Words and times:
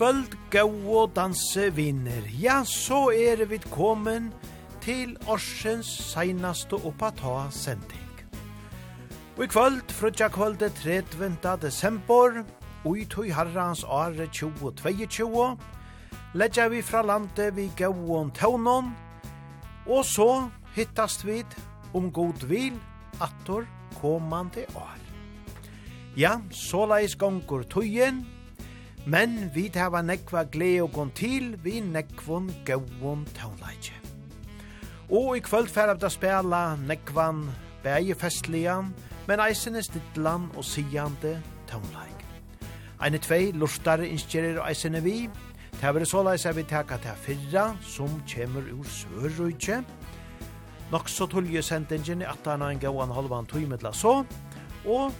kvöld 0.00 0.32
gau 0.48 0.94
og 0.96 1.10
danse 1.12 1.66
vinner. 1.76 2.24
Ja, 2.40 2.62
så 2.64 3.10
er 3.12 3.42
vi 3.44 3.58
kommen 3.68 4.30
til 4.80 5.10
årsens 5.28 5.90
seinaste 6.14 6.78
oppa 6.88 7.10
ta 7.18 7.42
sending. 7.52 8.22
Og 9.36 9.44
i 9.44 9.50
kvöld, 9.52 9.92
frutja 9.92 10.30
kvölde 10.32 10.70
30. 10.80 11.36
desember, 11.60 12.40
ui 12.84 13.04
tui 13.04 13.28
harrans 13.28 13.84
are 13.84 14.24
2022, 14.32 15.58
leggja 16.32 16.68
vi 16.72 16.80
fra 16.80 17.04
landet 17.04 17.52
vi 17.56 17.68
gauon 17.76 18.32
taunon, 18.32 18.94
og 19.86 20.04
så 20.04 20.48
hittast 20.80 21.26
vi 21.28 21.44
om 21.92 22.08
god 22.08 22.48
vil 22.48 22.80
attor 23.20 23.68
komande 24.00 24.64
år. 24.74 25.00
Ja, 26.16 26.38
så 26.50 26.86
leis 26.88 27.20
gongur 27.20 27.68
tuyen, 27.68 28.24
men 29.10 29.50
vi 29.54 29.70
hava 29.74 30.02
nekva 30.06 30.44
glede 30.52 30.84
og 30.84 30.92
gong 30.94 31.10
til, 31.18 31.56
vi 31.64 31.80
nekvon 31.82 32.50
gauon 32.66 33.24
tånleitje. 33.34 33.96
Og 35.10 35.36
i 35.36 35.40
kvöld 35.40 35.68
færa 35.68 35.94
vi 35.94 36.00
da 36.00 36.08
spela 36.08 36.76
nekvan 36.76 37.48
bæge 37.82 38.14
festlian, 38.14 38.94
men 39.26 39.40
eisene 39.40 39.82
stittlan 39.82 40.50
og 40.56 40.64
siande 40.64 41.40
tånleik. 41.66 42.26
Eine 43.02 43.18
tvei 43.18 43.50
lortare 43.52 44.06
og 44.60 44.68
eisene 44.68 45.02
vi, 45.02 45.30
Det 45.80 45.94
var 45.94 46.04
såleis 46.04 46.44
jeg 46.44 46.56
vil 46.56 46.64
teka 46.64 46.96
til 47.00 47.16
fyrra, 47.16 47.76
som 47.80 48.08
kommer 48.34 48.62
ur 48.72 48.84
Sørrujtje. 48.84 49.84
Nok 50.92 51.08
så 51.08 51.26
tullje 51.26 51.62
sendingen 51.62 52.20
i 52.20 52.24
18 52.24 52.62
en 52.62 52.78
gauan 52.78 53.10
halvan 53.10 53.46
tøymetla 53.46 53.92
så, 53.92 54.24
og 54.84 55.12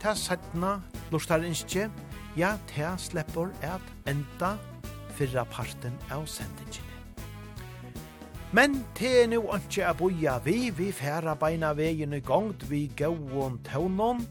til 0.00 0.16
17 0.16 0.64
lortare 1.12 1.46
innskje, 1.46 1.90
ja, 2.36 2.56
te 2.70 2.86
sleppur 2.98 3.50
at 3.62 3.82
enda 4.06 4.56
fyrra 5.18 5.44
parten 5.50 5.96
av 6.10 6.26
sendingen. 6.30 6.86
Men 8.52 8.80
te 8.98 9.06
er 9.22 9.28
nu 9.30 9.44
anki 9.54 9.82
a 9.86 9.92
boia 9.94 10.38
vi, 10.42 10.70
vi 10.74 10.90
færa 10.90 11.36
beina 11.38 11.70
vegin 11.78 12.16
i 12.16 12.20
gongt 12.20 12.64
vi 12.70 12.88
gauon 12.98 13.60
tøvnon, 13.66 14.24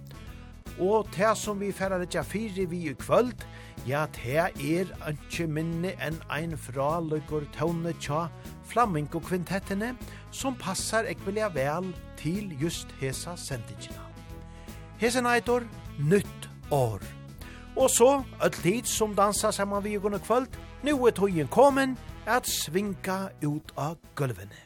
og 0.79 1.07
te 1.15 1.29
som 1.35 1.59
vi 1.59 1.71
færa 1.75 1.99
retja 2.01 2.23
fyri 2.27 2.65
vi 2.67 2.81
i 2.89 2.95
kvöld, 2.99 3.45
ja, 3.87 4.05
te 4.11 4.35
er 4.49 4.91
anki 5.07 5.47
minni 5.47 5.93
enn 6.03 6.19
ein 6.35 6.57
fraløgur 6.59 7.47
tøvne 7.55 7.93
tja 8.03 8.27
flamingo 8.67 9.21
kvintettene, 9.23 9.93
som 10.31 10.55
passar 10.59 11.07
ekvelia 11.07 11.47
vel 11.55 11.87
til 12.19 12.51
just 12.59 12.91
hesa 12.99 13.37
sendingina. 13.39 14.03
Hesa 14.99 15.23
neitor, 15.23 15.63
nytt 15.97 16.51
år. 16.75 17.18
Og 17.79 17.89
så, 17.89 18.23
öll 18.43 18.51
tid 18.51 18.83
som 18.83 19.15
dansa 19.15 19.51
saman 19.51 19.83
vi 19.83 19.93
i 19.95 19.99
kvöld, 19.99 20.47
nu 20.83 21.05
er 21.05 21.11
tøyen 21.11 21.47
komin 21.47 21.97
at 22.27 22.47
svinka 22.47 23.29
ut 23.41 23.71
av 23.77 23.95
gulvene. 24.15 24.59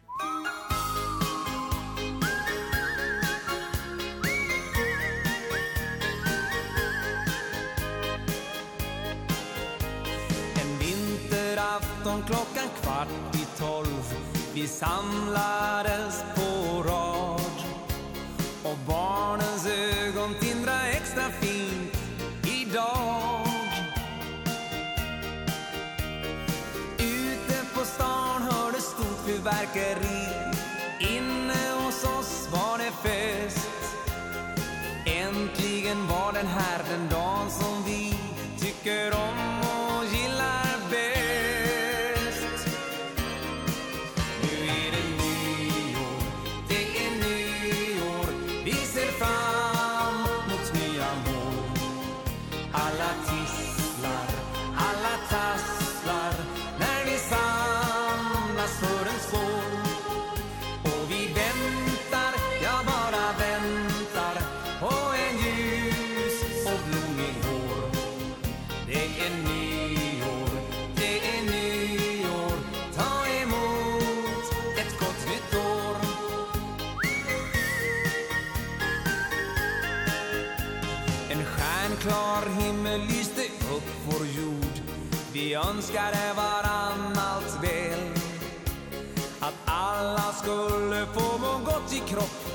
En 10.61 10.71
vinterafton 10.79 12.23
klockan 12.23 12.69
kvart 12.81 13.35
i 13.35 13.45
tolv 13.59 14.13
Vi 14.53 14.67
samlades 14.67 16.23
på 16.35 16.81
rad 16.89 17.12
fyrverkeri 29.43 30.27
Inne 30.99 31.83
hos 31.83 32.03
oss 32.03 32.47
var 32.51 32.77
det 32.77 33.09
fest. 33.09 33.69
Äntligen 35.05 36.07
var 36.07 36.33
den 36.33 36.47
här 36.47 36.83
den 36.89 37.09
dagen 37.09 37.49
som 37.49 37.83
vi 37.85 38.15
tycker 38.59 39.13
om. 39.13 39.32
önskade 86.03 86.33
varannat 86.33 87.59
väl. 87.61 87.99
Att 89.39 89.53
alla 89.65 90.33
skulle 90.33 91.05
få 91.05 91.37
må 91.37 91.57
gott 91.65 91.93
i 91.93 91.99
kropp 91.99 92.45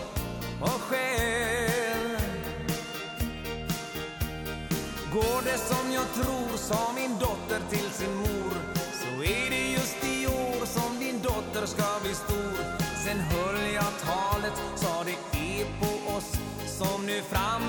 och 0.61 0.81
själ. 0.81 2.19
Går 5.13 5.43
det 5.45 5.59
som 5.59 5.93
jag 5.93 6.13
tror, 6.15 6.57
sa 6.57 6.93
min 6.95 7.19
dotter 7.19 7.61
till 7.71 7.91
sin 7.91 8.15
mor 8.15 8.53
Så 8.93 9.23
är 9.23 9.51
det 9.51 9.73
just 9.73 10.05
i 10.05 10.27
år 10.27 10.67
som 10.67 10.99
din 10.99 11.23
dotter 11.23 11.67
ska 11.67 12.01
bli 12.03 12.15
stor. 12.15 12.59
Sen 13.05 13.21
höll 13.21 13.73
jag 13.75 13.93
talet, 14.05 14.53
sa 14.77 15.05
det 15.05 15.39
är 15.39 15.67
på 15.81 16.17
oss 16.17 16.33
som 16.79 17.07
nu 17.07 17.23
fram 17.23 17.68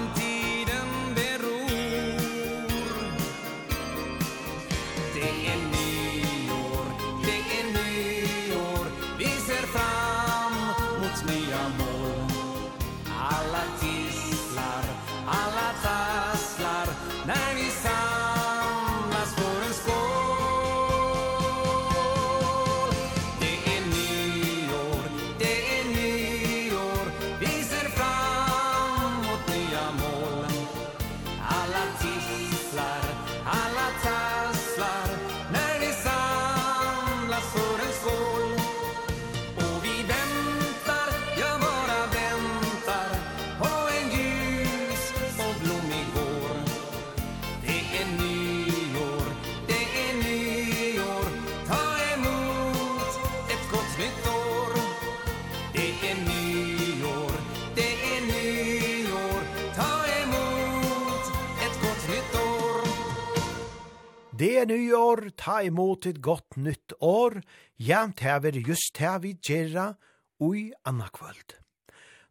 Gleie 64.60 64.76
nyår, 64.76 65.30
ta 65.40 65.62
imot 65.64 66.04
et 66.10 66.18
godt 66.20 66.58
nytt 66.60 66.92
år, 67.00 67.38
jævnt 67.80 68.20
hever 68.20 68.58
just 68.60 68.98
her 69.00 69.20
vi 69.24 69.38
gjerra, 69.40 69.94
ui 70.40 70.74
anna 70.84 71.08
kvöld. 71.08 71.56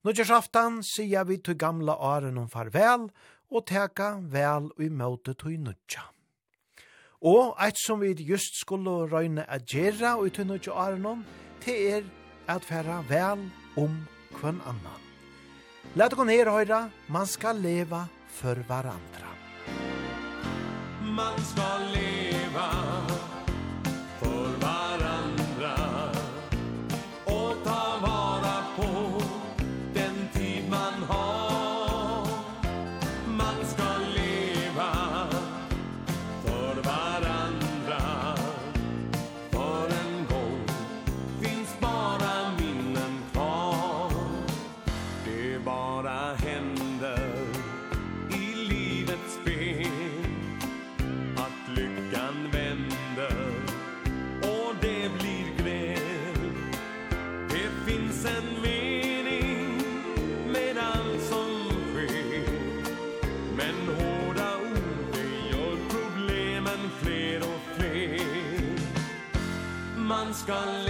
Nudgersaftan 0.04 0.82
sier 0.84 1.24
vi 1.24 1.38
til 1.40 1.56
gamla 1.56 1.94
åren 1.96 2.36
om 2.36 2.50
farvel, 2.52 3.08
og 3.48 3.64
teka 3.64 4.18
vel 4.20 4.68
ui 4.76 4.90
møte 4.92 5.32
til 5.40 5.56
nødja. 5.56 6.04
Og 7.24 7.56
eit 7.64 7.80
som 7.80 8.04
vi 8.04 8.12
just 8.28 8.60
skulle 8.60 9.08
røyne 9.08 9.48
at 9.48 9.64
gjerra 9.64 10.18
ui 10.20 10.28
til 10.28 10.50
nødja 10.50 10.76
åren 10.76 11.06
om, 11.06 11.24
til 11.64 11.80
er 11.94 12.04
at 12.46 12.64
færa 12.64 13.00
vel 13.08 13.48
om 13.80 13.96
kvann 14.36 14.60
annan. 14.68 15.00
Læt 15.96 16.12
gå 16.12 16.28
ned 16.28 16.44
høyra, 16.44 16.90
man 17.08 17.26
skal 17.26 17.56
leva 17.56 18.04
for 18.28 18.60
varandra. 18.68 19.32
Man 21.08 21.40
skal 21.40 21.67
skal 70.48 70.87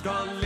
skal 0.00 0.39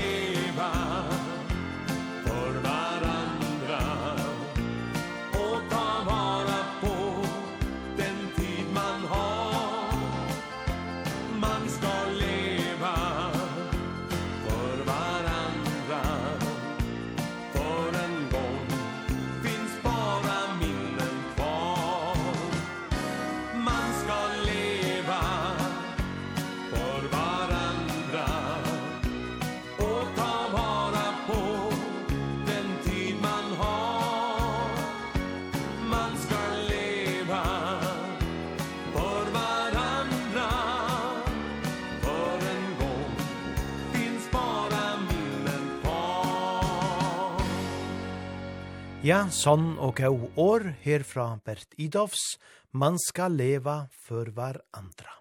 Ja, 49.05 49.27
sånn 49.29 49.75
og 49.85 49.99
gau 50.01 50.31
år 50.41 50.63
herfra 50.81 51.27
Bert 51.45 51.75
Idovs, 51.77 52.39
man 52.73 52.97
skal 52.97 53.35
leva 53.37 53.91
for 54.07 54.31
hver 54.33 54.57
andra. 54.73 55.13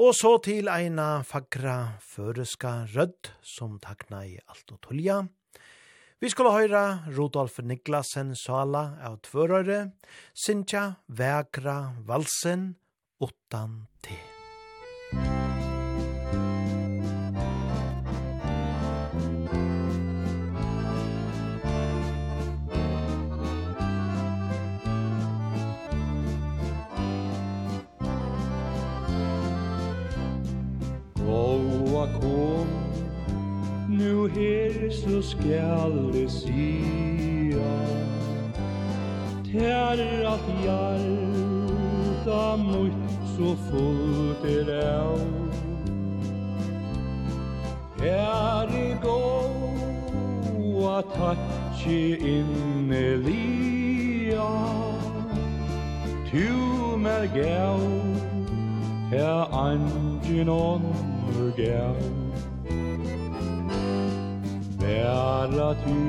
Og 0.00 0.14
så 0.16 0.30
til 0.40 0.70
eina 0.72 1.26
fagra 1.28 1.98
føreska 2.14 2.72
rødd 2.94 3.28
som 3.44 3.76
takna 3.84 4.22
i 4.24 4.38
alt 4.48 4.72
og 4.72 4.80
tulja. 4.88 5.18
Vi 6.24 6.32
skulle 6.32 6.56
høyra 6.56 7.04
Rudolf 7.12 7.60
Niklasen 7.60 8.32
Sala 8.32 8.86
av 9.04 9.20
Tvørøyre, 9.28 9.90
Sintja 10.32 10.88
Vægra 11.12 11.98
Valsen, 12.08 12.70
Ottan 13.20 13.82
nu 34.02 34.26
her 34.26 34.90
så 34.90 35.22
skal 35.22 36.12
det 36.12 36.30
sia 36.30 37.72
Tær 39.52 39.98
at 40.34 40.46
hjarta 40.62 42.56
mot 42.56 42.92
så 43.36 43.56
fullt 43.68 44.44
er 44.44 44.94
av 44.94 45.20
Her 48.00 48.68
i 48.78 48.90
gåa 49.04 50.98
tatsi 51.14 52.02
innelia 52.34 54.50
Tu 56.30 56.48
mer 56.96 57.24
gav 57.34 57.80
Her 59.12 59.38
angen 59.66 60.48
ånder 60.48 61.50
gau 61.56 62.21
Herra 64.92 65.74
tu 65.84 66.00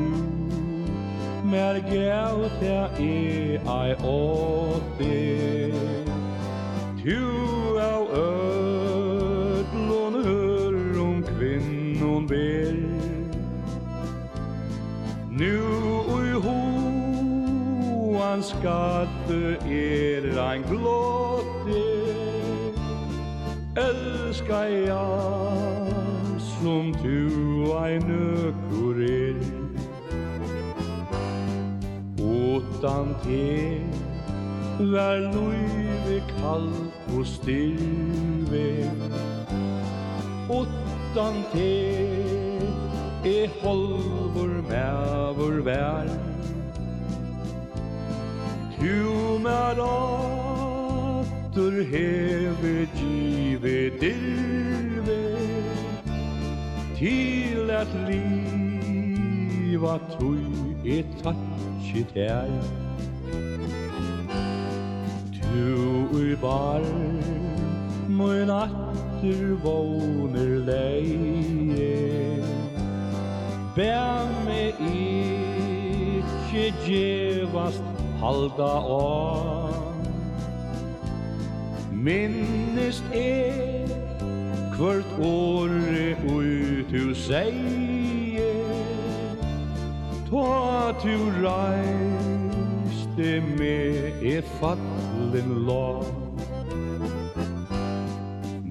Mer 1.51 1.75
gauta 1.91 2.79
e 2.99 3.59
ai 3.65 3.95
ote 4.03 5.19
Tu 7.03 7.19
av 7.79 8.03
ödlon 8.11 10.13
hör 10.25 11.01
om 11.01 11.23
kvinnon 11.23 12.27
ber. 12.27 12.75
Nu 15.29 15.59
ui 16.15 16.31
hoan 18.13 18.43
skatte 18.43 19.57
er 19.67 20.39
ein 20.39 20.63
glotte. 20.69 21.83
Elskar 23.75 24.63
jeg 24.63 25.82
atlum 26.63 26.93
tu 27.03 27.73
ainu 27.75 28.53
kurir 28.69 29.35
Utan 32.17 33.07
te 33.23 33.81
Vær 34.79 35.19
luive 35.33 36.19
kallt 36.29 37.17
og 37.17 37.25
styrve 37.27 38.69
Utan 40.59 41.35
te 41.51 41.73
e 43.23 43.47
holvor 43.61 44.53
mevor 44.67 45.61
vær. 45.63 46.09
Tu 48.75 48.97
mer 49.45 49.79
atur 49.87 51.77
heve 51.93 52.75
give 52.97 53.77
dirve 54.01 55.72
til 57.03 57.67
at 57.71 57.87
liva 58.07 59.95
tui 60.13 60.75
e 60.85 61.03
tatsi 61.23 62.03
tær. 62.13 62.51
Tu 65.35 65.65
ui 66.15 66.35
bar 66.35 66.83
Mun 68.07 68.49
atur 68.49 69.55
våner 69.63 70.53
leie. 70.69 72.43
Bær 73.75 74.25
me 74.45 74.63
ikkje 74.93 76.65
djevast 76.85 77.83
halda 78.21 78.73
an 78.95 80.03
Minnist 81.91 83.03
er 83.13 83.82
Kvart 84.73 85.05
åre 85.21 86.15
ui 86.33 86.83
tu 86.89 87.13
seie 87.13 88.53
Ta 90.29 90.93
tu 91.01 91.17
reiste 91.43 93.29
me 93.57 93.79
e 94.31 94.41
fallen 94.59 95.49
lag. 95.67 96.05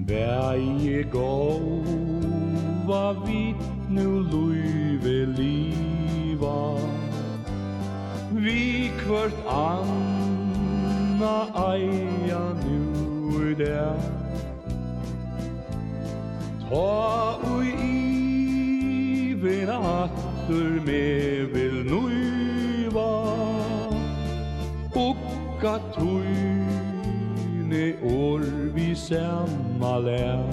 Bæje 0.07 1.03
gåva 1.13 3.05
vit 3.23 3.61
nu 3.89 4.09
luive 4.31 5.25
liva. 5.37 6.61
Vi 8.33 8.91
kvart 9.05 9.37
anna 9.47 11.37
eia 11.71 12.43
nu 12.65 12.83
i 13.51 13.53
dag 13.55 14.22
Og 16.73 17.37
ui 17.53 17.69
ivina 19.29 19.77
atur 20.03 20.81
me 20.87 21.05
vil 21.53 21.75
nuiva 21.85 23.11
Ukka 24.97 25.75
tuine 25.93 27.85
år 28.01 28.41
vi 28.73 28.95
samma 28.95 29.99
lär 29.99 30.43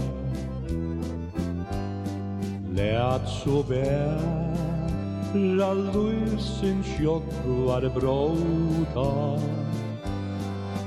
Lät 2.76 3.28
så 3.28 3.64
bära 3.68 5.72
lusin 5.72 6.84
tjockvar 6.84 7.88
bråta 7.96 9.40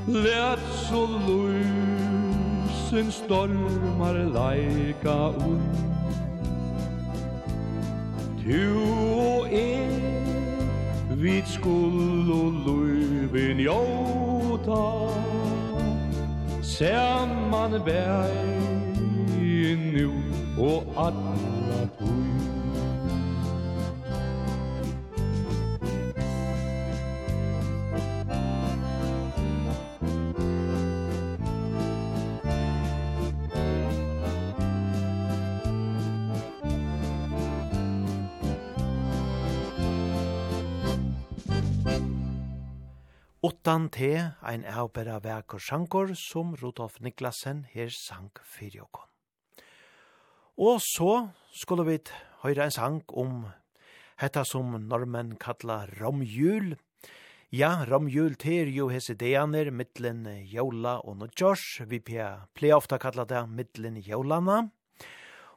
Lät 0.07 0.59
så 0.89 1.07
lusin 1.07 1.92
Havsens 2.93 3.15
stormar 3.25 4.13
laika 4.35 5.33
ui 5.45 5.57
Tu 8.41 8.59
og 9.17 9.49
e 9.49 9.89
Vit 11.17 11.47
skull 11.47 12.29
og 12.35 12.53
luivin 12.67 13.59
jota 13.65 14.85
Saman 16.61 17.81
bæin 17.85 19.81
nu 19.97 20.11
og 20.57 20.83
atna 21.07 21.62
Utan 43.63 43.85
te 43.87 44.09
ein 44.43 44.65
eubera 44.67 45.21
verk 45.23 45.53
og 45.55 45.61
sjankor 45.63 46.09
som 46.19 46.49
Rudolf 46.59 46.97
Niklasen 46.99 47.61
her 47.71 47.93
sank 47.95 48.41
fyrir 48.43 48.81
okon. 48.83 49.07
Og 50.59 50.81
så 50.83 51.29
skulle 51.55 51.85
vi 51.87 51.95
høyre 52.41 52.65
en 52.65 52.75
sang 52.75 52.97
om 53.07 53.45
hetta 54.19 54.43
som 54.43 54.75
normen 54.89 55.37
kalla 55.39 55.85
romjul. 55.93 56.75
Ja, 57.55 57.85
romjul 57.87 58.35
ter 58.35 58.67
jo 58.67 58.89
hese 58.91 59.15
deaner 59.15 59.71
mittlen 59.71 60.27
jola 60.43 60.97
og 60.99 61.21
nudjors. 61.23 61.63
Vi 61.87 62.03
pleier 62.03 62.75
ofta 62.75 62.99
kalla 62.99 63.23
det 63.23 63.47
mittlen 63.47 63.95
jolana. 64.03 64.65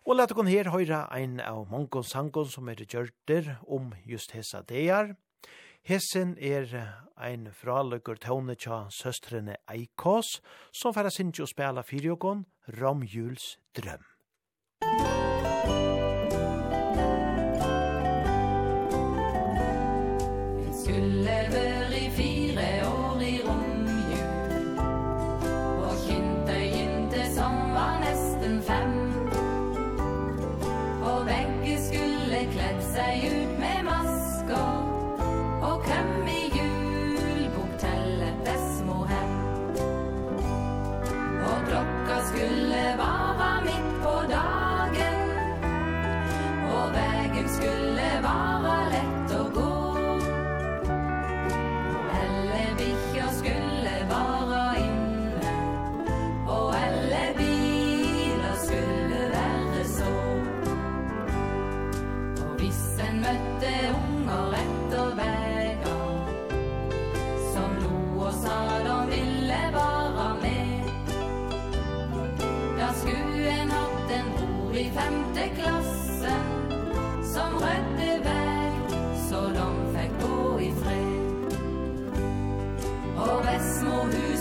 Og 0.07 0.15
lette 0.15 0.39
kon 0.39 0.47
her 0.47 0.71
høyre 0.71 1.09
ein 1.11 1.41
av 1.43 1.65
mongon 1.75 2.07
sangon 2.07 2.47
som 2.55 2.71
er 2.71 2.87
gjørter 2.87 3.57
om 3.67 3.97
just 4.07 4.39
hese 4.39 4.63
dear. 4.71 5.17
Hesen 5.87 6.33
er 6.43 6.67
ein 7.15 7.45
fraløkker 7.55 8.19
tåne 8.19 8.57
tja 8.59 8.89
søstrene 8.91 9.55
Eikås, 9.71 10.41
som 10.75 10.91
færa 10.97 11.13
sindsjo 11.15 11.47
spela 11.47 11.85
fyrjogon 11.87 12.43
Romjuls 12.81 13.53
drøm. 13.79 14.03
Skulle 20.75 21.76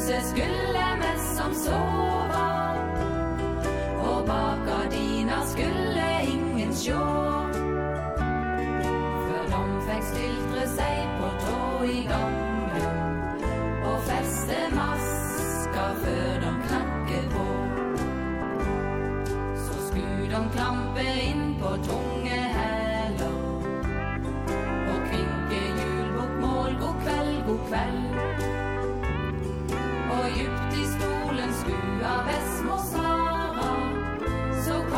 Jesus 0.07 0.29
skulle 0.29 0.97
mest 0.99 1.37
som 1.37 1.53
så. 1.53 2.14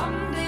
someday 0.08 0.47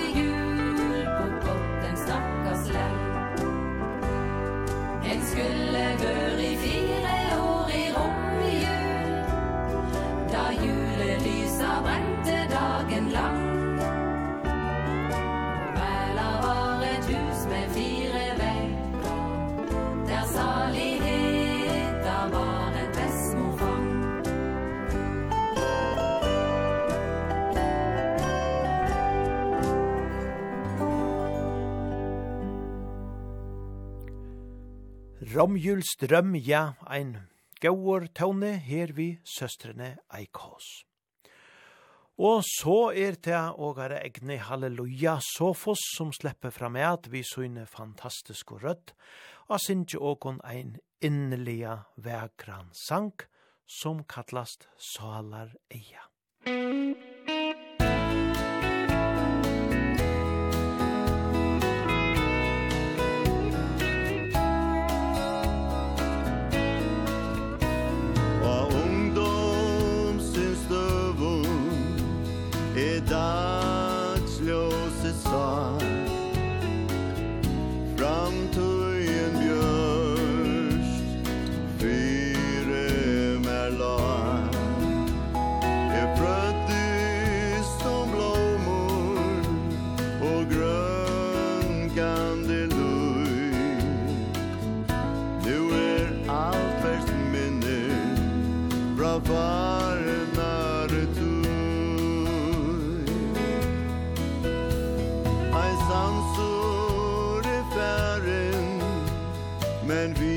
Romjulstrøm, 35.29 36.33
ja, 36.41 36.73
ein 36.89 37.11
gaur 37.61 38.07
tåne 38.17 38.55
her 38.65 38.89
vi 38.97 39.11
søstrene 39.21 39.91
Eikås. 40.17 40.69
Og 42.17 42.41
så 42.47 42.77
er 42.97 43.19
det 43.21 43.37
ågare 43.61 43.99
egne 44.01 44.39
halleluja 44.41 45.19
Sofos 45.21 45.83
som 45.93 46.09
slipper 46.15 46.49
fram 46.49 46.79
at 46.81 47.11
vi 47.13 47.21
søgne 47.21 47.67
fantastisk 47.69 48.55
og 48.57 48.63
rødt, 48.63 48.95
og 49.53 49.61
synge 49.61 50.01
åkon 50.01 50.41
ein 50.41 50.79
innelige 51.01 51.77
vekran 51.95 52.73
sank 52.73 53.27
som 53.69 54.01
kallast 54.09 54.65
Salar 54.95 55.53
Eia. 55.69 56.09
Musikk 56.49 57.18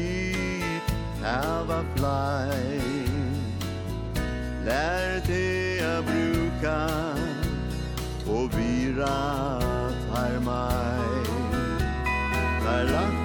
tid 0.03 0.83
Hava 1.23 1.81
fly. 1.95 2.83
Lær 4.67 5.21
dig 5.27 5.81
a 5.83 6.03
bruka 6.03 6.81
Och 8.27 8.59
vira 8.59 9.61
tar 10.09 10.41
mig 10.41 11.27
Lär 12.65 12.85
lagt 12.85 13.22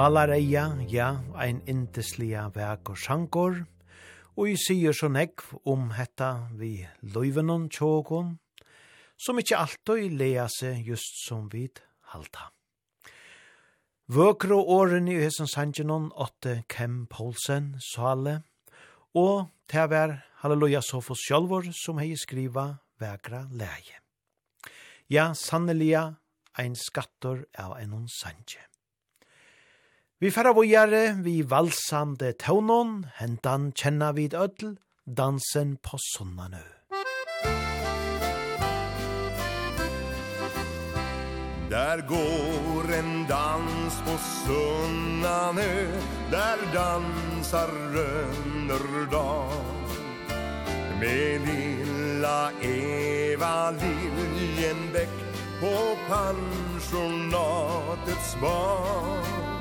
Sálareia, 0.00 0.78
ja, 0.88 1.20
ein 1.36 1.58
indeslia 1.68 2.46
vek 2.54 2.88
og 2.88 2.96
sjankor, 2.96 3.58
og 4.32 4.46
i 4.48 4.54
sier 4.56 4.94
så 4.96 5.10
nekv 5.12 5.58
om 5.68 5.90
hetta 5.92 6.46
vi 6.56 6.86
løyvenon 7.04 7.66
tjågon, 7.68 8.30
som 9.20 9.40
ikkje 9.42 9.58
alltid 9.58 10.14
lea 10.22 10.46
seg 10.48 10.88
just 10.88 11.18
som 11.26 11.50
vid 11.52 11.82
halta. 12.14 12.46
Vøkro 14.08 14.62
åren 14.78 15.10
i 15.12 15.18
hesen 15.20 15.50
sangenon 15.52 16.08
åtte 16.16 16.62
Kem 16.72 17.04
Poulsen, 17.12 17.74
Sale, 17.90 18.38
og 19.12 19.52
det 19.68 19.84
var 19.92 20.16
Halleluja 20.40 20.80
Sofos 20.80 21.26
Sjolvor 21.26 21.68
som 21.76 22.00
hei 22.00 22.14
skriva 22.16 22.70
vekra 23.04 23.44
leie. 23.52 24.00
Ja, 25.12 25.34
sannelia, 25.36 26.14
ein 26.56 26.72
skattor 26.88 27.44
av 27.52 27.76
en 27.76 28.08
sange. 28.08 28.69
Vi 30.20 30.28
færa 30.28 30.50
vågjare, 30.52 31.16
vi 31.24 31.40
valsande 31.48 32.34
tøvnån, 32.36 33.06
hentan 33.16 33.72
kjenna 33.72 34.12
vid 34.12 34.36
ødel, 34.36 34.76
dansen 35.16 35.80
på 35.80 35.96
sunnanø. 35.96 36.60
Där 41.70 42.02
går 42.08 42.94
en 42.98 43.26
dans 43.28 43.94
på 44.04 44.18
Sunnanö 44.18 45.86
Där 46.30 46.58
dansar 46.74 47.68
Rönnerdal 47.94 49.48
Med 51.00 51.40
lilla 51.46 52.50
Eva 52.62 53.70
Liljenbäck 53.70 55.08
På 55.60 55.96
pensionatets 56.08 58.36
bar 58.40 59.59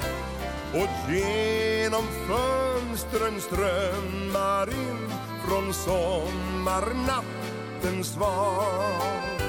Och 0.74 0.90
genom 1.14 2.04
fönstren 2.28 3.42
strömmar 3.42 4.70
in 4.70 5.10
Från 5.48 5.74
sommarnattens 5.74 8.14
svar 8.14 9.40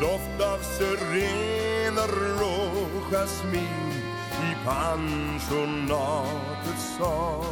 Doft 0.00 0.40
av 0.40 0.58
syrener 0.78 2.42
och 2.42 3.12
jasmin 3.12 3.92
I 4.42 4.54
pensionatets 4.64 6.96
sal. 6.98 7.44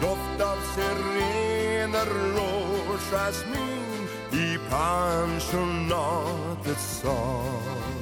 Doft 0.00 0.40
av 0.40 0.58
syrener 0.74 2.08
och 2.36 3.00
jasmin 3.10 4.08
I 4.32 4.58
pensionatets 4.70 7.00
sal. 7.02 8.01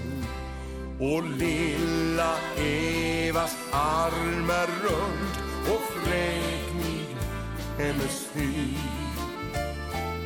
Och 1.01 1.25
lilla 1.25 2.37
Evas 2.57 3.57
armar 3.71 4.67
runt 4.67 5.39
Och 5.71 5.83
fräknig 6.03 7.17
hennes 7.79 8.29
hy. 8.33 8.75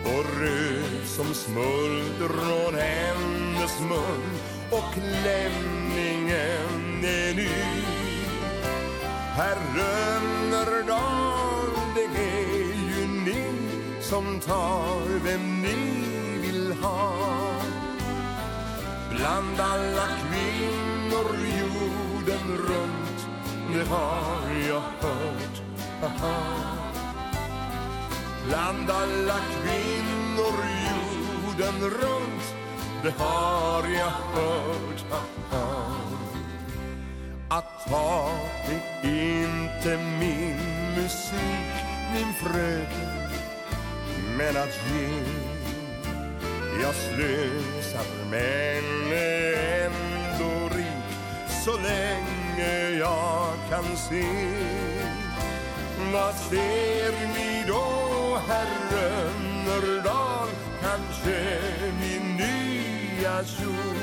Och 0.04 0.24
röd 0.40 1.06
som 1.06 1.34
smuld 1.34 2.30
från 2.30 2.74
hennes 2.74 3.80
mun 3.80 4.22
Och 4.70 4.92
klänningen 4.94 6.34
är 7.04 7.34
ny. 7.34 7.48
Herr 9.36 9.58
Rönnerdal, 9.76 11.70
Det 11.94 12.20
är 12.20 12.74
ju 12.98 13.06
ni 13.24 13.44
som 14.00 14.40
tar 14.40 15.20
vem 15.24 15.62
ni 15.62 15.76
vill 16.42 16.72
ha. 16.72 17.43
Bland 19.24 19.60
alla 19.60 20.06
kvinnor 20.22 21.28
jorden 21.60 22.56
runt 22.56 23.28
Det 23.72 23.88
har 23.88 24.68
jag 24.68 24.80
hört 24.80 25.62
Aha. 26.02 26.34
Bland 28.46 28.90
alla 28.90 29.38
kvinnor 29.38 30.54
jorden 30.90 31.90
runt 31.90 32.54
Det 33.02 33.14
har 33.22 33.88
jag 33.88 34.40
hört 34.40 35.04
Aha. 35.12 35.86
Att 37.48 37.90
ha 37.90 38.30
det 38.68 39.08
inte 39.08 39.98
min 40.20 40.56
musik 40.96 41.74
Min 42.14 42.32
fröken 42.32 43.30
Men 44.38 44.56
att 44.56 44.78
ge 44.92 45.43
Jag 46.82 46.94
slösar 46.94 48.06
men 48.30 49.12
är 49.12 49.86
ändå 49.86 50.76
rik 50.76 51.18
Så 51.64 51.72
länge 51.72 52.90
jag 52.98 53.52
kan 53.70 53.96
se. 53.96 54.24
Vad 56.12 56.34
ser 56.34 57.12
ni 57.34 57.64
då 57.68 58.38
herre 58.48 59.30
Nördal 59.66 60.48
Kanske 60.82 61.58
min 62.00 62.36
nya 62.36 63.44
kjol? 63.44 63.94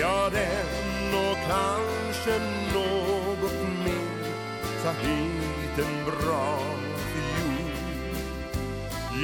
Ja 0.00 0.30
den 0.32 1.14
och 1.14 1.36
kanske 1.48 2.40
något 2.74 3.68
mer. 3.84 4.32
Ta 4.82 4.90
hit 4.90 5.78
en 5.78 6.04
bra 6.04 6.58
fiol. 7.12 8.18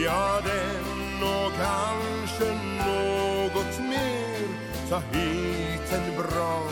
Ja 0.04 0.40
den 0.44 0.73
och 1.22 1.52
kanske 1.56 2.54
något 2.78 3.78
mer 3.78 4.48
Ta 4.90 4.98
hit 5.12 5.92
en 5.92 6.16
bra 6.16 6.62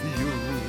fjol 0.00 0.60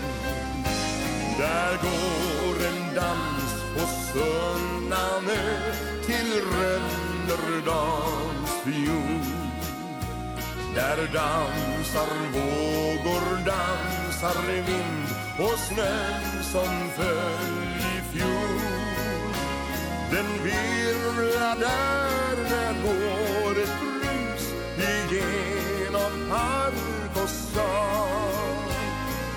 Där 1.37 1.77
går 1.81 2.67
en 2.67 2.95
dans 2.95 3.53
på 3.75 3.87
Sunnanö 3.87 5.73
Till 6.05 6.41
Rönnerdals 6.53 8.51
fjol 8.63 9.25
Där 10.75 10.97
dansar 11.13 12.11
vågor, 12.33 13.45
dansar 13.45 14.41
vind 14.51 15.07
Och 15.39 15.59
snön 15.59 16.43
som 16.43 16.89
följer 16.95 17.74
Den 20.15 20.31
virvlar 20.43 21.55
där 21.59 22.35
när 22.49 22.73
håret 22.83 23.73
brus 23.81 24.43
Igenom 24.77 26.13
park 26.29 27.15
och 27.23 27.29
stad 27.29 28.69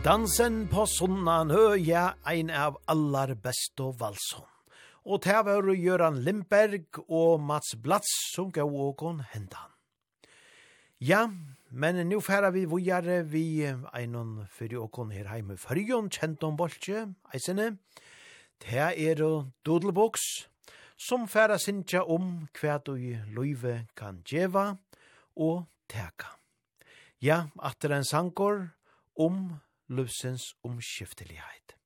Dansen 0.00 0.62
på 0.72 0.86
sunnan 0.88 1.50
høya, 1.52 2.14
ein 2.24 2.48
av 2.48 2.78
allar 2.88 3.34
besto 3.36 3.90
valson. 4.00 4.46
Og 5.04 5.20
det 5.20 5.36
var 5.44 5.68
Göran 5.76 6.22
Lindberg 6.24 7.02
og 7.04 7.42
Mats 7.44 7.74
Blatz 7.76 8.08
som 8.32 8.48
gav 8.48 8.72
åkon 8.72 9.20
hendan. 9.34 9.68
Ja, 11.04 11.28
men 11.68 12.08
nu 12.08 12.20
færa 12.20 12.48
vi 12.50 12.64
vujare 12.64 13.20
vi 13.28 13.68
einon 13.92 14.46
fyrir 14.48 14.80
åkon 14.86 15.12
her 15.12 15.28
heime 15.28 15.58
fyrjon 15.60 16.08
kjent 16.08 16.48
om 16.48 16.56
bolsje, 16.56 17.10
eisene. 17.34 17.76
Det 18.56 18.96
er 18.96 19.20
Doodlebox, 19.66 20.48
som 20.96 21.28
færa 21.28 21.58
sinja 21.60 22.06
om 22.08 22.48
hva 22.56 22.80
du 22.80 22.94
i 22.96 23.18
løyve 23.36 23.84
kan 23.94 24.24
djeva 24.24 24.78
og 25.36 25.66
teka. 25.92 26.38
Ja, 27.20 27.50
atter 27.60 27.92
en 27.92 28.04
sankor 28.04 28.70
om 29.14 29.60
løvsens 29.90 30.54
omskiftelighet. 30.64 31.76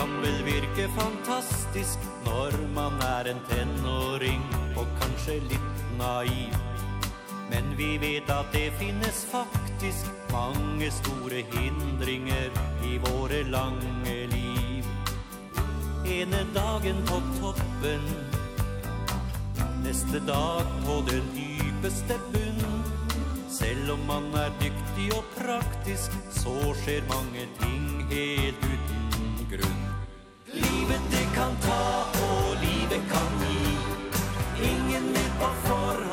kan 0.00 0.22
vel 0.22 0.44
virke 0.44 0.88
fantastisk 0.96 1.98
Når 2.24 2.74
man 2.74 2.92
er 3.02 3.30
en 3.30 3.40
tenåring 3.48 4.42
Og 4.76 4.86
kanskje 5.00 5.40
litt 5.50 5.84
naiv 5.98 6.69
Men 7.50 7.76
vi 7.76 7.98
vet 7.98 8.30
at 8.30 8.52
det 8.52 8.70
finnes 8.78 9.24
faktisk 9.30 10.06
mange 10.32 10.90
store 10.90 11.42
hindringer 11.50 12.50
i 12.86 12.98
våre 12.98 13.42
lange 13.50 14.16
liv. 14.30 14.86
Ene 16.06 16.44
dagen 16.54 17.02
på 17.06 17.20
toppen 17.40 18.06
Neste 19.84 20.20
dag 20.26 20.66
på 20.86 21.02
den 21.10 21.26
dypeste 21.34 22.18
bunn. 22.32 22.84
Selv 23.50 23.90
om 23.92 24.06
man 24.06 24.30
er 24.34 24.52
dyktig 24.60 25.10
og 25.16 25.24
praktisk 25.36 26.14
Så 26.30 26.54
skjer 26.82 27.02
mange 27.08 27.48
ting 27.58 28.06
helt 28.10 28.62
uten 28.66 29.48
grunn. 29.50 29.82
Livet 30.54 31.10
det 31.10 31.26
kan 31.34 31.58
ta 31.66 31.82
og 32.28 32.54
livet 32.62 33.10
kan 33.10 33.42
gi. 33.42 33.74
Ingen 34.70 35.12
vet 35.16 35.34
hva 35.42 35.50
forhold 35.66 36.09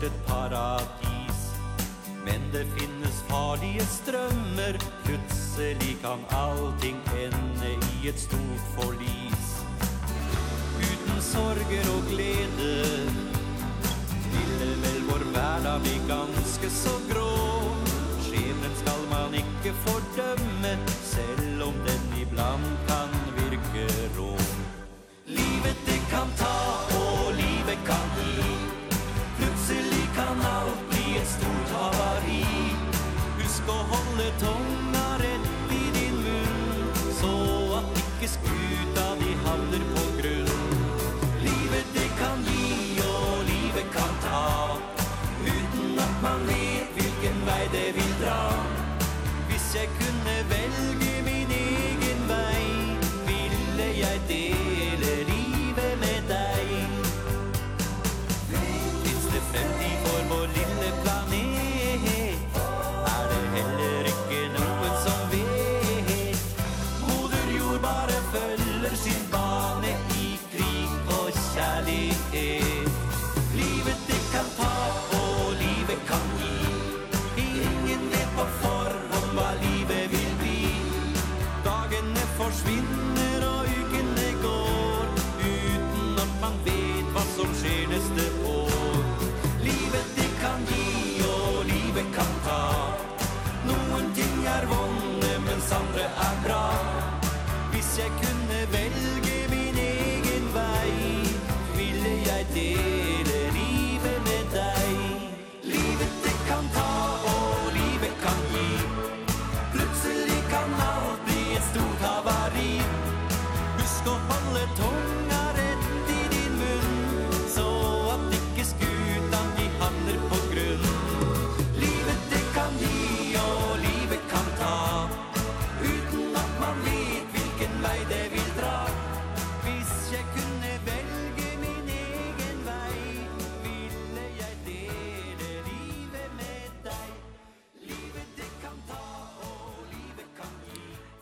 vært 0.00 0.12
et 0.12 0.26
paradis. 0.26 1.40
Men 2.24 2.40
det 2.52 2.66
finnes 2.76 3.22
farlige 3.28 3.84
strømmer 3.88 4.78
Plutselig 5.04 5.96
kan 6.02 6.20
allting 6.30 7.00
ende 7.16 7.72
i 7.72 8.08
et 8.08 8.18
stort 8.18 8.64
forlis. 8.76 9.48
Uten 10.80 11.20
sorger 11.20 11.90
og 11.94 12.02
glede 12.12 13.10
Ville 14.30 14.70
vel 14.84 15.02
vår 15.08 15.24
hverdag 15.32 15.80
bli 15.84 15.96
ganske 16.08 16.70
så 16.70 16.94
grå. 17.10 17.32
Skjebnen 18.24 18.76
skal 18.82 19.02
man 19.10 19.34
ikke 19.34 19.74
fordømme 19.86 20.76
Selv 21.02 21.68
om 21.68 21.84
den 21.88 22.22
iblant 22.22 22.89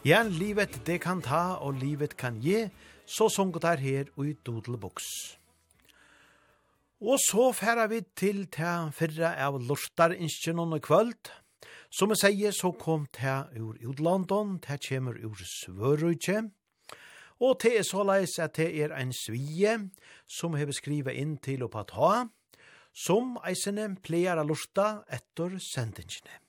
Ja, 0.09 0.23
livet 0.25 0.87
det 0.87 1.03
kan 1.05 1.19
ta 1.21 1.59
og 1.61 1.83
livet 1.83 2.15
kan 2.17 2.39
ge, 2.41 2.71
så 3.05 3.27
sunget 3.29 3.61
der 3.63 3.77
her 3.77 4.07
i 4.25 4.33
Dodelboks. 4.47 5.05
Og 7.01 7.21
så 7.21 7.51
færa 7.53 7.85
vi 7.93 7.99
til 8.17 8.47
ta 8.47 8.89
fyrra 8.89 9.35
av 9.37 9.59
lortar 9.61 10.15
innskjennom 10.17 10.73
og 10.79 10.81
kvöld. 10.89 11.29
Som 11.91 12.15
jeg 12.15 12.23
sier, 12.23 12.57
så 12.57 12.73
kom 12.73 13.05
ta 13.13 13.51
ur 13.53 13.77
Udlandon, 13.85 14.57
ta 14.65 14.79
kjemur 14.81 15.21
ur 15.21 15.37
Svørøyke. 15.45 16.41
Og 17.45 17.61
til 17.61 17.77
er 17.77 17.85
så 17.85 18.01
leis 18.01 18.39
at 18.41 18.57
det 18.57 18.73
er 18.81 18.97
ein 18.97 19.13
svie 19.13 19.77
som 20.25 20.57
hever 20.57 20.73
skriva 20.73 21.13
inn 21.13 21.37
til 21.37 21.69
oppa 21.69 21.85
ta, 21.85 22.29
som 22.97 23.37
eisene 23.45 23.93
pleier 24.01 24.41
a 24.41 24.45
lorta 24.47 25.03
etter 25.13 25.61
sendingene. 25.61 26.48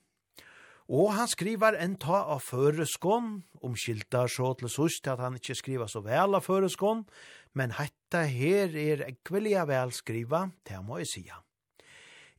Og 0.90 1.12
han 1.14 1.28
skriver 1.30 1.76
en 1.78 1.92
ta 2.02 2.24
av 2.34 2.40
føreskån, 2.42 3.28
omskiltar 3.62 4.30
så 4.32 4.48
til 4.58 4.70
sust 4.72 5.06
at 5.06 5.20
han 5.22 5.36
ikke 5.38 5.54
skriver 5.54 5.90
så 5.90 6.02
vel 6.02 6.34
av 6.34 6.42
føreskån, 6.42 7.04
men 7.54 7.76
hetta 7.76 8.24
her 8.26 8.74
er 8.74 9.04
ekvelia 9.06 9.62
vel 9.70 9.94
skriva, 9.94 10.48
det 10.66 10.80
må 10.82 10.98
jeg 10.98 11.12
sija. 11.12 11.38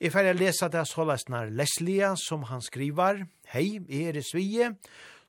Jeg 0.02 0.12
ferdig 0.12 0.34
lesa 0.40 0.68
det 0.72 0.84
sålesnar 0.90 1.52
Leslia, 1.56 2.16
som 2.18 2.44
han 2.50 2.64
skriver, 2.66 3.24
Hei, 3.54 3.80
er 3.88 4.18
i 4.20 4.24
Svige, 4.26 4.74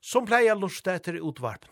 som 0.01 0.25
pleier 0.27 0.57
lust 0.59 0.87
etter 0.91 1.21
utvarpen. 1.21 1.71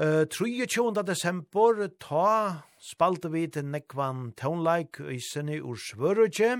Uh, 0.00 0.24
23. 0.28 1.04
desember 1.04 1.86
ta 2.00 2.64
spalte 2.80 3.30
vi 3.32 3.46
til 3.52 3.68
nekvan 3.68 4.30
tånleik 4.36 5.00
i 5.12 5.20
sinne 5.24 5.60
ur 5.60 5.80
Svørøtje, 5.80 6.56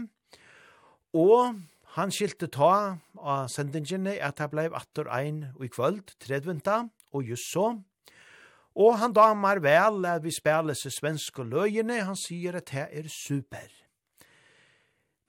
og 1.16 1.60
Han 1.96 2.12
skilte 2.14 2.46
ta 2.46 2.98
av 3.18 3.48
sendingene 3.50 4.12
at 4.22 4.38
det 4.38 4.46
blei 4.52 4.68
atter 4.70 5.08
ein 5.10 5.40
i 5.58 5.66
kvöld, 5.66 6.12
tredvinta, 6.22 6.84
og 7.10 7.26
just 7.26 7.50
så. 7.50 7.80
Og 8.78 8.98
han 9.00 9.14
damar 9.16 9.58
vel 9.58 10.06
at 10.06 10.22
vi 10.22 10.30
spiller 10.30 10.78
seg 10.78 10.94
svenske 10.94 11.42
løgene, 11.42 12.04
han 12.06 12.18
sier 12.18 12.60
at 12.60 12.70
det 12.70 12.86
er 13.00 13.08
super. 13.10 13.66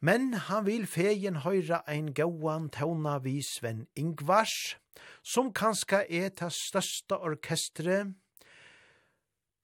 Men 0.01 0.33
han 0.49 0.67
vil 0.67 0.85
fegen 0.89 1.41
høyra 1.41 1.81
ein 1.89 2.11
gauan 2.13 2.69
tauna 2.73 3.17
vi 3.21 3.39
Sven 3.45 3.87
Ingvars, 3.97 4.77
som 5.25 5.49
kanska 5.53 6.03
er 6.09 6.29
det 6.29 6.51
største 6.53 7.17
orkestre. 7.17 8.13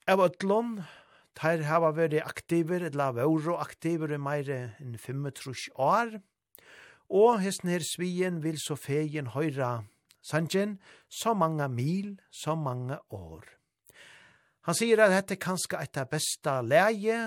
av 0.08 0.20
Øtlån, 0.24 0.82
der 1.42 1.62
har 1.62 1.80
vært 1.92 2.14
aktiver, 2.24 2.80
eller 2.86 3.12
vore 3.12 3.58
aktiver 3.60 4.14
i 4.14 4.18
meire 4.18 4.74
enn 4.80 4.96
25 4.96 5.68
år, 5.76 6.22
og 7.08 7.40
hesten 7.40 7.70
her 7.72 7.84
svien 7.84 8.42
vil 8.44 8.58
så 8.60 8.76
fegen 8.76 9.32
høyra 9.32 9.82
sanjen, 10.22 10.78
så 11.08 11.34
mange 11.34 11.68
mil, 11.68 12.18
så 12.30 12.54
mange 12.54 12.98
år. 13.10 13.44
Han 14.68 14.76
sier 14.76 15.00
at 15.00 15.14
dette 15.14 15.38
er 15.38 15.40
kanskje 15.40 15.80
et 15.80 15.96
av 15.96 16.10
besta 16.10 16.58
leie, 16.60 17.18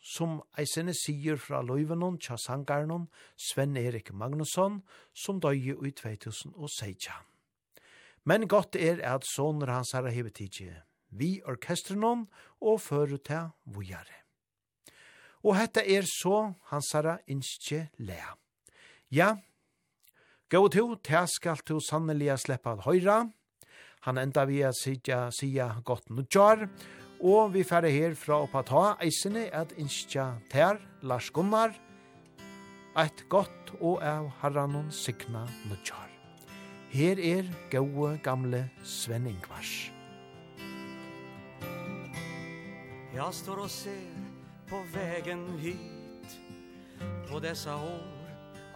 som 0.00 0.40
eisene 0.58 0.94
sier 0.96 1.36
fra 1.38 1.60
Løyvenon, 1.62 2.16
Tjasangarnon, 2.18 3.06
Sven-Erik 3.36 4.10
Magnusson, 4.16 4.80
som 5.14 5.40
døy 5.44 5.76
i 5.76 5.92
2016. 5.92 7.12
Men 8.24 8.48
godt 8.48 8.76
er 8.80 9.04
at 9.06 9.28
sånne 9.28 9.68
hans 9.70 9.92
herre 9.94 10.10
hevetidje, 10.12 10.82
vi 11.10 11.38
orkestrenon 11.46 12.26
og 12.60 12.80
fører 12.80 13.20
til 13.22 13.52
vujare. 13.64 14.24
Og 15.44 15.56
hette 15.56 15.84
er 15.84 16.04
så 16.08 16.50
hans 16.72 16.90
herre 16.96 17.20
innskje 17.30 17.86
lea. 18.00 18.39
Ja, 19.10 19.34
gå 20.50 20.68
to, 20.70 20.94
ta 21.02 21.24
skal 21.26 21.58
to 21.66 21.80
sannelig 21.82 22.36
slippe 22.38 22.70
av 22.70 22.84
høyra. 22.86 23.24
Han 24.06 24.18
enda 24.18 24.44
vi 24.46 24.60
at 24.62 24.78
sida, 24.78 25.30
sida 25.34 25.72
godt 25.84 26.10
nødjar. 26.10 26.68
og 27.20 27.52
vi 27.52 27.62
færre 27.62 27.90
her 27.90 28.14
fra 28.14 28.38
oppa 28.40 28.62
ta 28.64 28.82
eisene 29.04 29.50
at 29.52 29.74
innskja 29.76 30.38
ter, 30.50 30.78
Lars 31.02 31.30
Gunnar, 31.30 31.74
eit 32.96 33.26
godt 33.28 33.74
og 33.80 34.00
av 34.02 34.30
herranon 34.40 34.88
sikna 34.90 35.44
nødjar. 35.68 36.08
Her 36.90 37.18
er 37.18 37.50
gode 37.70 38.18
gamle 38.24 38.70
Sven 38.82 39.26
Ingvars. 39.26 39.90
Jag 43.14 43.34
står 43.34 43.58
och 43.58 43.70
ser 43.70 44.10
på 44.68 44.82
vägen 44.94 45.58
hit 45.58 46.40
På 47.30 47.40
dessa 47.40 47.76
år 47.76 48.19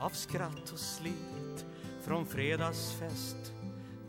av 0.05 0.11
skratt 0.11 0.71
och 0.73 0.79
slit 0.79 1.67
Från 2.03 2.27
fredagsfest 2.27 3.53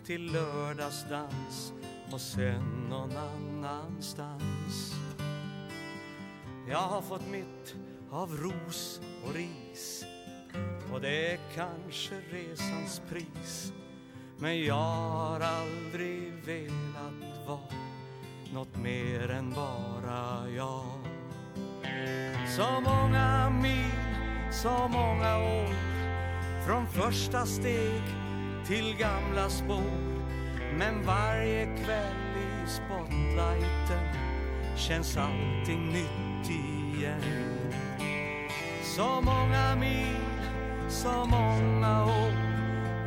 till 0.05 0.31
lördagsdans 0.31 1.73
Och 2.11 2.21
sen 2.21 2.87
någon 2.89 3.11
annanstans. 3.17 4.93
Jag 6.69 6.77
har 6.77 7.01
fått 7.01 7.31
mitt 7.31 7.75
av 8.11 8.37
ros 8.37 9.01
och 9.25 9.35
ris 9.35 10.05
Och 10.93 11.01
det 11.01 11.31
är 11.31 11.39
kanske 11.55 12.15
resans 12.31 13.01
pris 13.09 13.73
Men 14.37 14.63
jag 14.63 14.75
har 14.75 15.39
aldrig 15.39 16.33
velat 16.45 17.47
vara 17.47 17.59
Något 18.53 18.77
mer 18.77 19.29
än 19.29 19.53
bara 19.53 20.49
jag. 20.49 20.85
Så 22.57 22.81
många 22.81 23.49
mil 23.49 24.04
så 24.55 24.87
många 24.87 25.37
år. 25.37 25.73
Från 26.65 26.87
första 26.87 27.45
steg 27.45 28.01
till 28.67 28.95
gamla 28.99 29.49
spår. 29.49 30.15
Men 30.77 31.05
varje 31.05 31.65
kväll 31.65 32.37
i 32.37 32.69
spotlighten 32.69 34.15
Känns 34.75 35.17
allting 35.17 35.85
nytt 35.89 36.49
igen. 36.49 37.21
Så 38.83 39.21
många 39.21 39.75
mil, 39.75 40.17
så 40.89 41.25
många 41.25 42.05
år 42.05 42.33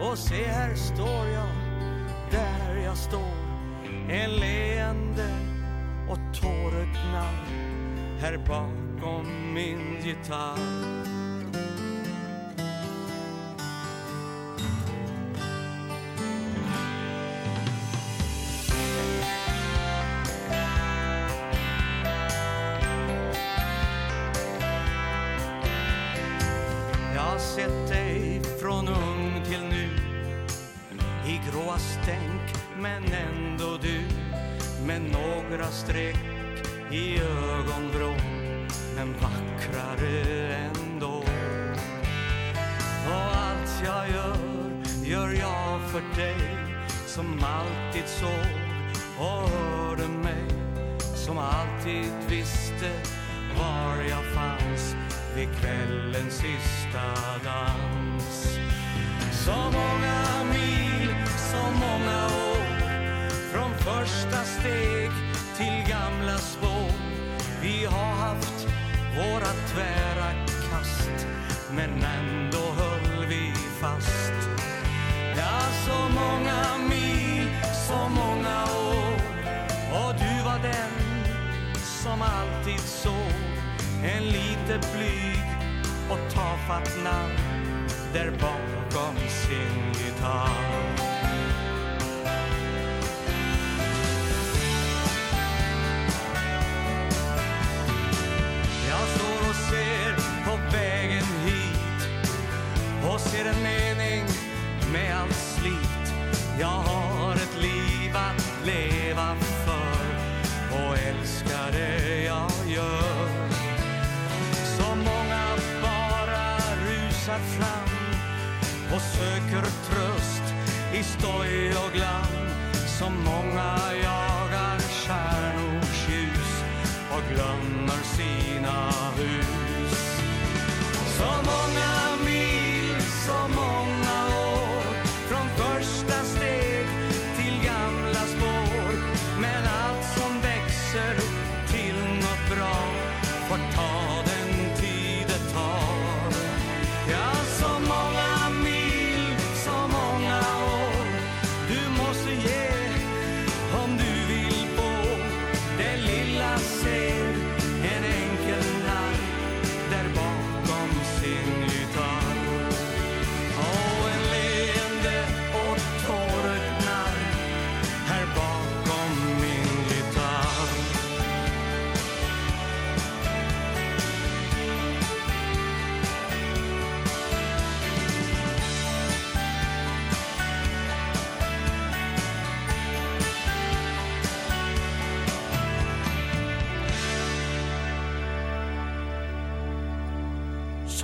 Och 0.00 0.18
se 0.18 0.44
här 0.44 0.74
står 0.74 1.26
jag, 1.26 1.54
där 2.30 2.76
jag 2.84 2.96
står. 2.96 3.38
En 4.10 4.30
leende 4.30 5.30
och 6.08 6.18
tåret 6.40 6.96
Här 8.20 8.38
bakom 8.38 9.54
min 9.54 9.96
gitarr. 10.04 10.97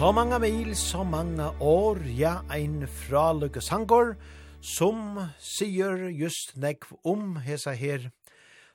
Så 0.04 0.12
mange 0.12 0.36
mil, 0.38 0.74
så 0.76 1.02
mange 1.02 1.44
år, 1.64 1.96
ja, 2.18 2.42
ein 2.52 2.82
fralukke 2.84 3.62
sangor, 3.64 4.18
som 4.60 5.30
sier 5.40 6.10
just 6.12 6.58
nekv 6.60 6.90
om 7.08 7.38
hesa 7.40 7.72
her 7.72 8.10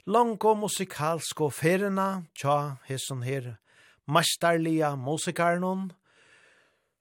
lang 0.08 0.40
musikalsko 0.42 1.52
ferina, 1.54 2.24
tja, 2.34 2.80
hesson 2.88 3.22
her 3.22 3.60
mastarlia 4.08 4.96
musikarnon, 4.96 5.92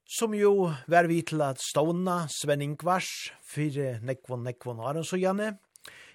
som 0.04 0.34
jo 0.34 0.74
var 0.86 1.08
vi 1.08 1.22
til 1.22 1.40
at 1.40 1.56
ståna 1.56 2.28
Sven 2.28 2.60
Ingvars, 2.60 3.32
fire 3.40 3.98
nekvon 4.02 4.44
nekvon 4.44 4.84
og 4.84 5.06
så 5.06 5.16
gjerne. 5.16 5.56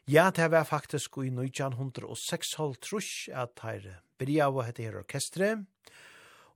Ja, 0.06 0.30
det 0.30 0.52
var 0.52 0.70
faktisk 0.70 1.18
i 1.18 1.34
1906 1.34 2.56
trus 2.80 3.30
at 3.34 3.58
her 3.64 4.04
bria 4.20 4.52
og 4.52 4.66
hette 4.66 4.84
her 4.84 5.00
orkestre, 5.00 5.66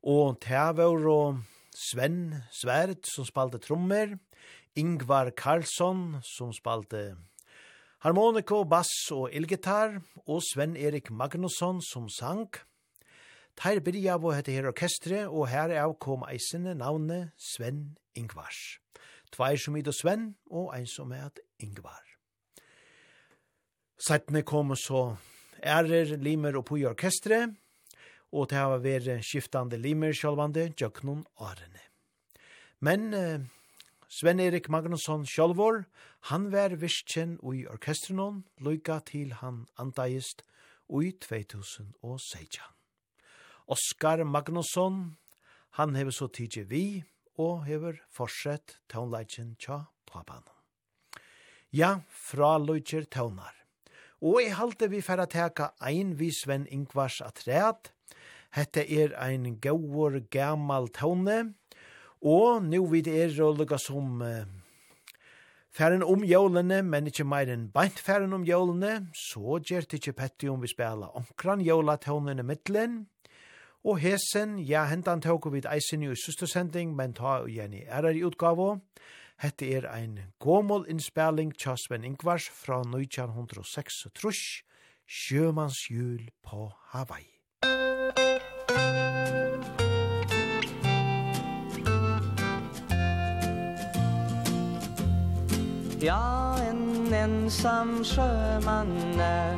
Og 0.03 0.39
Tævaur 0.41 1.07
og 1.09 1.39
Sven 1.77 2.43
Sverd 2.51 3.05
som 3.05 3.25
spalte 3.25 3.59
trommer, 3.61 4.17
Ingvar 4.77 5.31
Karlsson 5.33 6.19
som 6.21 6.53
spalte 6.53 7.15
harmonika, 8.05 8.61
bass 8.63 9.09
og 9.11 9.29
elgitar, 9.33 9.99
og 10.27 10.41
Sven 10.45 10.75
Erik 10.77 11.09
Magnusson 11.11 11.81
som 11.81 12.09
sang. 12.09 12.49
Teir 13.57 13.81
byrja 13.81 14.17
av 14.19 14.27
hette 14.35 14.53
her 14.53 14.69
orkestre, 14.69 15.23
og 15.27 15.49
her 15.49 15.73
er 15.73 15.93
kom 16.01 16.25
eisene 16.29 16.75
navnet 16.77 17.33
Sven 17.41 17.97
Ingvars. 18.13 18.77
Tveir 19.33 19.57
som 19.57 19.75
id 19.75 19.89
Sven, 19.93 20.35
og 20.49 20.75
ein 20.75 20.85
som 20.85 21.11
er 21.11 21.33
Ingvar. 21.59 22.03
Settene 23.97 24.43
kom 24.45 24.75
så 24.77 25.17
ærer, 25.57 26.17
limer 26.21 26.59
og 26.59 26.67
pui 26.69 26.85
orkestre, 26.85 27.47
og 28.31 28.49
det 28.51 28.59
har 28.59 28.81
vært 28.83 29.23
skiftande 29.25 29.79
limer 29.79 30.15
sjálvande 30.15 30.69
jøknon 30.79 31.23
årene. 31.39 31.83
Men 32.83 33.13
eh, 33.13 33.45
Sven-Erik 34.07 34.69
Magnusson 34.69 35.25
sjálvor, 35.27 35.85
han 36.29 36.51
var 36.51 36.75
virkjen 36.79 37.37
i 37.41 37.65
orkestrenon, 37.67 38.43
lykka 38.63 38.99
til 39.07 39.33
han 39.41 39.65
andaist 39.79 40.43
i 40.87 41.11
2016. 41.23 42.61
Oskar 43.67 44.23
Magnusson, 44.23 45.17
han 45.75 45.95
hever 45.95 46.15
så 46.15 46.29
tidsi 46.31 46.63
vi, 46.63 46.85
og 47.37 47.65
hever 47.67 47.99
forsett 48.09 48.77
tånleitjen 48.89 49.55
tja 49.59 49.85
papan. 50.07 50.45
Ja, 51.75 51.99
fra 52.07 52.55
loitjer 52.57 53.05
tånar. 53.11 53.53
Og 54.23 54.39
i 54.41 54.49
halte 54.55 54.87
vi 54.89 55.03
færa 55.03 55.27
teka 55.29 55.73
ein 55.83 56.15
vi 56.17 56.31
Sven 56.33 56.65
Ingvars 56.71 57.19
atreat, 57.21 57.91
Hette 58.55 58.83
er 58.83 59.15
ein 59.21 59.59
gauur 59.61 60.19
gammal 60.31 60.87
tåne, 60.89 61.53
og 62.21 62.63
nu 62.63 62.85
vid 62.91 63.07
er 63.07 63.33
og 63.43 63.59
lukka 63.59 63.77
som 63.77 64.21
uh, 64.21 64.45
færen 65.71 66.03
om 66.03 66.23
jólene, 66.23 66.81
men 66.81 67.09
ikkje 67.09 67.27
meir 67.27 67.51
enn 67.53 67.67
beint 67.73 67.99
færen 67.99 68.33
om 68.33 68.47
jólene, 68.47 69.11
så 69.13 69.59
gjert 69.59 69.93
ikkje 69.93 70.15
Petti 70.17 70.49
om 70.49 70.63
vi 70.63 70.71
spela 70.71 71.11
omkran 71.19 71.61
jólatånen 71.61 72.39
i 72.41 72.47
middelen, 72.47 73.05
og 73.87 74.01
hesen, 74.01 74.57
ja, 74.59 74.87
hentan 74.89 75.21
tåk 75.21 75.51
vid 75.53 75.67
eisen 75.69 76.03
i 76.03 76.09
søstersending, 76.15 76.95
men 76.95 77.13
ta 77.13 77.43
og 77.43 77.53
Jenny 77.53 77.85
er 77.87 78.09
i 78.09 78.25
utgave, 78.25 78.79
Hette 79.37 79.67
er 79.69 79.85
ein 79.85 80.15
gomal 80.41 80.87
innspeling 80.89 81.51
tja 81.53 81.75
Sven 81.77 82.07
Ingvars 82.09 82.49
fra 82.49 82.81
1906 82.81 84.07
trus, 84.17 84.43
Sjømans 85.05 85.85
jul 85.91 86.31
på 86.41 86.71
Hawaii. 86.89 87.36
Ja, 95.99 96.57
en 96.69 97.13
ensam 97.13 98.03
sjöman 98.03 99.19
är 99.19 99.57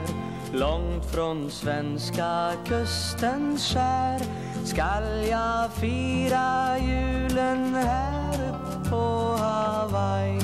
Långt 0.53 1.05
från 1.05 1.51
svenska 1.51 2.51
kustens 2.65 3.73
skär 3.73 4.21
Skall 4.63 5.27
jag 5.29 5.71
fira 5.73 6.77
julen 6.79 7.75
här 7.75 8.33
uppe 8.49 8.89
på 8.89 9.35
Hawaii? 9.39 10.39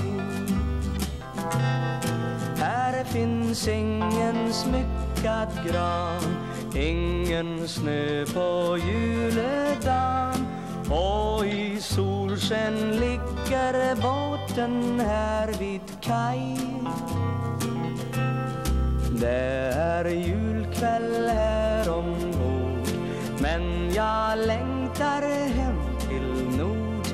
Här 2.57 3.03
finns 3.03 3.67
ingen 3.67 4.53
smyckad 4.53 5.49
gran 5.67 6.35
Ingen 6.75 7.67
snö 7.67 8.25
på 8.25 8.77
juledagen. 8.77 10.54
Och 10.89 11.45
i 11.45 11.81
solsken 11.81 12.99
ligger 12.99 13.95
båten 13.95 14.99
här 14.99 15.53
vid 15.59 15.81
kaj 16.01 16.57
Det 19.11 19.73
är 19.75 20.05
julkväll 20.05 21.27
här 21.27 21.89
ombord 21.89 22.87
Men 23.39 23.93
jag 23.93 24.37
längtar 24.37 25.21
hem 25.47 25.97
till 26.09 26.57
nord. 26.57 27.07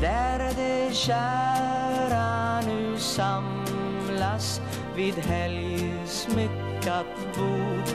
Där 0.00 0.38
det 0.38 0.94
kära 0.94 2.60
nu 2.60 2.98
samlas 2.98 4.60
Vid 4.96 5.14
helgsmyckat 5.14 7.06
bord. 7.36 7.88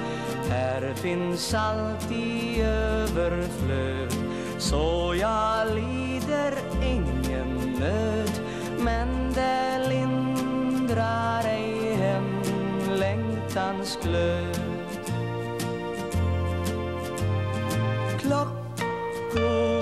Här 0.49 0.93
finns 0.93 1.53
allt 1.53 2.11
i 2.11 2.61
överflöd 2.61 4.30
Så 4.61 5.15
jag 5.19 5.67
lider 5.75 6.53
ingen 6.83 7.75
nöd 7.79 8.31
Men 8.79 9.33
det 9.33 9.89
lindrar 9.89 11.43
ej 11.45 11.95
hem 11.95 12.41
längtans 12.95 13.99
glöd. 14.03 14.59
Klockor 18.19 19.80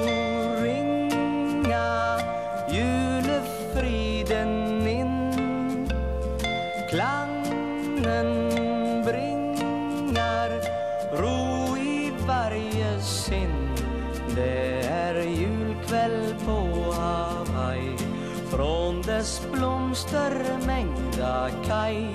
Himmels 19.29 19.51
blomster 19.51 20.57
mängda 20.65 21.49
kaj 21.67 22.07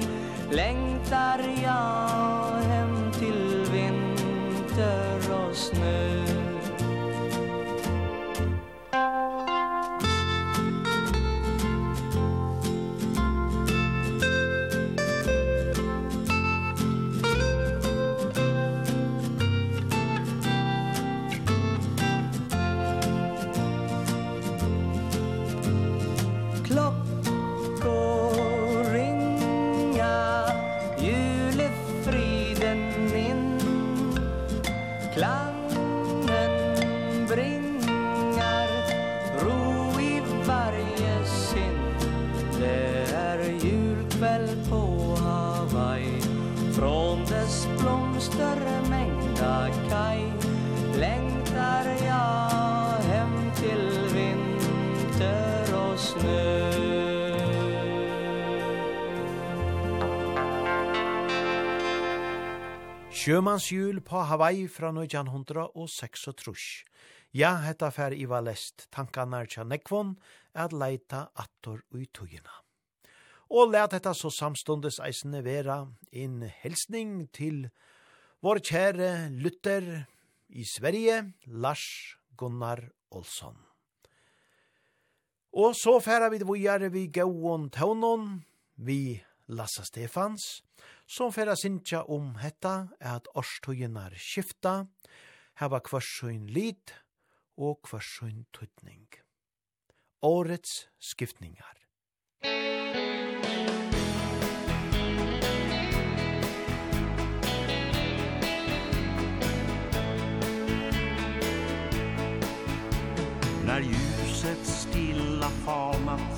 Längtar 0.51 1.41
jag 1.63 2.44
Sjømannsjul 63.25 64.03
på 64.05 64.21
Hawaii 64.29 64.67
fra 64.69 64.91
1936. 64.93 66.83
Ja, 67.33 67.55
hetta 67.65 67.89
fer 67.89 68.13
i 68.13 68.27
var 68.29 68.43
Lest 68.45 68.85
tankarna 68.93 69.39
tja 69.49 69.65
nekvon 69.65 70.11
at 70.53 70.75
leita 70.77 71.23
attor 71.33 71.81
ui 71.97 72.05
tugina. 72.13 72.53
Og 73.49 73.73
let 73.73 73.97
hetta 73.97 74.13
så 74.13 74.29
samstundes 74.29 75.01
eisne 75.01 75.41
vera 75.41 75.79
en 76.13 76.45
helsning 76.61 77.31
til 77.33 77.71
vår 78.45 78.61
kjære 78.61 79.11
Luther 79.41 79.89
i 80.53 80.69
Sverige, 80.69 81.23
Lars 81.49 82.19
Gunnar 82.37 82.91
Olsson. 83.09 83.57
Og 85.57 85.73
så 85.81 85.97
færa 85.97 86.29
vi 86.29 86.45
dvujare 86.45 86.93
vi 86.93 87.09
gauon 87.09 87.71
taunon, 87.73 88.43
vi 88.77 89.17
Lassa 89.49 89.85
Stefans, 89.85 90.63
som 91.07 91.33
færa 91.33 91.57
sinja 91.57 92.03
om 92.09 92.35
hetta 92.41 92.89
at 93.01 93.29
årstøyene 93.37 94.09
skifta, 94.17 94.87
hava 95.61 95.81
kvarsøyn 95.85 96.49
lit 96.49 96.95
og 97.57 97.83
kvarsøyn 97.85 98.47
tøytning. 98.57 99.07
Årets 100.23 100.89
skiftningar. 100.99 101.77
När 113.67 113.81
ljuset 113.81 114.67
stilla 114.67 115.49
falnat 115.49 116.34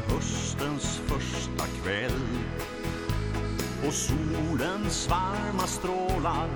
till 0.00 0.14
höstens 0.14 1.00
första 1.06 1.64
kväll. 1.82 2.20
Och 3.86 3.92
solens 3.92 5.08
varma 5.08 5.66
strålar 5.66 6.48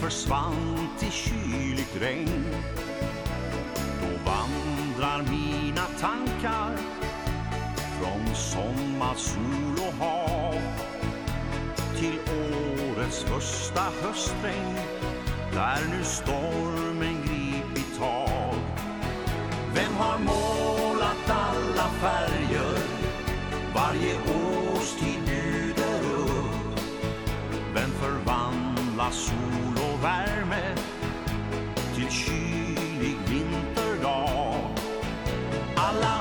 Försvann 0.00 0.88
till 0.98 1.12
kyligt 1.12 1.96
regn. 2.00 2.44
Då 4.00 4.30
vandrar 4.30 5.22
mina 5.30 5.86
tankar 6.00 6.76
Från 8.00 8.34
sommarsol 8.34 9.86
och 9.88 10.06
hav 10.06 10.54
Till 11.98 12.18
årets 12.98 13.22
första 13.22 13.82
höstregn 14.02 14.74
Där 15.52 15.80
nu 15.90 16.04
stormen 16.04 17.22
gripit 17.22 17.98
tag 17.98 18.54
Vem 19.74 19.94
har 19.94 20.18
mål 20.18 20.47
färger 22.00 22.78
Varje 23.74 24.14
årstid 24.14 25.20
bjuder 25.26 26.00
upp. 26.00 26.80
Men 27.74 27.90
förvandlar 27.90 29.10
sol 29.10 29.74
och 29.76 30.04
värme 30.04 30.74
Till 31.94 32.10
kylig 32.10 33.16
vinterdag? 33.28 34.70
Alla 35.76 36.17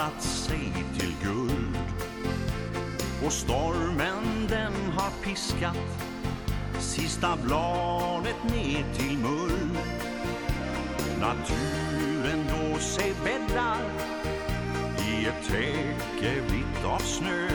förvandlat 0.00 0.22
sig 0.22 0.72
till 0.98 1.14
guld 1.22 1.78
Och 3.24 3.32
stormen 3.32 4.46
den 4.48 4.72
har 4.96 5.10
piskat 5.22 5.76
Sista 6.78 7.36
bladet 7.42 8.44
ner 8.44 8.84
till 8.94 9.18
mull 9.18 9.78
Naturen 11.20 12.44
då 12.48 12.78
sig 12.78 13.14
bäddar 13.24 13.82
I 14.98 15.26
ett 15.26 15.48
täcke 15.48 16.40
vitt 16.40 16.84
av 16.84 16.98
snö. 16.98 17.48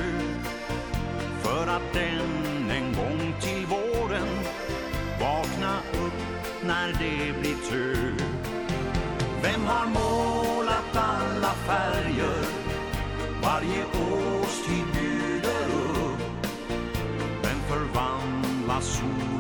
För 1.42 1.68
att 1.68 1.94
den 1.94 2.72
en 2.72 2.94
gång 2.94 3.34
till 3.42 3.66
våren 3.66 4.28
Vakna 5.20 5.78
upp 5.94 6.64
när 6.64 6.88
det 6.88 7.40
blir 7.40 7.70
tur. 7.70 8.25
Vem 9.46 9.66
har 9.66 9.86
målat 9.88 10.96
alla 10.96 11.54
färger? 11.68 12.46
Varje 13.44 13.86
årstid 13.86 14.86
bjuder 14.94 15.66
upp. 16.06 16.48
Vem 17.44 17.60
förvandlar 17.68 18.82
solen 18.82 19.35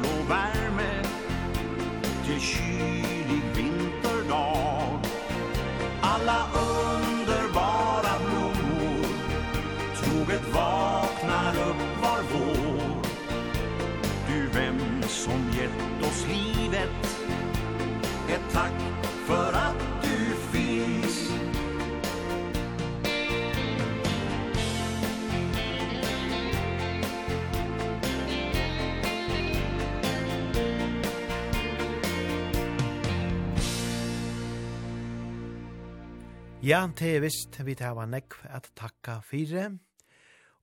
Ja, 36.65 36.79
det 36.89 37.11
er 37.13 37.19
visst 37.21 37.59
vi 37.61 37.75
tar 37.77 37.91
var 37.93 38.07
nekv 38.09 38.39
at 38.49 38.71
takka 38.73 39.19
fire. 39.21 39.67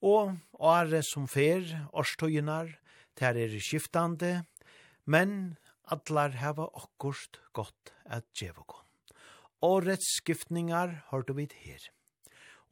Og 0.03 0.33
åre 0.59 0.99
som 1.07 1.29
fer, 1.31 1.63
årstøyunar, 1.95 2.73
det 3.15 3.29
er 3.45 3.55
skiftande, 3.63 4.33
men 5.07 5.55
atlar 5.87 6.35
heva 6.41 6.67
okkurst 6.75 7.39
godt 7.55 7.95
at 8.03 8.27
djevokon. 8.35 8.83
Årets 9.63 10.17
skiftningar 10.19 11.05
har 11.07 11.23
du 11.23 11.37
vidt 11.39 11.55
her. 11.63 11.87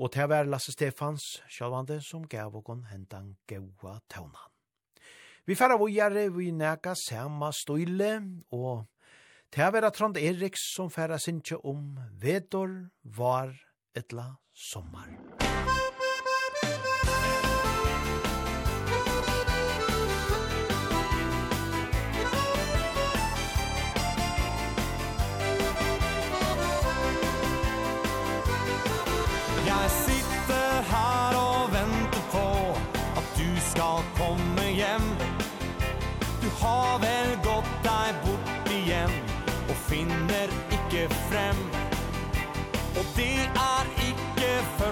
Og 0.03 0.11
det 0.11 0.27
var 0.27 0.51
Lasse 0.51 0.75
Stefans 0.75 1.23
sjálvande 1.47 2.01
som 2.03 2.27
gav 2.27 2.57
okon 2.59 2.89
hentan 2.91 3.37
gaua 3.47 4.01
taunan. 4.11 4.51
Vi 5.47 5.55
færa 5.55 5.79
vågjare 5.79 6.33
vi 6.35 6.51
neka 6.51 6.99
sama 6.99 7.55
støyle 7.55 8.17
og 8.51 8.89
Det 9.51 9.65
er 9.67 9.73
vera 9.75 9.91
Trond 9.91 10.17
Eriks 10.17 10.63
som 10.77 10.91
færa 10.95 11.19
sindsje 11.19 11.59
om 11.67 11.97
vedor, 12.23 12.71
var, 13.03 13.51
etla, 13.99 14.37
sommar. 14.55 15.11
Musikk 15.11 15.80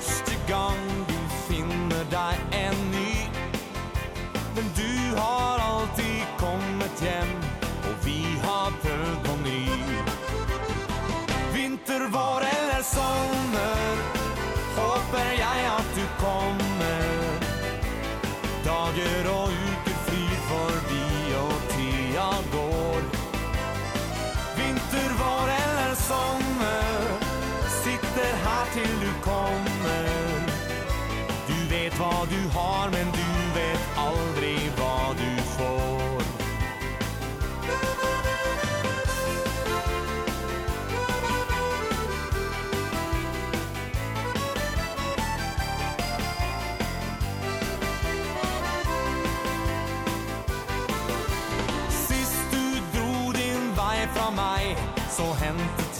just 0.00 0.27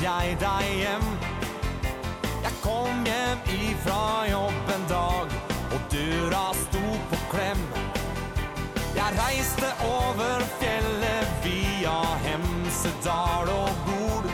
jeg 0.09 0.37
deg 0.41 0.69
hjem 0.81 1.07
Jeg 2.45 2.55
kom 2.63 3.05
hjem 3.09 3.41
ifra 3.53 4.05
jobb 4.31 4.71
en 4.75 4.87
dag 4.91 5.35
Og 5.77 5.81
døra 5.93 6.45
sto 6.63 6.85
på 7.11 7.19
klem 7.33 7.63
Jeg 8.97 9.19
reiste 9.19 9.73
over 9.89 10.45
fjellet 10.61 11.35
via 11.45 11.99
Hemsedal 12.25 13.53
og 13.53 13.83
Bord 13.89 14.31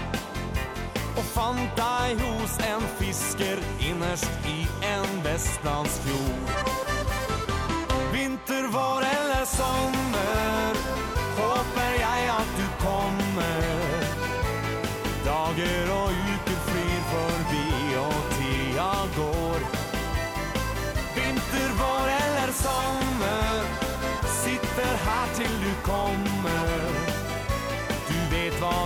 Og 1.14 1.24
fant 1.32 1.80
deg 1.80 2.22
hos 2.22 2.54
en 2.70 2.86
fisker 3.00 3.62
innerst 3.88 4.50
i 4.50 4.60
en 4.92 5.10
vestlandsfjord 5.26 6.42
Vinter, 8.14 8.70
vår 8.70 9.08
eller 9.10 9.44
sommer 9.56 10.82
Håper 11.40 11.93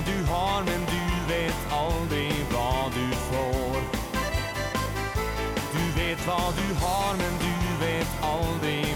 du 0.08 0.32
har 0.32 0.62
men 0.62 0.80
du 0.90 1.32
vet 1.32 1.72
aldri 1.72 2.28
hva 2.52 2.88
du 2.94 3.06
får. 3.28 3.80
Du 5.74 5.84
vet 6.00 6.26
hva 6.26 6.40
du 6.60 6.68
har 6.84 7.16
men 7.20 7.40
du 7.44 7.54
vet 7.84 8.22
aldrig 8.32 8.87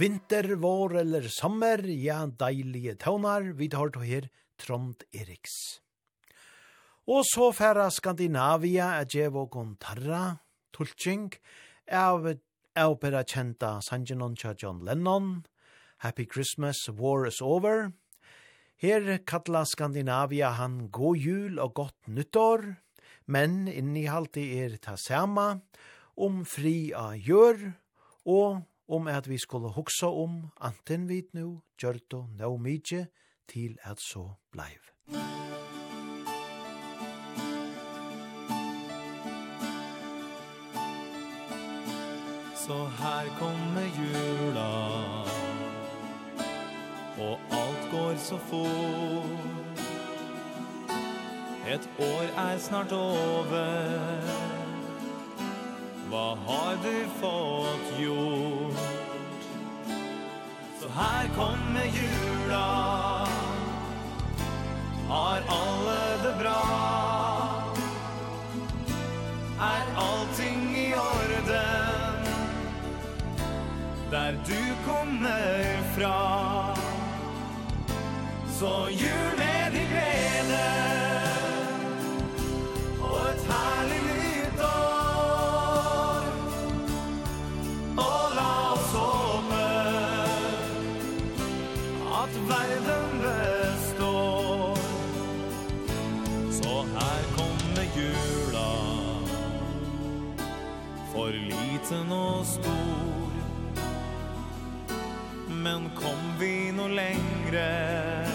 Vinter, 0.00 0.54
vår 0.56 0.94
eller 1.02 1.26
sommer, 1.28 1.82
ja, 1.84 2.22
deilige 2.24 2.94
tøvnar, 3.02 3.50
vi 3.58 3.66
tar 3.68 3.90
to 3.92 4.00
her 4.00 4.30
Trond 4.56 5.02
Eriks. 5.12 5.82
Og 7.04 7.26
så 7.28 7.50
færa 7.52 7.90
Skandinavia 7.92 8.86
er 8.96 9.08
djev 9.12 9.36
og 9.36 9.50
gontarra, 9.52 10.38
tulking, 10.72 11.26
av 11.84 12.30
opera 12.80 13.20
kjenta 13.28 13.74
Sanjinon 13.84 14.38
tja 14.40 14.54
John 14.56 14.80
Lennon, 14.88 15.44
Happy 16.00 16.24
Christmas, 16.24 16.80
War 16.88 17.26
is 17.28 17.42
Over. 17.44 17.92
Her 18.80 19.18
kalla 19.28 19.66
Skandinavia 19.68 20.54
han 20.56 20.86
god 20.88 21.20
jul 21.20 21.60
og 21.60 21.74
godt 21.76 22.08
nyttår, 22.08 22.64
men 23.28 23.68
innihalti 23.68 24.48
er 24.64 24.80
ta 24.80 24.96
sama 24.96 25.58
om 26.16 26.40
fri 26.48 26.94
av 26.96 27.20
gjør 27.20 27.66
og 28.24 28.64
om 28.90 29.06
at 29.06 29.28
vi 29.28 29.38
skulle 29.38 29.68
hugsa 29.72 30.06
om 30.06 30.50
anten 30.60 31.08
vit 31.08 31.34
nu 31.34 31.60
gjørto 31.78 32.26
no 32.38 32.56
mykje 32.56 33.06
til 33.48 33.78
at 33.82 34.00
så 34.00 34.30
bleiv. 34.52 34.82
Så 42.54 42.86
her 42.86 43.38
kommer 43.38 43.86
jula 43.98 44.70
Og 47.18 47.38
alt 47.50 47.90
går 47.90 48.16
så 48.16 48.38
fort 48.38 49.50
Et 51.68 51.90
år 51.98 52.22
er 52.38 52.58
snart 52.58 52.92
over 52.92 54.49
Vad 56.10 56.38
har 56.38 56.76
du 56.84 57.04
fått 57.20 58.00
gjort? 58.00 58.78
Så 60.80 60.88
här 60.88 61.28
kommer 61.28 61.84
jula 61.84 63.26
Har 65.08 65.42
alla 65.48 66.22
det 66.22 66.42
bra? 66.42 66.62
Är 69.60 69.82
allting 69.96 70.76
i 70.76 70.94
orden? 70.94 72.24
Där 74.10 74.38
du 74.46 74.92
kommer 74.92 75.82
fra 75.96 76.76
Så 78.58 78.88
jul 78.90 79.49
liten 101.90 102.12
og 102.12 102.46
stor. 102.46 103.30
Men 105.48 105.90
kom 105.94 106.38
vi 106.38 106.72
no 106.72 106.88
längre 106.88 108.26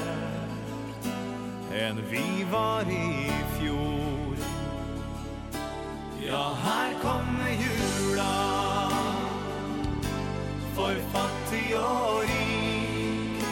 än 1.74 2.01
vi 2.10 2.45
var 2.51 2.82
i 2.82 3.32
fjor. 3.60 4.36
Ja, 6.28 6.58
här 6.64 6.93
kommer 7.01 7.49
jula 7.49 8.89
For 10.76 10.95
fattig 11.14 11.76
og 11.76 12.22
rik. 12.24 13.43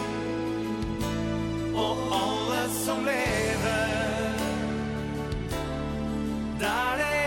Og 1.76 1.98
alla 2.12 2.70
som 2.70 3.06
lever 3.06 4.34
Där 6.60 6.98
det 6.98 7.23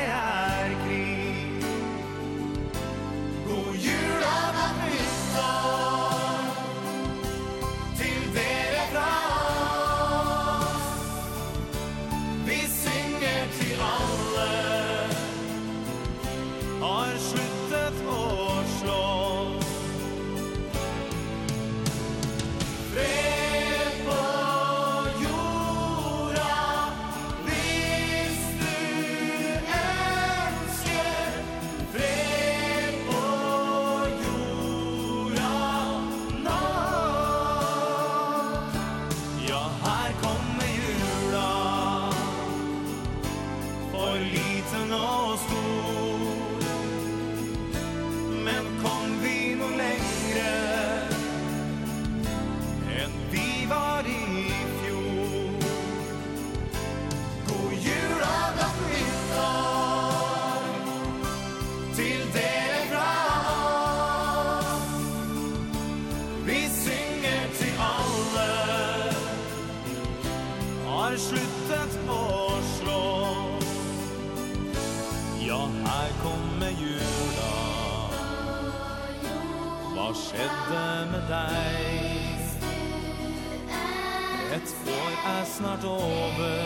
snart 85.56 85.84
over. 85.84 86.58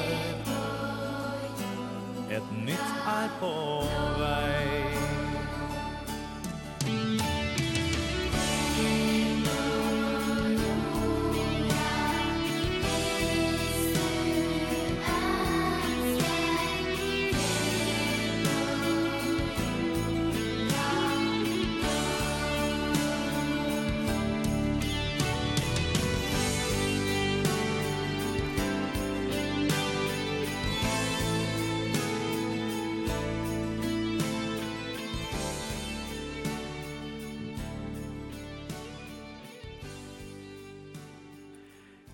Et 2.30 2.42
nytt 2.66 2.90
er 3.06 3.28
på 3.40 3.52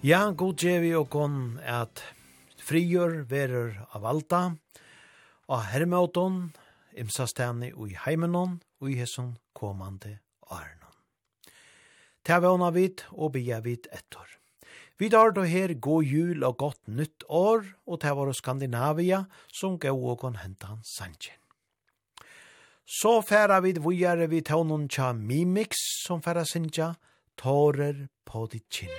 Ja, 0.06 0.28
god 0.30 0.60
djevi 0.62 0.92
og 0.94 1.08
kon 1.10 1.56
at 1.66 1.98
frigjør 2.62 3.24
verer 3.26 3.72
av 3.96 4.04
alta, 4.06 4.40
og 5.50 5.64
hermeåton, 5.72 6.36
imsastani 6.94 7.72
og 7.72 7.90
heimenon, 8.04 8.60
og 8.78 8.92
hesson 8.94 9.32
komande 9.50 10.12
arnon. 10.46 10.94
Ta 12.22 12.38
vana 12.44 12.70
vid 12.70 13.02
og 13.16 13.32
bia 13.34 13.58
vid 13.64 13.90
ettor. 13.90 14.30
Vi 14.96 15.10
tar 15.10 15.34
då 15.34 15.42
her 15.42 15.74
god 15.74 16.04
jul 16.04 16.44
og 16.44 16.56
godt 16.56 16.86
nytt 16.86 17.26
år, 17.26 17.66
og 17.86 18.00
ta 18.00 18.14
var 18.14 18.32
Skandinavia 18.32 19.24
som 19.52 19.74
gav 19.78 19.98
og 19.98 20.20
kon 20.20 20.38
hentan 20.38 20.84
sanjen. 20.84 21.34
Så 22.86 23.22
færa 23.26 23.58
vid 23.60 23.82
vujare 23.82 24.30
vid 24.30 24.46
tånon 24.46 24.88
tja 24.88 25.12
Mimix 25.12 25.74
som 26.06 26.22
færa 26.22 26.44
sinja, 26.46 26.94
tårer 27.36 28.06
på 28.24 28.46
ditt 28.46 28.70
kinn. 28.70 28.94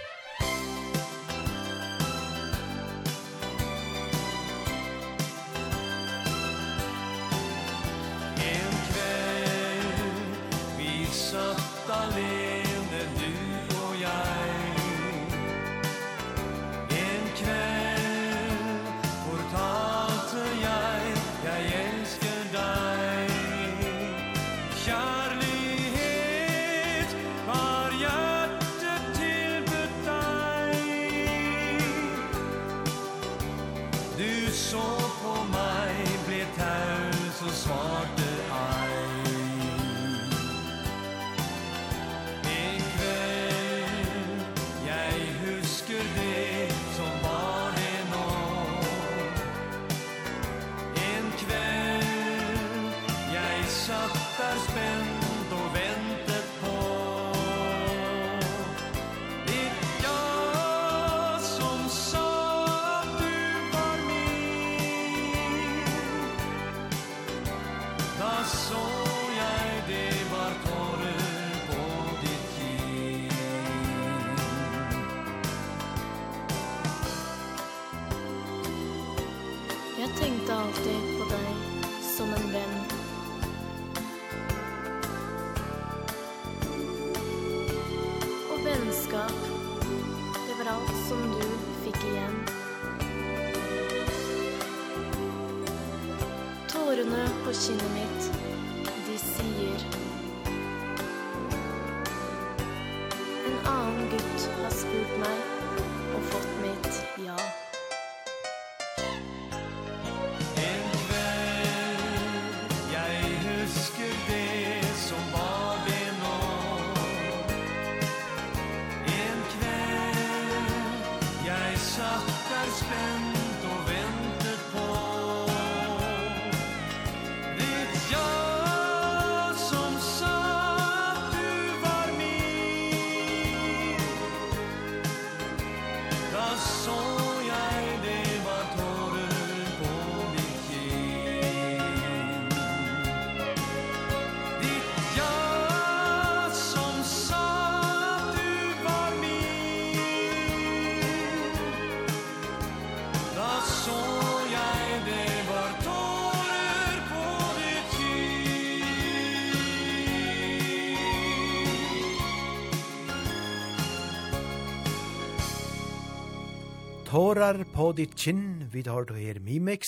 tårar 167.37 167.63
på 167.69 167.91
ditt 167.93 168.15
kinn, 168.17 168.65
vi 168.73 168.81
tar 168.81 169.05
du 169.05 169.11
her 169.13 169.37
Mimix. 169.45 169.85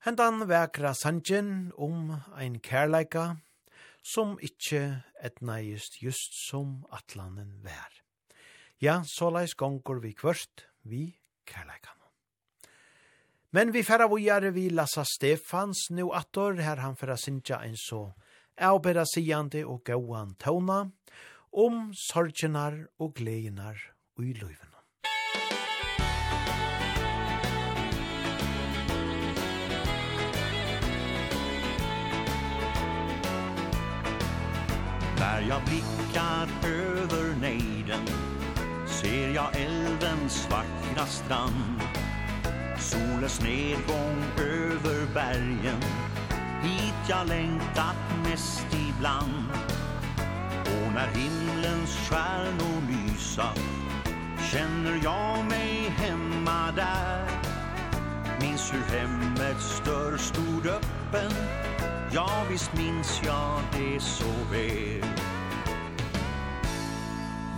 Hentan 0.00 0.46
vekra 0.48 0.94
sanjen 0.96 1.74
om 1.76 2.14
ein 2.40 2.54
kærleika 2.64 3.24
som 4.00 4.30
ikkje 4.40 5.02
etna 5.20 5.58
just 5.60 5.98
just 6.00 6.38
som 6.46 6.86
atlanen 6.88 7.50
vær. 7.60 7.98
Ja, 8.80 9.02
såleis 9.04 9.52
gongur 9.60 10.00
vi 10.00 10.14
kvørst, 10.16 10.64
vi 10.88 11.18
kærleikan. 11.44 11.98
Men 13.52 13.74
vi 13.76 13.84
færa 13.84 14.08
vujare 14.08 14.54
vi 14.56 14.70
Lassa 14.70 15.04
Stefans 15.04 15.90
nu 15.90 16.14
attor, 16.16 16.56
her 16.64 16.80
han 16.80 16.96
færa 16.96 17.18
sinja 17.20 17.60
en 17.60 17.76
så 17.76 18.14
avbera 18.56 19.04
sigande 19.04 19.66
og 19.66 19.84
gauan 19.84 20.32
tåna 20.40 20.86
om 21.52 21.92
sorginar 21.92 22.86
og 22.98 23.14
gleinar 23.20 23.76
og 24.16 24.24
i. 24.24 24.67
Där 35.18 35.46
jag 35.48 35.62
blickar 35.62 36.48
över 36.64 37.40
nejden 37.40 38.06
Ser 38.86 39.28
jag 39.34 39.56
älvens 39.56 40.48
vackra 40.50 41.06
strand. 41.06 41.82
Solens 42.78 43.40
nedgång 43.42 44.24
över 44.38 45.14
bergen 45.14 45.82
Hit 46.62 46.94
jag 47.08 47.28
längtat 47.28 47.96
mest 48.24 48.66
ibland. 48.72 49.44
Och 50.64 50.92
när 50.94 51.08
himlens 51.08 51.96
stjärnor 51.96 52.82
lysa 52.88 53.52
Känner 54.52 55.00
jag 55.04 55.44
mig 55.44 55.92
hemma 55.96 56.72
där. 56.76 57.28
Minns 58.40 58.72
hur 58.72 58.98
hemmets 58.98 59.82
dörr 59.84 60.16
stod 60.16 60.66
öppen 60.66 61.32
Ja, 62.12 62.44
visst 62.50 62.72
minns 62.76 63.20
jag 63.24 63.60
det 63.72 64.00
så 64.00 64.24
väl. 64.50 65.08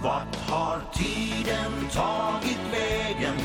Vart 0.03 0.37
har 0.37 0.81
tiden 0.93 1.73
tagit 1.93 2.61
vägen? 2.73 3.37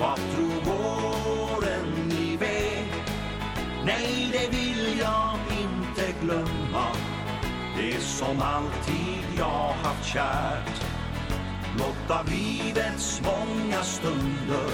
Vart 0.00 0.20
tror 0.34 0.64
våren 0.64 2.12
i 2.12 2.36
väg? 2.36 2.92
Nej, 3.84 4.30
det 4.32 4.56
vill 4.56 4.98
jag 4.98 5.38
inte 5.60 6.12
glömma. 6.22 6.86
Det 7.76 8.00
som 8.00 8.42
alltid 8.42 9.24
jag 9.38 9.74
haft 9.82 10.12
kärt. 10.12 10.84
Något 11.78 12.20
av 12.20 12.28
livets 12.28 13.22
många 13.24 13.82
stunder. 13.82 14.70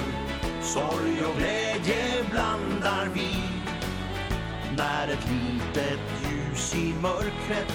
Sorg 0.62 1.24
och 1.24 1.36
glädje 1.38 2.24
blandar 2.30 3.08
vi. 3.14 3.55
När 4.76 5.08
ett 5.08 5.28
litet 5.30 6.00
ljus 6.22 6.74
i 6.74 6.94
mörkret 7.02 7.72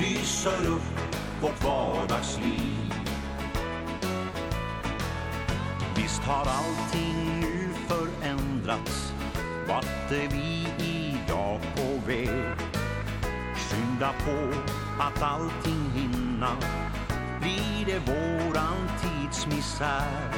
lyser 0.00 0.66
upp 0.66 1.16
vårt 1.42 1.64
vardagsliv. 1.64 2.94
Visst 5.96 6.22
har 6.22 6.46
allting 6.46 7.40
nu 7.40 7.68
förändrats 7.88 9.12
Vart 9.68 10.10
är 10.10 10.28
vi 10.28 10.66
idag 10.78 11.60
på 11.76 12.06
väg? 12.06 12.56
Skynda 13.56 14.12
på 14.24 14.60
att 15.02 15.22
allting 15.22 15.90
hinna 15.94 16.56
Blir 17.40 17.86
det 17.86 17.98
våran 17.98 18.88
tids 19.02 19.46
misär? 19.46 20.32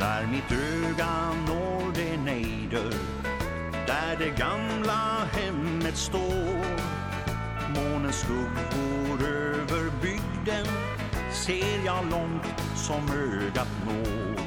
När 0.00 0.26
mitt 0.26 0.52
öga 0.52 1.32
når 1.46 1.92
det 1.94 2.16
nejder 2.16 3.21
Där 3.86 4.16
det 4.18 4.30
gamla 4.38 5.28
hemmet 5.32 5.96
står. 5.96 6.64
Månens 7.74 8.20
skuggor 8.20 9.26
över 9.26 9.90
bygden. 10.02 10.66
Ser 11.32 11.84
jag 11.86 12.10
långt 12.10 12.62
som 12.74 13.10
ögat 13.10 13.68
når. 13.86 14.42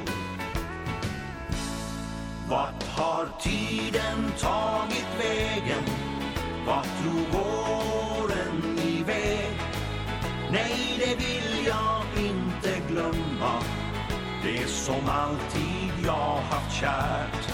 Vart 2.48 2.82
har 2.82 3.28
tiden 3.40 4.32
tagit 4.38 5.06
vägen? 5.18 5.84
Vart 6.66 6.88
drog 7.02 7.42
åren 7.42 8.78
iväg? 8.78 9.60
Nej, 10.52 10.96
det 10.98 11.14
vill 11.14 11.66
jag 11.66 12.26
inte 12.26 12.80
glömma. 12.88 13.62
Det 14.42 14.68
som 14.68 15.08
alltid 15.08 15.92
jag 16.06 16.40
haft 16.50 16.80
kärt. 16.80 17.52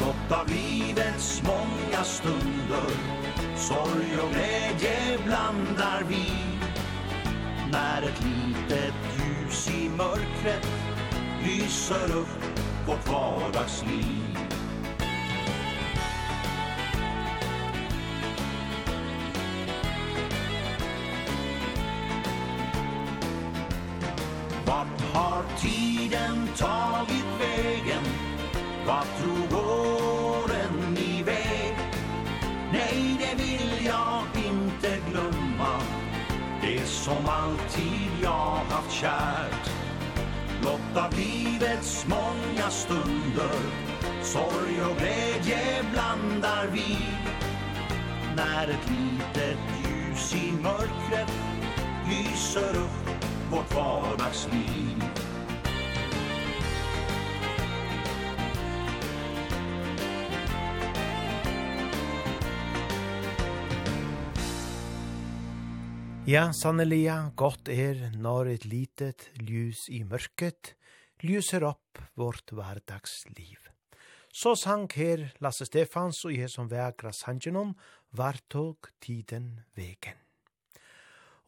Blotta 0.00 0.44
livets 0.44 1.42
många 1.42 2.04
stunder. 2.04 2.90
Sorg 3.56 4.18
och 4.22 4.30
glädje 4.30 5.18
blandar 5.24 6.04
vi. 6.08 6.26
När 7.72 8.02
ett 8.02 8.22
litet 8.24 8.94
ljus 9.18 9.70
i 9.70 9.88
mörkret 9.88 10.68
Lyser 11.44 12.16
upp 12.16 12.58
vårt 12.86 13.08
vardagsliv. 13.08 14.38
Vart 24.66 25.00
har 25.12 25.44
tiden 25.60 26.48
tagit 26.56 27.24
vägen? 27.40 28.04
Vart 28.86 29.19
som 37.00 37.28
alltid 37.28 38.10
jag 38.22 38.56
haft 38.68 38.92
kärt 38.92 39.70
Blotta 40.60 41.10
livets 41.16 42.06
många 42.08 42.70
stunder 42.70 43.60
Sorg 44.22 44.82
och 44.90 44.96
glädje 44.98 45.84
blandar 45.92 46.66
vi. 46.72 46.98
När 48.36 48.68
ett 48.68 48.90
litet 48.90 49.58
ljus 49.84 50.34
i 50.34 50.52
mörkret 50.52 51.32
Lyser 52.08 52.76
upp 52.76 53.10
vårt 53.50 53.74
vardagsliv. 53.74 55.09
Ja, 66.30 66.52
sannelia, 66.54 67.32
godt 67.34 67.66
er 67.72 68.12
når 68.14 68.52
et 68.52 68.64
litet 68.68 69.24
ljus 69.42 69.88
i 69.90 70.04
mørket 70.06 70.76
lyser 71.26 71.64
opp 71.66 71.98
vårt 72.14 72.52
hverdagsliv. 72.54 73.64
Så 74.30 74.52
sang 74.60 74.84
her 74.94 75.24
Lasse 75.42 75.66
Stefans 75.66 76.20
og 76.28 76.36
jeg 76.36 76.52
som 76.52 76.68
vegra 76.70 77.10
sangenom 77.16 77.72
vartog 78.14 78.92
tiden 79.02 79.48
vegen. 79.74 80.20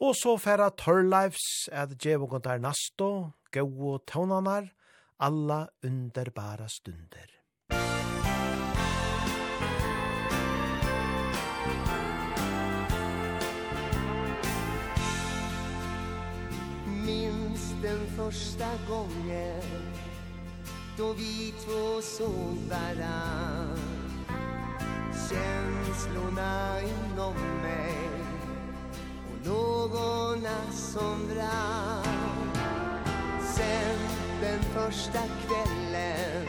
Og 0.03 0.17
så 0.19 0.35
færa 0.41 0.73
Torleifs 0.75 1.69
at 1.71 1.95
djevogondar 1.95 2.59
nasto, 2.59 3.31
gau 3.55 3.93
og 3.93 4.03
tånanar, 4.11 4.67
alla 5.23 5.61
underbara 5.87 6.67
stunder. 6.67 7.42
den 17.83 18.07
första 18.17 18.69
gången 18.89 19.63
Då 20.97 21.13
vi 21.13 21.55
två 21.65 22.03
såg 22.03 22.57
varann. 22.71 23.79
Känslorna 25.13 26.81
inom 26.81 27.35
mig 27.63 28.11
Och 29.31 29.47
lågorna 29.47 30.73
som 30.73 31.29
brann 31.29 32.51
Sen 33.55 33.99
den 34.41 34.63
första 34.63 35.19
kvällen 35.19 36.47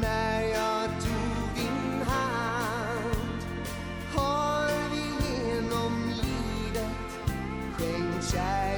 När 0.00 0.42
jag 0.42 0.88
tog 0.88 1.56
din 1.56 2.02
hand 2.06 3.42
Har 4.14 4.70
vi 4.90 5.28
genom 5.38 6.08
livet 6.08 7.30
Skänkt 7.78 8.32
kärlek. 8.32 8.73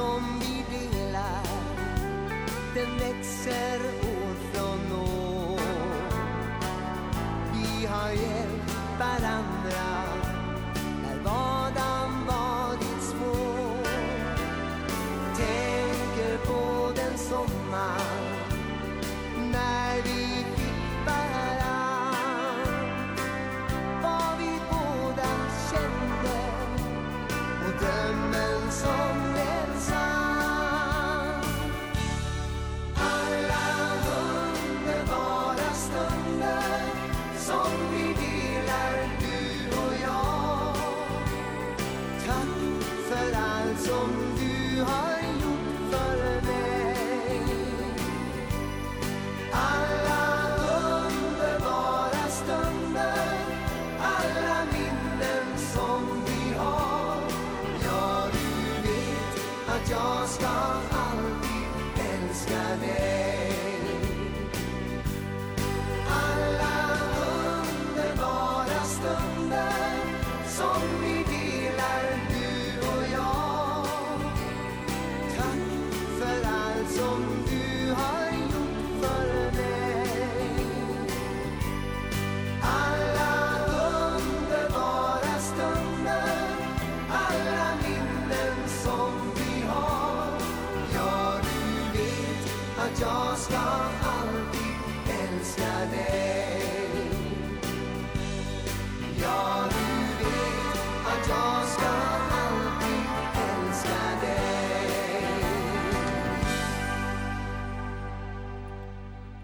som 0.00 0.22
vi 0.40 0.64
delar 0.70 1.44
Den 2.74 2.98
växer 2.98 3.89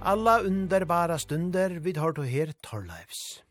Alla 0.07 0.41
underbara 0.41 1.19
stunder 1.19 1.71
vid 1.83 1.97
har 1.97 2.13
du 2.13 2.23
her 2.23 2.53
Torleifs. 2.63 3.43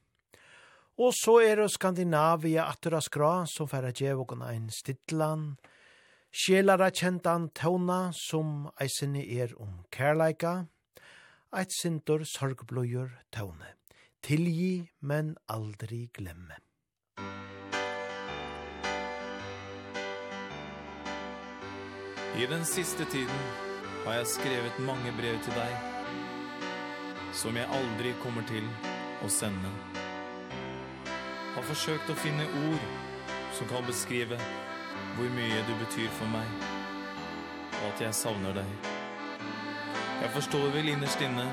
Og 0.96 1.12
så 1.12 1.42
er 1.44 1.60
det 1.60 1.72
Skandinavia 1.74 2.64
attura 2.72 3.02
skra 3.04 3.32
som 3.52 3.68
færa 3.68 3.90
djevokon 3.92 4.46
ein 4.48 4.70
stittlan, 4.72 5.58
sjelara 6.32 6.88
kjentan 6.96 7.50
tåna 7.52 8.14
som 8.16 8.70
eisini 8.80 9.26
er 9.36 9.52
om 9.60 9.82
kærleika, 9.92 10.54
eit 11.52 11.76
sindur 11.76 12.24
sorgbløyur 12.24 13.12
tåne. 13.36 13.74
Tilgi, 14.24 14.88
men 15.02 15.34
aldri 15.52 16.06
glemme. 16.16 16.56
I 22.40 22.48
den 22.48 22.64
siste 22.64 23.04
tiden 23.12 23.44
har 24.06 24.22
jeg 24.22 24.32
skrevet 24.38 24.82
mange 24.88 25.12
brev 25.20 25.44
til 25.44 25.60
deg, 25.60 25.95
som 27.36 27.58
jeg 27.60 27.68
aldri 27.68 28.14
kommer 28.24 28.46
til 28.48 28.64
å 29.26 29.30
sende. 29.32 29.72
Har 31.56 31.66
forsøkt 31.68 32.12
å 32.12 32.16
finne 32.20 32.46
ord 32.62 32.86
som 33.56 33.68
kan 33.68 33.84
beskrive 33.88 34.40
hvor 35.16 35.32
mye 35.36 35.64
du 35.68 35.74
betyr 35.82 36.12
for 36.16 36.32
meg, 36.32 36.48
og 37.82 37.88
at 37.90 38.04
jeg 38.06 38.16
savner 38.16 38.56
deg. 38.56 38.90
Jeg 40.22 40.32
forstår 40.36 40.72
vel 40.76 40.94
innerst 40.94 41.24
inne 41.24 41.46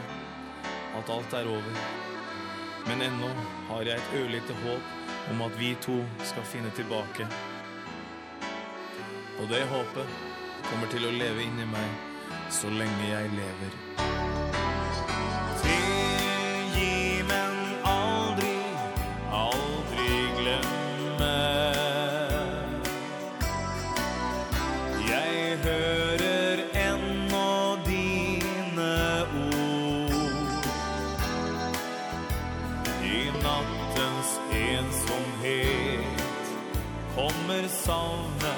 at 0.98 1.10
alt 1.10 1.34
er 1.38 1.50
over, 1.50 1.82
men 2.86 3.02
ennå 3.08 3.30
har 3.70 3.86
jeg 3.86 3.98
et 3.98 4.16
ørlite 4.20 4.58
håp 4.62 5.30
om 5.34 5.42
at 5.46 5.58
vi 5.58 5.74
to 5.82 5.98
skal 6.30 6.46
finne 6.54 6.70
tilbake. 6.78 7.26
Og 9.42 9.50
det 9.50 9.66
håpet 9.74 10.18
kommer 10.70 10.94
til 10.94 11.10
å 11.10 11.14
leve 11.18 11.42
inni 11.42 11.66
meg 11.74 12.50
så 12.54 12.70
lenge 12.70 13.10
jeg 13.10 13.34
lever. 13.34 14.11
kommer 37.52 37.68
savnet 37.68 38.51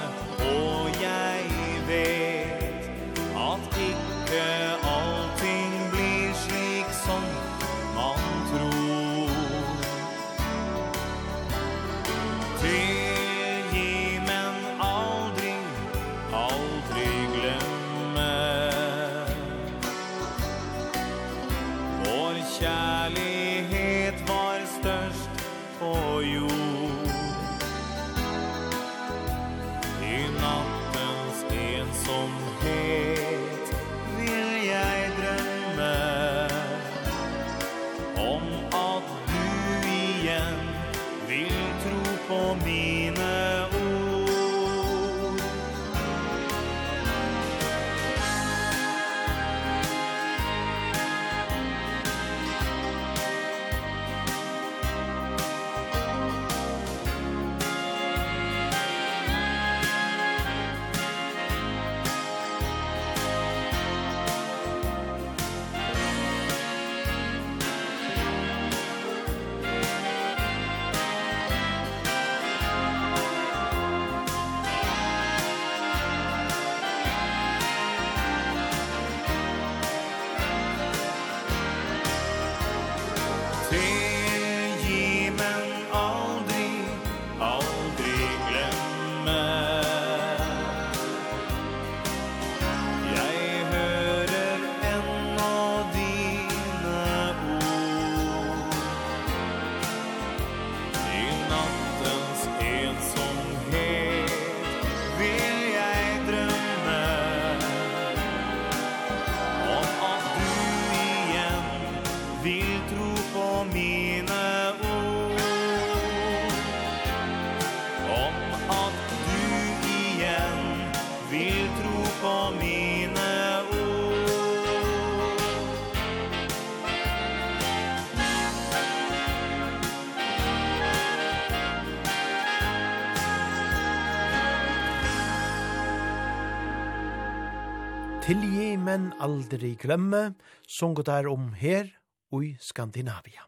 aldri 139.20 139.74
glemme, 139.80 140.34
sunget 140.66 141.06
der 141.06 141.28
om 141.30 141.52
her 141.58 141.90
og 142.32 142.44
i 142.44 142.56
Skandinavia. 142.60 143.46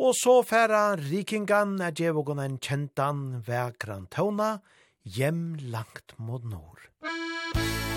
Og 0.00 0.14
så 0.16 0.40
færa 0.46 0.94
rikingan 0.96 1.76
er 1.84 1.92
djevogon 1.92 2.40
en 2.40 2.56
kjentan 2.58 3.42
vekran 3.44 4.08
tåna, 4.08 4.58
hjem 5.04 5.54
langt 5.72 6.16
mot 6.18 6.44
nord. 6.44 6.88
Musikk 7.04 7.89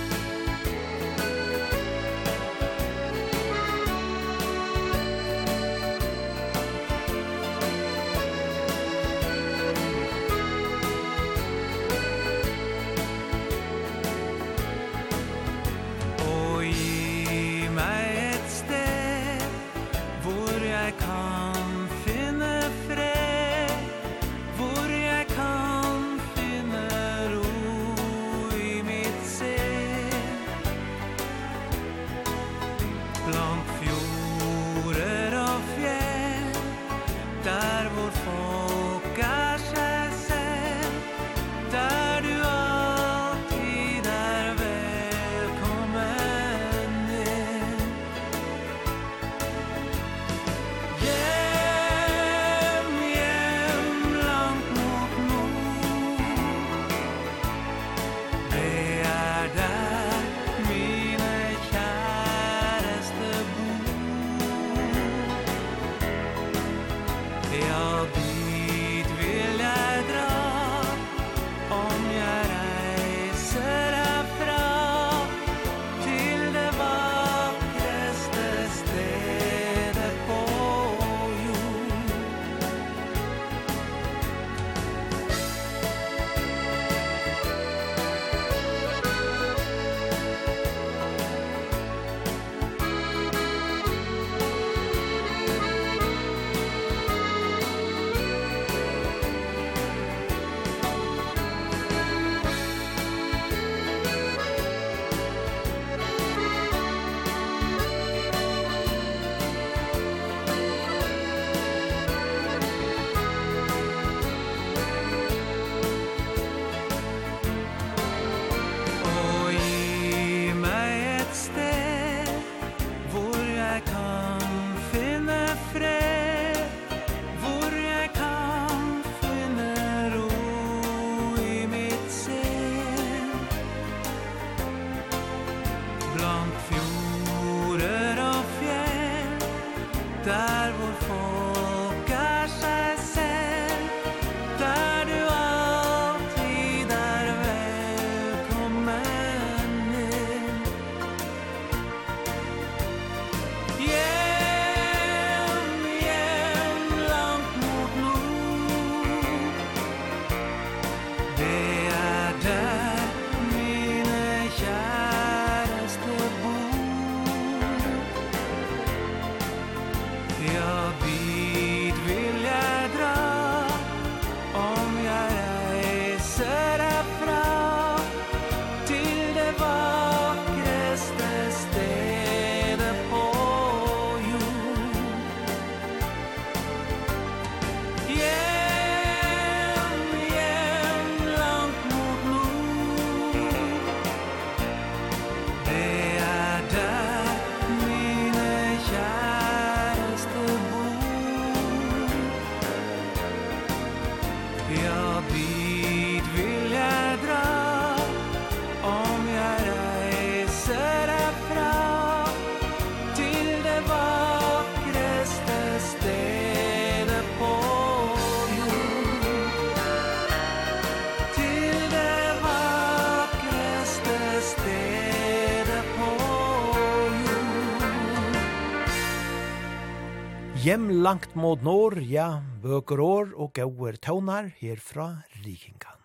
Hjem 230.63 230.85
langt 231.03 231.33
mot 231.35 231.59
nor, 231.59 231.97
ja, 232.07 232.37
bøker 232.63 233.01
år 233.03 233.33
og 233.35 233.49
gauer 233.57 233.97
tøvnar 233.99 234.45
herfra 234.61 235.09
Rikingan. 235.43 235.99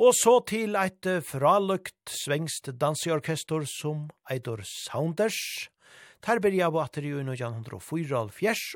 Og 0.00 0.16
så 0.16 0.38
til 0.48 0.78
eit 0.80 1.04
fralukt 1.28 2.08
svengst 2.08 2.72
danseorkestor 2.80 3.66
som 3.68 4.06
Eidor 4.32 4.64
Sounders. 4.64 5.36
Der 6.24 6.40
byrja 6.40 6.70
av 6.72 6.80
atter 6.86 7.04
i 7.04 7.12
1904 7.20 8.24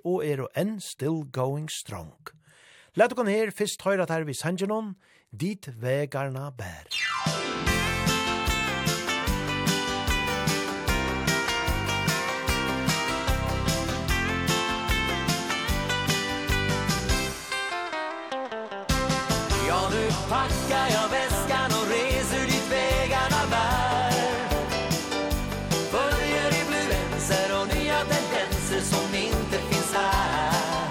og 0.04 0.20
er 0.28 0.44
og 0.44 0.52
enn 0.52 0.76
still 0.84 1.24
going 1.32 1.72
strong. 1.72 2.12
Læt 2.92 3.16
dere 3.16 3.32
her 3.32 3.56
først 3.56 3.88
høyre 3.88 4.04
at 4.04 4.12
her 4.12 4.28
vi 4.28 4.36
sanger 4.36 4.68
noen, 4.68 4.98
dit 5.32 5.64
vegarna 5.80 6.50
bær. 6.52 6.92
Musikk 6.92 7.57
packar 20.28 20.86
jag 20.96 21.08
väskan 21.08 21.70
och 21.78 21.86
reser 21.90 22.46
dit 22.46 22.70
vägarna 22.70 23.40
bär. 23.50 24.12
Följer 25.90 26.48
influenser 26.60 27.60
och 27.60 27.68
nya 27.74 27.98
tendenser 27.98 28.80
som 28.80 29.14
inte 29.14 29.58
finns 29.68 29.94
här. 29.94 30.90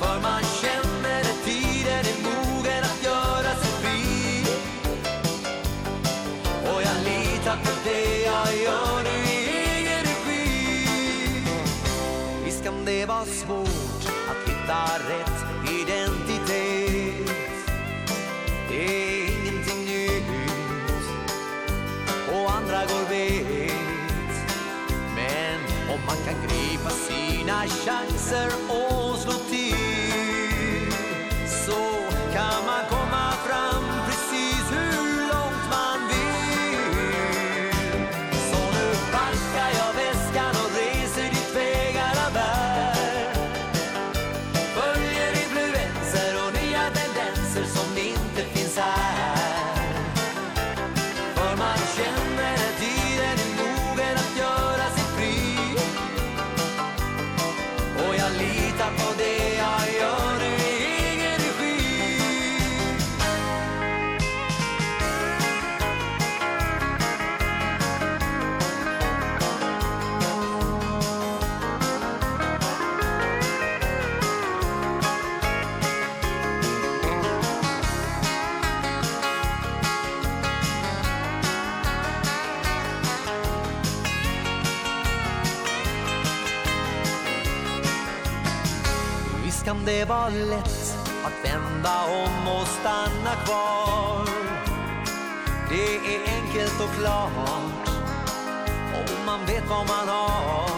För 0.00 0.20
man 0.22 0.42
känner 0.62 1.20
att 1.20 1.44
tiden 1.44 2.04
är 2.12 2.18
mogen 2.28 2.84
att 2.84 3.04
göra 3.04 3.54
sig 3.54 3.72
fri. 3.80 4.44
Och 6.72 6.82
jag 6.82 6.98
litar 7.04 7.56
på 7.64 7.70
det 7.84 8.22
jag 8.24 8.62
gör 8.64 9.02
nu 9.02 9.30
i 9.30 9.36
egen 9.58 10.00
regi. 10.00 11.42
Visst 12.44 12.64
kan 12.64 12.84
det 12.84 13.06
vara 13.06 13.24
svårt 13.24 14.02
att 14.30 14.48
hitta 14.50 14.98
rätt 15.08 15.37
mina 27.58 27.68
chanser 27.68 28.50
och 28.68 29.18
slå 29.18 29.32
till. 29.32 29.74
Så 31.46 32.04
kan 32.32 32.66
man 32.66 32.84
komma 32.90 32.97
det 89.88 90.04
var 90.04 90.30
lätt 90.30 90.96
att 91.24 91.44
vända 91.44 92.04
om 92.04 92.48
och 92.48 92.66
stanna 92.66 93.34
kvar. 93.44 94.28
Det 95.70 95.96
är 95.96 96.20
enkelt 96.36 96.80
och 96.80 97.00
klart 97.00 97.88
Om 98.94 99.26
man 99.26 99.46
vet 99.46 99.68
vad 99.68 99.86
man 99.88 100.08
har. 100.08 100.70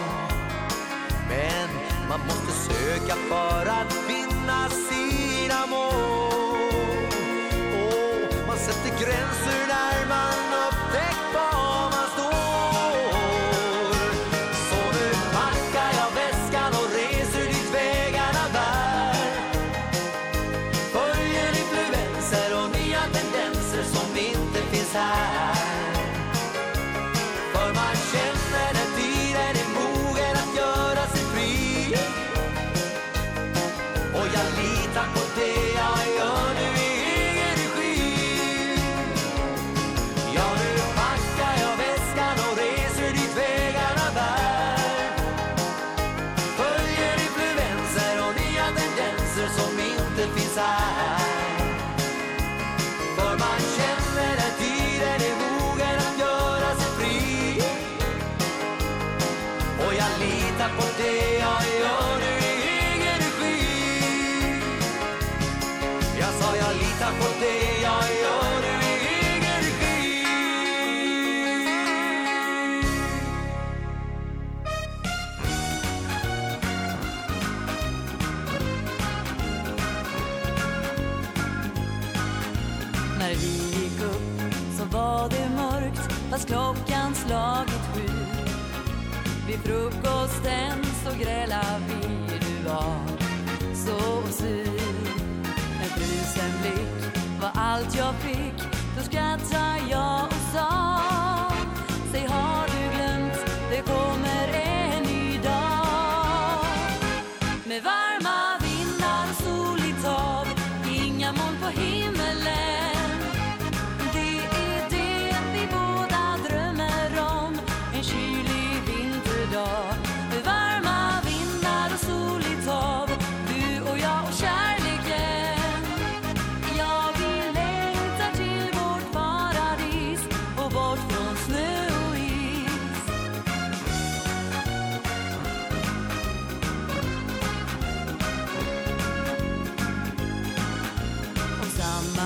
Men 1.28 1.68
man 2.08 2.20
måste 2.20 2.52
söka 2.52 3.14
för 3.28 3.66
att 3.66 3.92
finna 3.92 4.68
sina 4.68 5.66
mål. 5.66 6.70
Och 7.82 8.46
man 8.46 8.58
sätter 8.58 8.90
gränser 8.90 9.66
där 9.68 10.08
man 10.08 10.49
det 61.02 61.38
jag 61.38 61.62
gör 61.80 62.18
nu 62.18 62.32
i 62.46 62.68
egen 62.68 63.18
regi 63.24 63.58
Jag 66.18 66.32
sa 66.32 66.56
jag 66.56 66.72
litar 66.76 67.12
på 67.20 67.28
det 67.40 67.82
jag 67.82 68.04
gör 68.22 68.52
nu 68.64 68.74
i 68.86 68.94
egen 69.34 69.60
regi 69.66 70.24
När 83.18 83.34
vi 83.34 83.80
gick 83.80 84.00
upp 84.02 84.30
klockan 86.50 87.14
slagit 87.14 87.80
sju. 87.94 88.08
Vid 89.46 89.58
frukosten 89.58 90.89
så 91.04 91.10
gräla 91.24 91.60
vi 91.88 92.38
du 92.38 92.68
var 92.68 93.00
så 93.74 94.32
sur. 94.32 94.66
En 95.82 95.88
frusen 95.88 96.52
blick 96.62 97.40
var 97.40 97.50
allt 97.54 97.96
jag 97.96 98.14
fick 98.14 98.68
Då 98.96 99.02
skrattade 99.02 99.69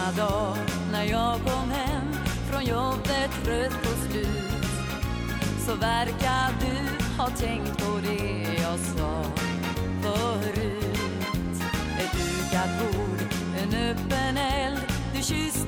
samma 0.05 0.29
dag 0.29 0.57
när 0.93 1.05
jag 1.05 1.35
kom 1.35 1.71
hem 1.71 2.13
från 2.51 2.65
jobbet 2.65 3.31
trött 3.45 3.83
på 3.83 3.89
slut. 3.89 4.55
Så 5.67 5.75
verkar 5.75 6.55
du 6.61 7.05
ha 7.23 7.29
tänkt 7.29 7.79
på 7.79 7.99
det 8.03 8.63
jag 8.63 8.79
sa 8.79 9.25
förut. 10.03 10.99
Ett 11.99 12.13
dukat 12.13 12.69
bord 12.79 13.21
en 13.63 13.75
öppen 13.91 14.37
eld 14.37 14.81
du 15.15 15.23
kysser 15.23 15.64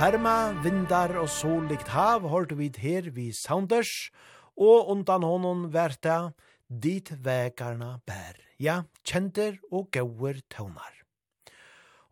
perma, 0.00 0.54
vindar 0.64 1.12
og 1.20 1.28
sollikt 1.28 1.90
hav 1.92 2.24
hørte 2.32 2.56
vi 2.56 2.70
her 2.80 3.10
vi 3.12 3.26
Saunders, 3.36 4.08
og 4.56 4.88
undan 4.94 5.26
honom 5.26 5.66
verta 5.74 6.32
dit 6.68 7.10
vekarna 7.20 7.98
bær. 8.08 8.38
Ja, 8.56 8.84
kjenter 9.04 9.58
og 9.68 9.90
gauer 9.92 10.40
tøvnar. 10.48 10.94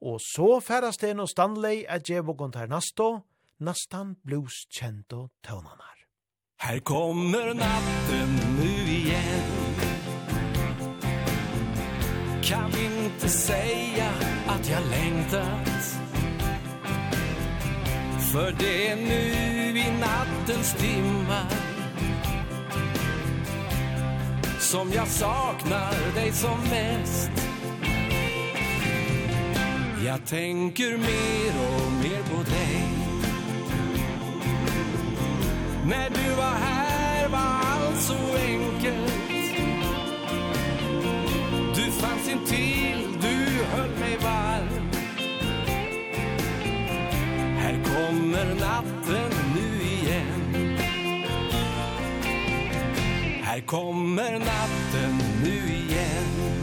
Og 0.04 0.20
så 0.20 0.60
færasten 0.60 1.20
og 1.24 1.30
Stanley 1.32 1.86
er 1.88 2.04
djevågon 2.04 2.52
ter 2.52 2.68
nasto, 2.68 3.22
nastan 3.58 4.16
blues 4.24 4.66
kjento 4.68 5.28
tøvnanar. 5.42 5.96
Här 6.60 6.78
kommer 6.80 7.54
natten 7.54 8.30
nu 8.58 8.92
igen 8.92 9.74
Kan 12.42 12.70
inte 12.70 13.28
säga 13.28 14.10
att 14.48 14.68
jag 14.70 14.82
längtar 14.90 15.77
För 18.32 18.54
det 18.58 18.88
är 18.88 18.96
nu 18.96 19.78
i 19.78 19.92
nattens 20.00 20.74
timmar 20.74 21.52
Som 24.58 24.92
jag 24.92 25.08
saknar 25.08 26.14
dig 26.14 26.32
som 26.32 26.60
mest. 26.60 27.30
Jag 30.04 30.26
tänker 30.26 30.96
mer 30.96 31.52
och 31.68 31.92
mer 31.92 32.22
på 32.22 32.42
dig. 32.50 32.82
När 35.86 36.10
du 36.10 36.34
var 36.36 36.54
här 36.54 37.28
var 37.28 37.38
allt 37.38 38.00
så 38.00 38.36
enkelt. 38.36 39.12
Du 41.74 41.90
fanns 41.90 42.28
inte 42.28 42.46
till 42.46 43.07
kommer 47.98 48.54
natten 48.54 49.30
nu 49.54 49.82
igen? 49.82 50.76
Här 53.42 53.60
kommer 53.60 54.32
natten 54.32 55.18
nu 55.44 55.74
igen. 55.74 56.62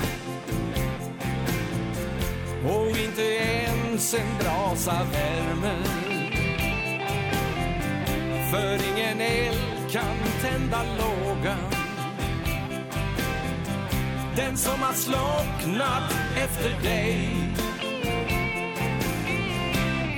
Och 2.67 2.87
inte 2.87 3.21
ens 3.21 4.13
en 4.13 4.37
brasa 4.39 5.07
värmer 5.11 5.83
För 8.51 8.73
ingen 8.73 9.21
eld 9.21 9.91
kan 9.91 10.17
tända 10.41 10.83
lågan. 10.83 11.71
Den 14.35 14.57
som 14.57 14.81
har 14.81 14.93
slocknat 14.93 16.15
efter 16.37 16.83
dig. 16.83 17.64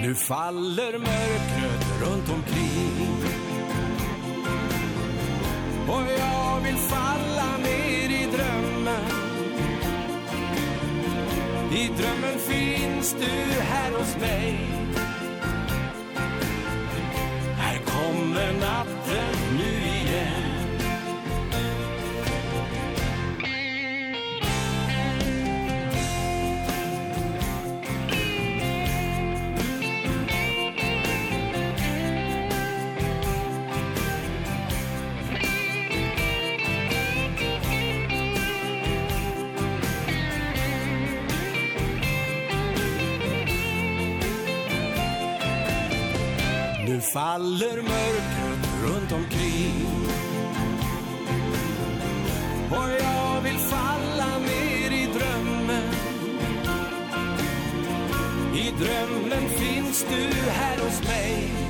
Nu 0.01 0.15
faller 0.15 0.97
mörkret 0.97 2.01
runt 2.01 2.29
omkring. 2.29 3.17
Och 5.87 6.01
jag 6.19 6.61
vill 6.61 6.75
falla 6.75 7.57
ner 7.57 8.09
i 8.09 8.27
drömmen. 8.35 9.11
I 11.71 11.87
drömmen 11.87 12.39
finns 12.39 13.15
du 13.19 13.61
här 13.61 13.91
hos 13.91 14.17
mig. 14.17 14.59
Här 17.57 17.77
kommer 17.85 18.53
natten. 18.53 19.36
faller 47.17 47.81
mörkret 47.81 48.69
runt 48.83 49.11
omkring. 49.11 49.85
Och 52.69 52.89
jag 52.99 53.41
vill 53.41 53.57
falla 53.57 54.39
mer 54.39 54.91
i 54.91 55.09
drömmen. 55.13 55.93
I 58.55 58.71
drömmen 58.71 59.49
finns 59.49 60.05
du 60.09 60.51
här 60.51 60.77
hos 60.77 61.03
mig. 61.07 61.66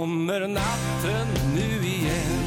kommer 0.00 0.48
natten 0.48 1.28
nu 1.54 1.66
igen? 1.84 2.46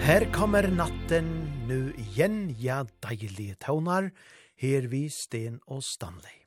Her 0.00 0.24
kommer 0.32 0.68
natten 0.68 1.28
nu 1.68 1.92
igen, 1.92 2.54
ja 2.56 2.84
deilige 3.04 3.58
tøvnar, 3.60 4.08
her 4.56 4.88
vi 4.88 5.10
Sten 5.12 5.60
og 5.66 5.84
Stanley. 5.84 6.40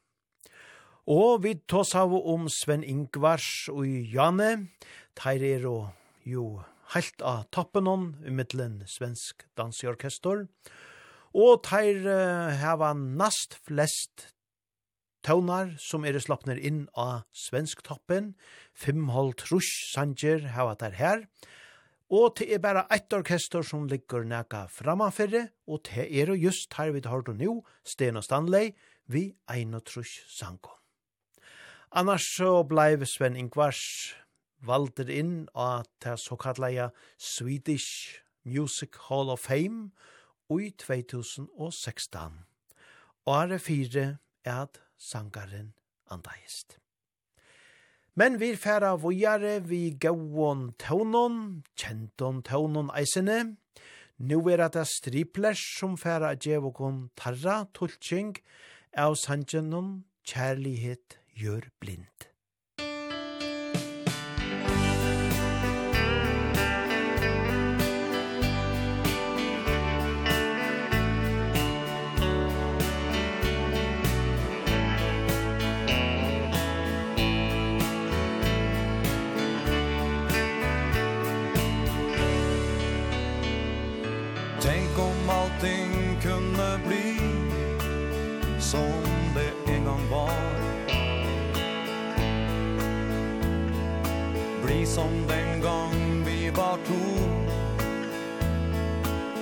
Og 1.06 1.44
vi 1.46 1.54
tås 1.70 1.94
av 1.94 2.18
om 2.18 2.50
Sven 2.50 2.82
Ingvars 2.82 3.70
og 3.70 3.86
Janne, 3.86 4.72
teir 5.14 5.46
er 5.54 5.70
og 5.70 5.94
jo 6.26 6.64
helt 6.96 7.22
av 7.22 7.46
tappen 7.54 7.86
om, 7.86 8.14
umiddelen 8.26 8.82
svensk 8.90 9.46
Dansorkestor, 9.54 10.48
og 10.48 10.79
og 11.34 11.64
teir 11.68 12.04
uh, 12.08 12.50
hava 12.62 12.94
nast 12.98 13.58
flest 13.68 14.30
tøvnar 15.26 15.76
som 15.84 16.06
er 16.08 16.18
slappner 16.22 16.58
inn 16.58 16.88
av 16.98 17.26
svensktoppen, 17.36 18.34
Fimhold 18.74 19.36
Trush 19.42 19.92
Sanger 19.94 20.48
hava 20.56 20.78
der 20.80 20.96
her, 20.98 21.26
og 22.10 22.40
det 22.40 22.48
er 22.56 22.62
bare 22.64 22.88
ett 22.90 23.14
orkester 23.14 23.62
som 23.62 23.86
ligger 23.88 24.24
næka 24.26 24.64
framanfyrre, 24.74 25.50
og 25.68 25.84
det 25.86 26.08
er 26.10 26.32
jo 26.32 26.40
just 26.50 26.74
her 26.74 26.92
vi 26.92 27.04
har 27.06 27.22
det 27.22 27.36
nå, 27.38 27.60
Sten 27.86 28.18
og 28.18 28.26
Stanley, 28.26 28.74
vi 29.06 29.36
egn 29.50 29.76
og 29.78 29.86
trus 29.86 30.10
Sanko. 30.30 30.74
Annars 31.92 32.26
så 32.38 32.64
blei 32.66 32.98
Sven 33.06 33.38
Ingvars 33.38 34.16
valder 34.66 35.10
inn 35.10 35.48
av 35.54 35.86
det 36.02 36.18
såkallega 36.22 36.90
Swedish 37.18 38.22
Music 38.44 38.98
Hall 39.08 39.30
of 39.30 39.46
Fame, 39.46 39.92
i 40.58 40.70
2016. 40.82 42.40
Åre 43.30 43.60
fire 43.60 44.06
er 44.44 44.62
at 44.66 44.80
sangaren 44.98 45.74
andaist. 46.10 46.80
Men 48.16 48.40
vi 48.40 48.56
færa 48.58 48.96
vujare 49.00 49.60
vi 49.64 49.92
gauon 50.02 50.74
taunon, 50.82 51.64
kjenton 51.78 52.42
taunon 52.44 52.90
eisene. 52.98 53.56
Nu 54.18 54.42
er 54.50 54.66
det 54.68 54.88
striplers 54.88 55.62
som 55.78 55.96
færa 55.98 56.34
djevokon 56.36 57.10
tarra 57.16 57.62
tulltjeng 57.74 58.34
av 58.98 59.16
sanjenon 59.16 60.04
kjærlighet 60.28 61.20
gjør 61.40 61.70
blind. 61.80 62.29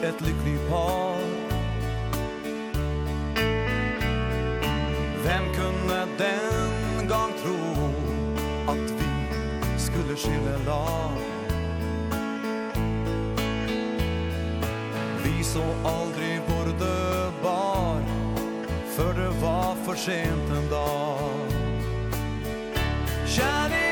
ett 0.03 0.22
lyckligt 0.22 0.69
par. 0.69 1.18
Vem 5.24 5.53
kunde 5.56 6.07
den 6.18 7.07
gång 7.07 7.34
tro 7.44 7.90
att 8.68 8.91
vi 8.91 9.80
skulle 9.80 10.15
skilja 10.15 10.57
lag? 10.65 11.18
Vi 15.24 15.44
så 15.44 15.64
aldrig 15.86 16.41
borde 16.48 16.86
dödbar 16.86 18.02
För 18.95 19.14
det 19.14 19.30
var 19.41 19.76
för 19.76 19.95
sent 19.95 20.49
en 20.57 20.69
dag. 20.69 21.30
Kärlek 23.28 23.86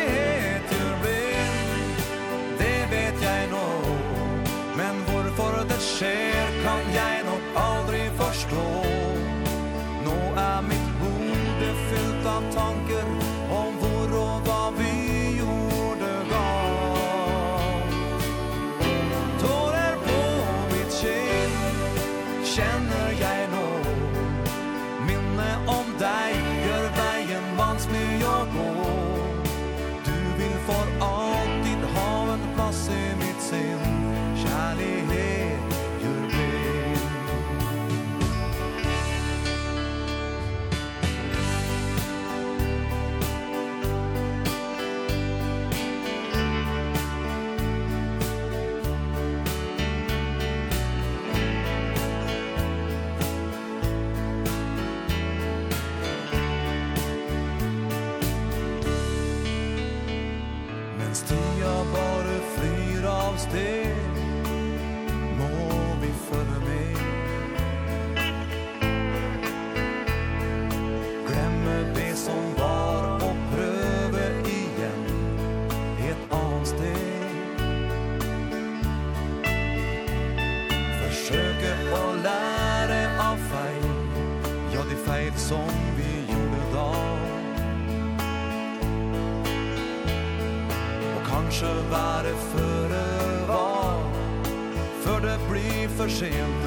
för 96.06 96.12
sent. 96.12 96.65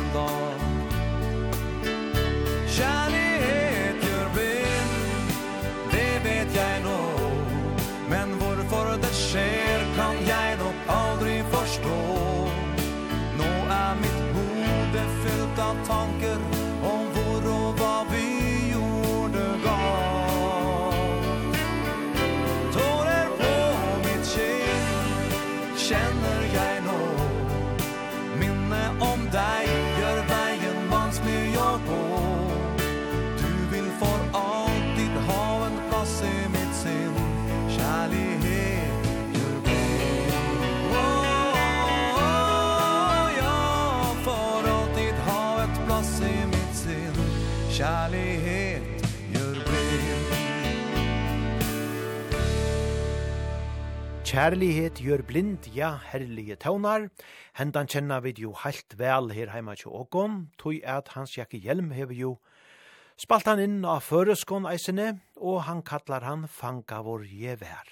Kærlighet 54.38 55.00
gjør 55.02 55.24
blind, 55.26 55.64
ja, 55.74 55.96
herlige 56.12 56.54
tøvnar. 56.62 57.08
Hendan 57.58 57.88
kjenner 57.90 58.20
vi 58.22 58.30
jo 58.38 58.52
helt 58.62 58.94
vel 58.94 59.32
her 59.34 59.48
heima 59.50 59.72
til 59.74 59.90
åkon, 59.90 60.36
tog 60.62 60.76
at 60.86 61.08
hans 61.16 61.32
jakke 61.34 61.58
hjelm 61.58 61.88
hever 61.90 62.14
jo. 62.14 62.28
Spalt 63.18 63.48
han 63.50 63.58
inn 63.58 63.80
av 63.82 64.04
føreskån 64.06 64.68
eisene, 64.70 65.08
og 65.42 65.64
han 65.66 65.80
kallar 65.82 66.22
han 66.22 66.44
fanga 66.46 67.00
vår 67.02 67.24
jevær. 67.26 67.90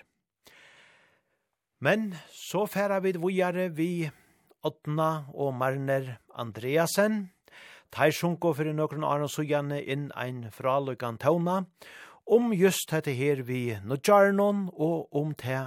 Men 1.82 2.12
så 2.31 2.62
færa 2.70 3.01
vi 3.02 3.16
vujare 3.18 3.64
vi 3.74 3.89
Otna 4.62 5.24
og 5.35 5.51
Marner 5.59 6.20
Andreasen. 6.31 7.24
Teir 7.90 8.14
sjunko 8.14 8.52
fyrir 8.55 8.77
nøkron 8.77 9.09
Aron 9.09 9.32
Sujane 9.35 9.81
inn 9.82 10.12
ein 10.14 10.44
fraløykan 10.55 11.18
tøvna, 11.18 11.64
om 12.23 12.55
just 12.55 12.94
dette 12.94 13.16
her 13.18 13.43
vi 13.43 13.81
nødjarnon 13.82 14.68
og 14.78 15.10
om 15.10 15.35
te 15.35 15.59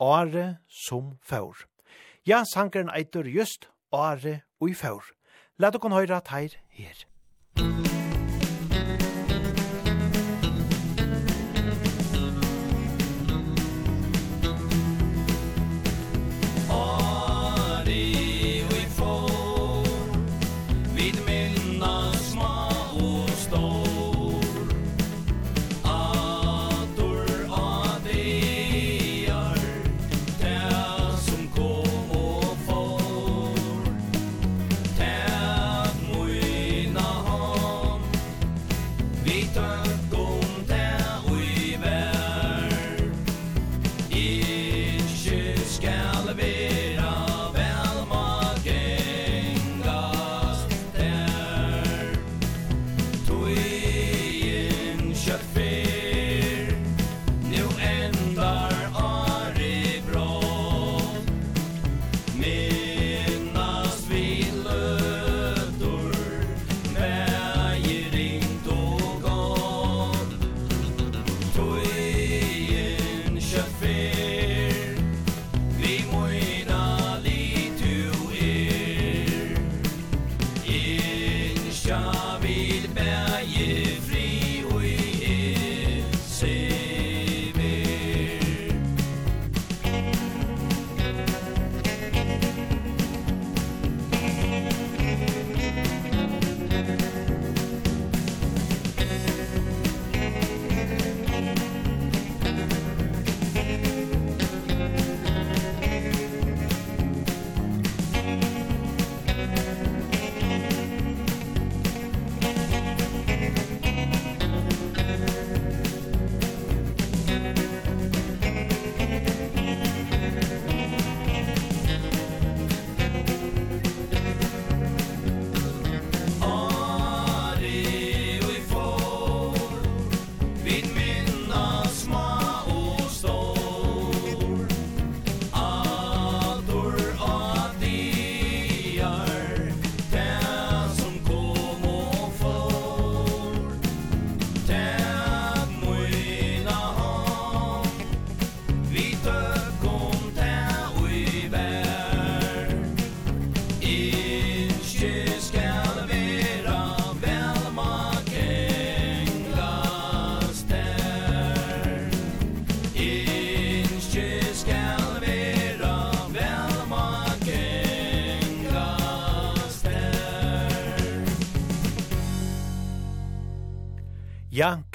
Are 0.00 0.58
som 0.68 1.18
faur. 1.22 1.66
Ja, 2.26 2.44
sankeren 2.44 2.90
eitur 2.90 3.26
just 3.26 3.68
Are 3.92 4.42
ui 4.60 4.74
faur. 4.74 5.04
Lat 5.58 5.74
okon 5.74 5.96
høyra 5.96 6.20
teir 6.22 6.54
her. 6.70 7.06
Musik 7.58 7.97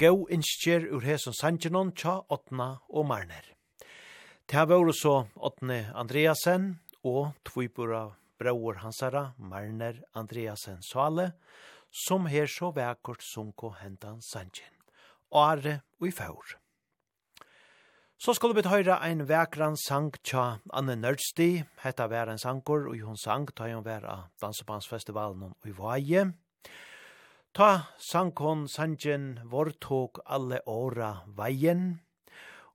gau 0.04 0.26
innskjer 0.28 0.84
ur 0.92 1.04
hesson 1.06 1.32
sanjinon 1.32 1.92
tja 1.96 2.18
Otna 2.34 2.66
og 2.92 3.06
Marner. 3.08 3.46
Ta 4.50 4.66
vore 4.68 4.92
så 4.92 5.14
Otne 5.48 5.78
Andreasen 5.96 6.74
og 7.08 7.30
tvipura 7.48 8.02
brauer 8.40 8.82
hansara 8.82 9.30
Marner 9.38 10.02
Andreasen 10.12 10.82
Sale, 10.84 11.30
som 11.88 12.28
her 12.28 12.50
så 12.50 12.68
vekkort 12.76 13.24
sunko 13.24 13.72
hentan 13.80 14.20
sanjin. 14.20 14.76
Are 15.32 15.80
og 16.00 16.12
faur. 16.12 16.58
Så 18.20 18.36
skal 18.36 18.52
vi 18.56 18.68
høyra 18.68 19.00
ein 19.08 19.24
vekran 19.28 19.78
sang 19.80 20.12
tja 20.22 20.58
Anne 20.72 20.98
Nørsti, 21.00 21.64
hetta 21.80 22.10
vær 22.12 22.28
en 22.28 22.38
sankor, 22.38 22.90
og 22.90 23.00
hun 23.00 23.16
sang 23.16 23.48
tja 23.56 23.72
hun 23.72 23.86
vær 23.86 24.04
av 24.04 24.28
Dansebandsfestivalen 24.42 25.48
og 25.48 25.70
i 25.70 25.72
Vaje. 25.72 26.32
Ta 27.54 27.94
sankon 28.02 28.64
sanjen 28.66 29.36
vår 29.46 29.68
tog 29.78 30.18
alle 30.26 30.56
åra 30.66 31.20
veien, 31.38 32.00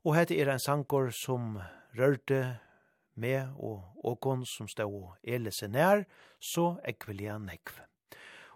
og 0.07 0.15
hette 0.15 0.37
er 0.39 0.53
en 0.53 0.61
sankor 0.63 1.09
som 1.11 1.57
rørte 1.99 2.39
med 3.19 3.59
og 3.59 4.07
åkon 4.07 4.45
som 4.47 4.71
stod 4.71 4.95
og 5.01 5.35
elese 5.35 5.67
nær, 5.67 6.05
så 6.39 6.77
ekvelia 6.87 7.35
nekv. 7.43 7.75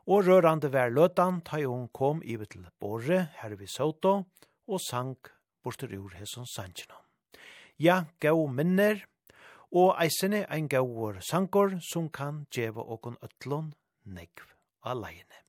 Og 0.08 0.24
rørande 0.30 0.72
vær 0.72 0.96
løtan, 0.96 1.44
ta 1.44 1.60
jo 1.60 1.76
hun 1.76 1.92
kom 1.92 2.24
i 2.24 2.40
til 2.48 2.72
Borre, 2.80 3.28
her 3.44 3.60
vi 3.60 3.68
Soto, 3.68 4.24
og 4.64 4.80
sank 4.80 5.28
borster 5.60 5.92
ur 5.92 6.16
hesson 6.16 6.48
sanjena. 6.48 7.04
Ja, 7.76 8.06
gau 8.24 8.48
minner, 8.48 9.04
og 9.76 9.98
eisene 10.00 10.46
ein 10.48 10.72
gauur 10.72 11.20
sankor 11.20 11.82
som 11.84 12.08
kan 12.08 12.46
djeva 12.48 12.80
åkon 12.80 13.20
ötlon 13.20 13.74
nekv 14.06 14.56
alene. 14.88 15.43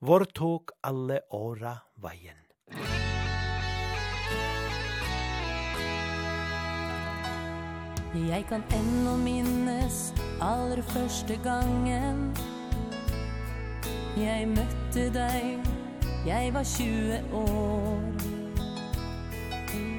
Vår 0.00 0.24
tog 0.24 0.70
alle 0.80 1.20
åra 1.30 1.72
veien. 1.98 2.36
Jeg 8.14 8.44
kan 8.46 8.62
ennå 8.70 9.16
minnes 9.18 9.96
aller 10.38 10.82
første 10.92 11.34
gangen. 11.42 12.30
Jeg 14.14 14.46
møtte 14.52 15.08
deg, 15.18 15.66
jeg 16.26 16.54
var 16.54 16.70
20 16.76 17.34
år. 17.42 18.06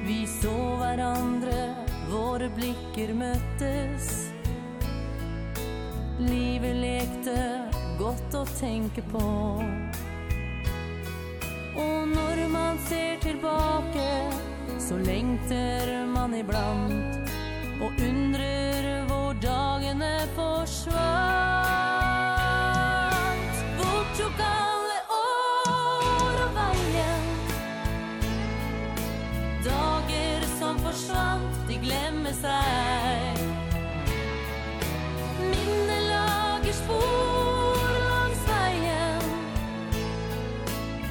Vi 0.08 0.18
så 0.40 0.56
hverandre, 0.80 1.60
våre 2.08 2.48
blikker 2.56 3.12
møttes. 3.20 4.08
Livet 6.24 6.82
lekte, 6.88 7.38
godt 8.00 8.40
å 8.40 8.46
tenke 8.56 9.04
på. 9.12 9.28
Og 11.76 12.08
når 12.08 12.48
man 12.48 12.78
ser 12.88 13.16
tilbake 13.22 14.32
Så 14.78 14.98
lengter 14.98 16.06
man 16.06 16.34
iblant. 16.34 17.30
Og 17.80 17.92
undrer 18.08 19.04
hvor 19.06 19.32
dagene 19.42 20.28
forsvant. 20.34 20.90
Hvor 23.78 24.02
tok 24.18 24.42
alle 24.44 24.98
år 25.16 26.40
og 26.44 26.54
veien 26.58 27.26
Dager 29.64 30.48
som 30.58 30.78
forsvant, 30.84 31.60
de 31.68 31.78
glemmer 31.86 32.34
seg. 32.42 33.29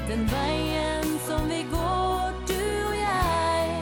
Den 0.10 0.24
veien 0.26 1.20
som 1.28 1.44
vi 1.46 1.60
går, 1.70 2.32
du 2.50 2.62
og 2.88 2.96
jeg. 2.98 3.74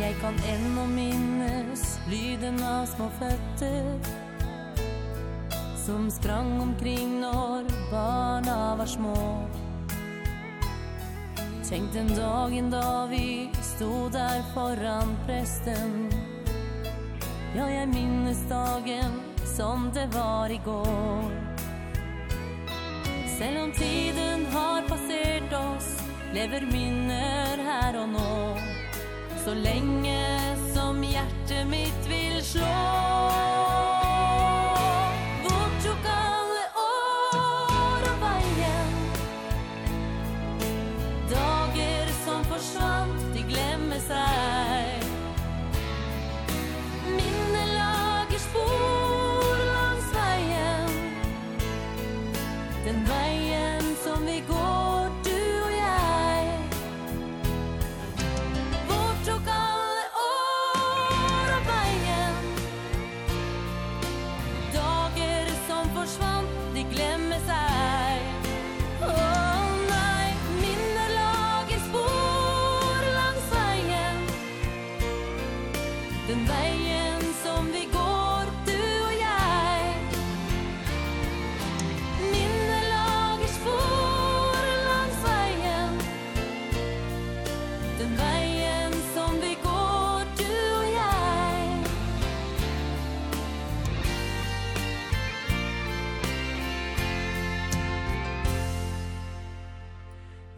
Jeg 0.00 0.14
kan 0.22 0.38
ennå 0.48 0.86
minnes 0.88 1.82
lyden 2.08 2.56
av 2.64 2.86
små 2.88 3.10
føtter 3.18 3.90
Som 5.82 6.08
sprang 6.08 6.54
omkring 6.64 7.18
når 7.20 7.68
barna 7.90 8.56
var 8.80 8.88
små. 8.88 9.20
Tenk 11.68 11.92
den 11.92 12.08
dagen 12.16 12.72
da 12.72 13.04
vi 13.12 13.52
stod 13.60 14.16
der 14.16 14.40
foran 14.56 15.12
presten. 15.28 16.08
Ja, 17.52 17.68
jeg 17.68 17.92
minnes 17.92 18.40
dagen 18.48 19.20
som 19.44 19.90
det 19.92 20.08
var 20.16 20.48
i 20.48 20.60
går. 20.64 21.51
Selv 23.42 23.58
om 23.58 23.72
tiden 23.72 24.44
har 24.52 24.84
passert 24.86 25.52
oss 25.52 25.86
Lever 26.34 26.62
minner 26.70 27.58
her 27.66 27.98
og 27.98 28.12
nå. 28.12 28.34
Så 29.42 29.56
lenge 29.58 30.14
som 30.70 31.02
hjertet 31.02 31.66
mitt 31.66 32.06
vil 32.06 32.38
slå. 32.52 34.01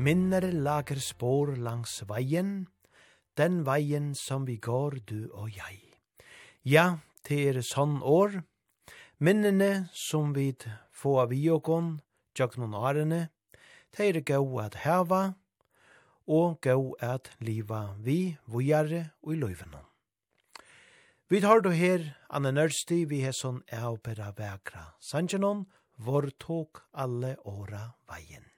Minner 0.04 0.44
lager 0.52 0.98
spår 1.00 1.54
langs 1.64 2.02
veien, 2.04 2.66
den 3.40 3.62
veien 3.64 4.10
som 4.12 4.42
vi 4.44 4.58
går 4.60 4.98
du 5.08 5.30
og 5.32 5.54
jeg. 5.54 5.78
Ja, 6.60 6.98
det 7.24 7.38
er 7.48 7.60
sånn 7.64 8.02
år. 8.04 8.42
Minnene 9.16 9.88
som 9.96 10.34
vi 10.36 10.50
få 10.92 11.14
av 11.22 11.32
vi 11.32 11.40
og 11.48 11.62
gån, 11.70 11.88
tjokk 12.36 12.58
noen 12.60 12.76
årene, 12.76 13.22
det 13.96 14.10
er 14.10 14.20
gau 14.28 14.58
at 14.60 14.82
heva, 14.84 15.22
og 16.28 16.60
gau 16.60 16.92
at 17.00 17.32
liva 17.40 17.94
vi, 17.96 18.36
vujare 18.44 19.06
og 19.24 19.32
i 19.32 19.40
løyvene. 19.40 19.80
Vi 21.32 21.40
tar 21.40 21.64
då 21.64 21.70
her, 21.70 22.10
Anne 22.28 22.52
Nørsti, 22.52 23.06
vi 23.08 23.24
er 23.24 23.32
sånn 23.32 23.62
eopera 23.72 24.34
vekra. 24.36 24.90
Sanjanon, 25.00 25.64
vår 25.96 26.34
tok 26.36 26.84
alle 26.92 27.38
åra 27.48 27.94
veien. 28.10 28.53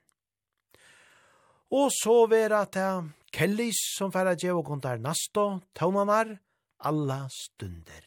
Og 1.75 1.91
så 1.91 2.27
vera 2.31 2.63
til 2.71 3.09
Kellys 3.35 3.81
som 3.97 4.13
færa 4.15 4.37
djev 4.39 4.61
og 4.61 4.69
kontar 4.69 5.01
nasto, 5.03 5.61
taunanar, 5.75 6.37
alla 6.79 7.25
stunder. 7.33 8.05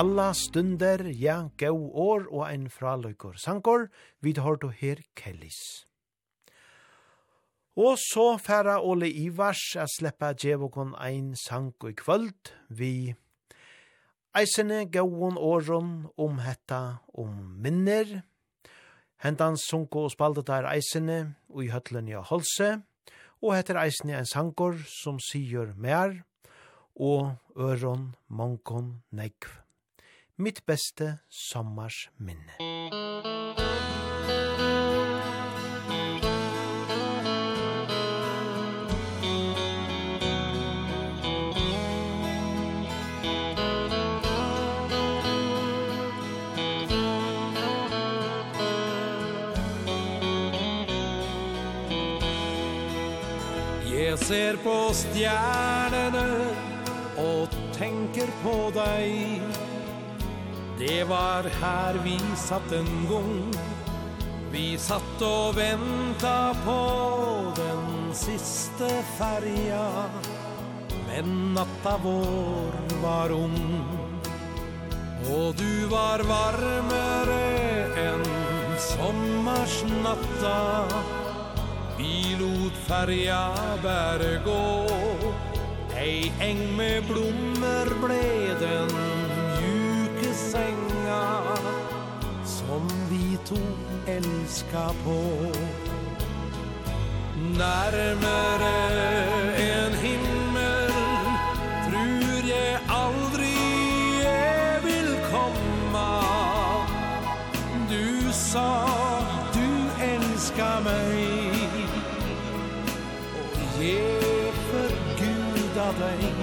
alla 0.00 0.30
stunder, 0.32 1.02
ja, 1.12 1.50
gau 1.60 1.90
år 1.92 2.22
og 2.30 2.46
ein 2.46 2.70
fraløykor 2.72 3.34
sankor, 3.36 3.88
vid 4.24 4.38
har 4.40 4.56
og 4.64 4.72
her 4.72 5.02
kellis. 5.18 5.58
Og 7.76 7.98
så 8.00 8.38
færa 8.40 8.78
Ole 8.80 9.10
Ivars 9.10 9.76
a 9.76 9.84
sleppa 9.84 10.32
djevokon 10.32 10.94
ein 10.96 11.34
sanko 11.36 11.92
i 11.92 11.92
kvöld, 11.92 12.54
vi 12.68 13.14
eisene 14.34 14.86
gauon 14.88 15.36
åron 15.36 16.08
om 16.16 16.38
hetta 16.38 17.02
om 17.12 17.60
minner, 17.60 18.22
hentan 19.20 19.60
sunko 19.60 20.08
og 20.08 20.14
spaldet 20.16 20.46
der 20.46 20.70
eisene 20.72 21.34
og 21.50 21.64
i 21.64 21.72
høtlen 21.74 22.08
i 22.08 22.16
holse, 22.16 22.80
og 23.42 23.56
heter 23.56 23.84
eisene 23.84 24.16
en 24.16 24.32
sankor 24.32 24.80
som 25.02 25.20
sier 25.20 25.74
mer, 25.76 26.22
og 26.96 27.36
øron, 27.56 28.14
mankon, 28.28 29.02
negv 29.12 29.59
mitt 30.40 30.66
beste 30.66 31.18
sommarsminne. 31.28 32.56
Jeg 53.90 54.18
ser 54.18 54.56
på 54.64 54.76
stjernene 54.96 56.28
og 57.20 57.58
tenker 57.76 58.30
på 58.42 58.54
deg. 58.74 59.69
Det 60.88 61.04
var 61.04 61.42
här 61.60 61.94
vi 62.04 62.18
satt 62.36 62.72
en 62.72 63.06
gång 63.10 63.54
Vi 64.52 64.78
satt 64.78 65.22
och 65.22 65.58
vänta 65.58 66.56
på 66.64 67.52
den 67.56 68.14
sista 68.14 68.88
färja 68.88 69.90
Men 71.06 71.54
natta 71.54 72.00
vår 72.04 73.02
var 73.02 73.30
ung. 73.30 73.84
Och 75.24 75.54
du 75.54 75.86
var 75.86 76.18
varmare 76.18 77.44
än 77.96 78.24
sommarsnatta 78.78 80.84
Vi 81.98 82.36
lot 82.40 82.72
färja 82.72 83.54
bär 83.82 84.44
gå. 84.44 84.86
Ej 85.96 86.32
äng 86.40 86.76
med 86.76 87.04
blommor 87.04 88.06
blev 88.06 88.60
den 88.60 89.19
senga 90.34 91.42
Som 92.44 92.88
vi 93.10 93.36
tog 93.46 93.76
elska 94.06 94.90
på. 95.04 95.52
Nærmere 97.58 98.76
en 99.56 99.92
himmel 99.94 100.92
Trur 101.86 102.48
jag 102.48 102.80
aldrig 102.88 103.56
jag 104.24 104.80
vill 104.80 105.16
komma. 105.30 106.22
Du 107.88 108.32
sa 108.32 108.88
du 109.52 110.04
älskar 110.04 110.80
mig 110.80 111.52
Och 113.34 113.82
ge 113.82 114.52
förguda 114.70 115.92
dig. 115.92 116.34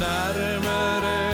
Närmare 0.00 1.29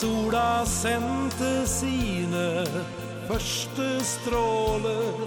sola 0.00 0.64
sendte 0.64 1.66
sine 1.68 2.64
første 3.28 3.88
stråler 4.00 5.26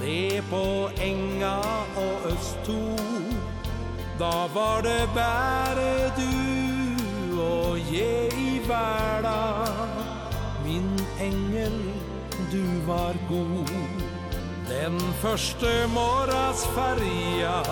Ned 0.00 0.42
på 0.50 0.90
enga 0.98 1.58
og 2.02 2.24
østto. 2.32 2.78
Da 4.18 4.48
var 4.54 4.82
det 4.82 5.04
bare 5.14 6.10
du 6.16 7.38
og 7.44 7.78
jeg 7.92 8.34
i 8.34 8.58
verda. 8.66 9.38
Min 10.64 10.90
engel, 11.22 11.78
du 12.50 12.66
var 12.90 13.14
god. 13.30 13.70
Den 14.66 14.98
første 15.22 15.70
morras 15.94 16.66
färja 16.74 17.62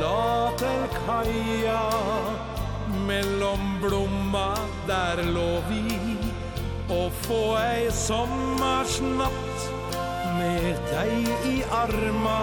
La 0.00 0.50
til 0.58 0.84
kaja 1.06 1.82
Mellom 3.06 3.78
blomma 3.82 4.54
der 4.86 5.22
lå 5.34 5.62
vi 5.68 6.16
Og 6.88 7.12
få 7.26 7.42
ei 7.60 7.90
sommarsnatt 7.90 9.68
Med 10.38 10.76
deg 10.90 11.30
i 11.46 11.62
arma. 11.70 12.40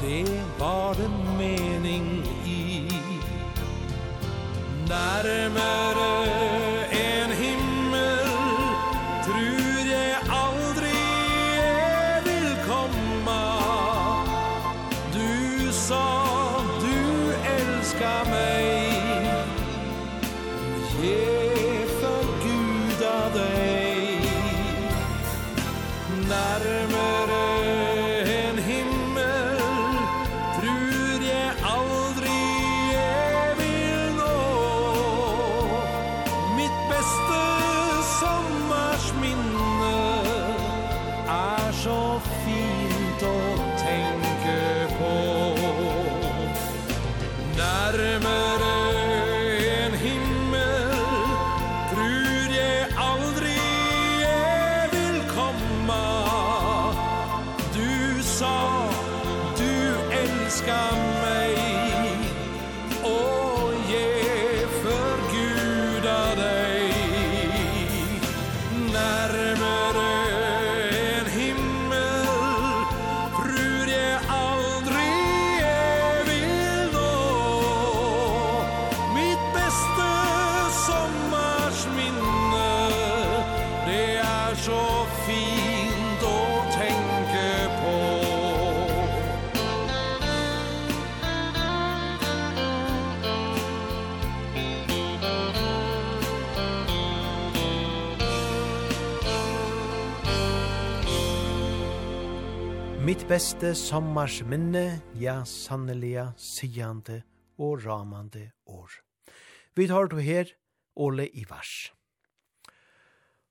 Det 0.00 0.42
var 0.58 0.94
det 0.94 1.10
mening 1.38 2.24
i. 2.44 2.88
Nærmere 4.88 6.65
Mitt 103.26 103.40
beste 103.40 103.72
sommars 103.74 104.36
minne, 104.46 105.00
ja, 105.18 105.40
sanneliga, 105.42 106.28
sigande 106.38 107.24
og 107.58 107.82
ramande 107.82 108.52
år. 108.70 108.92
Vi 109.74 109.88
tar 109.90 110.06
du 110.12 110.20
her, 110.22 110.52
Ole 110.94 111.26
Ivars. 111.34 111.90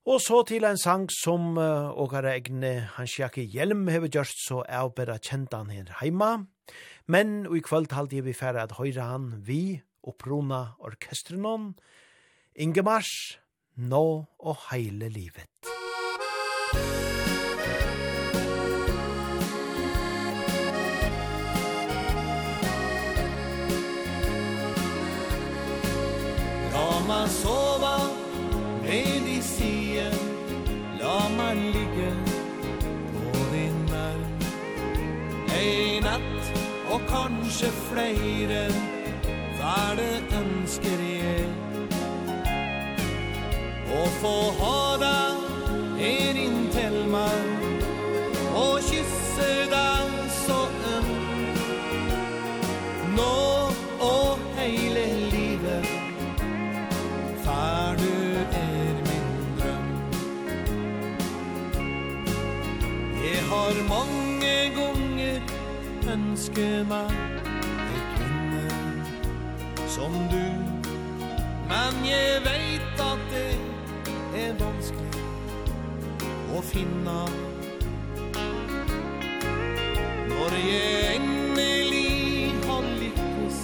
Og 0.08 0.24
så 0.24 0.46
til 0.48 0.64
en 0.64 0.80
sang 0.80 1.10
som 1.12 1.60
uh, 1.60 1.92
Åkare 1.92 2.38
egne 2.38 2.88
Hans 2.96 3.20
Jakke 3.20 3.44
Hjelm 3.44 3.90
hever 3.92 4.08
gjørst 4.08 4.48
så 4.48 4.64
avbera 4.64 5.20
bare 5.20 5.52
han 5.52 5.70
her 5.70 5.92
heima. 6.00 6.48
Men 7.08 7.44
i 7.44 7.60
kvöld 7.60 7.92
halde 7.92 8.24
vi 8.24 8.32
færre 8.32 8.64
at 8.64 8.80
høyre 8.80 9.12
han 9.12 9.44
vi 9.44 9.82
og 10.04 10.16
prona 10.16 10.78
orkestrenon 10.80 11.76
Ingemars, 12.56 13.40
nå 13.76 14.24
og 14.40 14.56
heile 14.72 15.10
livet. 15.10 15.85
ma 27.08 27.28
sova. 27.28 27.98
Med 28.86 29.28
i 29.28 29.42
sien 29.42 30.14
La 31.00 31.30
ma 31.38 31.54
ligge 31.54 32.12
På 33.14 33.42
din 33.52 33.90
arm 33.94 34.24
Ei 35.58 36.00
natt 36.06 36.52
Og 36.94 37.02
kanskje 37.10 37.72
flere 37.90 38.62
Hver 39.58 39.96
det 39.98 40.22
ønsker 40.38 41.02
jeg. 41.02 41.48
Å 43.96 44.06
få 44.22 44.36
ha 44.62 44.80
deg 45.02 46.00
I 46.06 46.16
din 46.38 46.62
meg 47.10 47.46
Og 48.54 48.78
kysse 48.86 49.52
deg 49.74 50.16
så 50.46 50.62
øm 50.94 51.12
Nå 53.18 53.55
har 63.50 63.76
mange 63.90 64.56
gonger 64.76 65.42
ønske 66.14 66.66
meg 66.90 67.12
et 67.96 68.08
kvinne 68.16 68.68
som 69.88 70.14
du. 70.32 70.46
Men 71.70 72.00
jeg 72.08 72.42
veit 72.46 73.02
at 73.06 73.24
det 73.34 73.54
er 74.42 74.54
vanskelig 74.60 75.26
å 76.56 76.62
finne. 76.66 77.18
Når 80.32 80.58
jeg 80.66 81.16
endelig 81.16 82.52
har 82.68 82.88
lykkes 83.02 83.60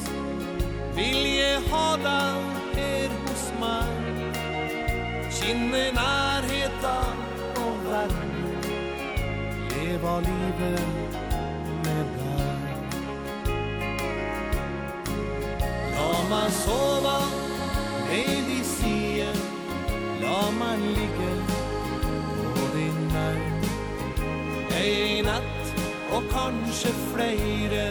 Vil 0.98 1.22
jeg 1.36 1.62
ha 1.72 1.86
deg 2.08 2.76
her 2.80 3.16
hos 3.28 3.48
meg. 3.62 4.26
Kjenne 5.41 5.88
nærheten 5.98 7.26
og 7.64 7.88
verden 7.90 8.31
leva 9.91 10.19
livet 10.19 10.80
med 11.84 12.11
deg 12.18 12.68
La 15.95 16.11
meg 16.30 16.53
sova 16.55 17.18
med 18.07 18.51
i 18.55 18.61
sien 18.68 19.41
La 20.22 20.43
meg 20.59 20.85
ligge 20.95 21.34
på 22.55 22.69
din 22.76 23.01
mark 23.15 23.68
Ei 24.80 25.19
natt 25.27 25.76
og 26.15 26.31
kanskje 26.31 26.93
flere 27.11 27.84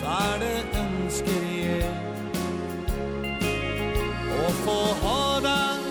Hva 0.00 0.24
det 0.40 0.56
ønsker 0.86 1.46
jeg? 1.58 1.92
Å 4.32 4.56
få 4.64 4.80
ha 5.04 5.22
deg 5.44 5.86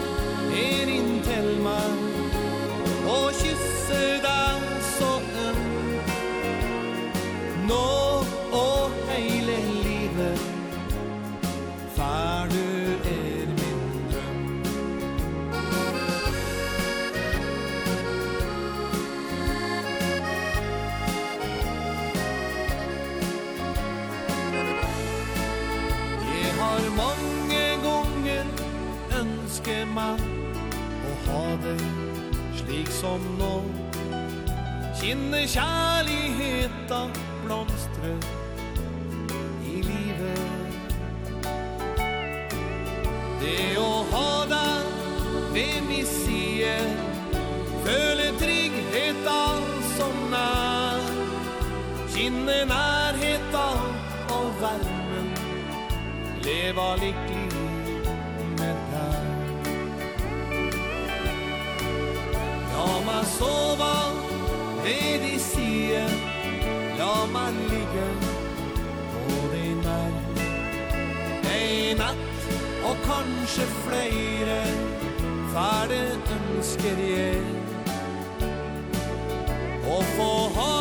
ned 0.50 0.96
inntil 0.98 1.54
meg 1.62 2.06
Og 3.06 3.30
kysse 3.44 4.04
deg 4.26 4.71
sorgen 5.02 5.58
Nå 7.70 7.86
og 8.54 8.92
hele 9.10 9.56
livet 9.86 10.40
Far 11.96 12.48
du 12.54 12.68
er 13.14 13.48
min 13.58 13.82
drøm 14.12 14.42
Jeg 26.30 26.54
har 26.62 26.90
mange 27.02 27.64
gonger 27.88 28.46
ønsket 29.22 29.88
meg 29.98 30.26
Å 31.12 31.22
ha 31.28 31.46
det 31.66 31.80
slik 32.62 32.92
som 33.02 33.32
nå. 33.40 33.81
Kjenne 35.02 35.48
kjærligheta 35.50 36.98
blomstre 37.44 38.12
i 39.66 39.80
livet. 39.82 40.76
Det 43.42 43.80
å 43.82 44.04
ha 44.12 44.34
deg 44.52 44.92
ved 45.56 45.80
min 45.88 46.06
side 46.06 46.76
Føle 47.82 48.28
tryggheta 48.44 49.40
som 49.96 50.22
nær 50.36 51.02
Kjenne 52.14 52.60
nærheta 52.70 53.66
og 54.38 54.54
varmen 54.62 55.34
Leva 56.46 56.92
lykkelig 57.02 57.74
med 58.62 58.88
deg. 58.94 59.76
La 62.70 62.90
meg 63.10 63.30
sova 63.34 64.11
ved 64.92 65.24
i 65.36 65.40
siden 65.40 66.12
La 67.00 67.26
meg 67.34 67.54
ligge 67.72 68.08
på 69.14 69.38
din 69.54 69.80
vær 69.86 70.14
Ei 71.54 71.94
natt 72.00 72.52
og 72.90 73.00
kanskje 73.08 73.68
flere 73.86 74.60
Færre 75.54 76.04
ønsker 76.38 77.04
jeg 77.08 77.42
Å 79.88 80.00
få 80.16 80.32
ha 80.60 80.81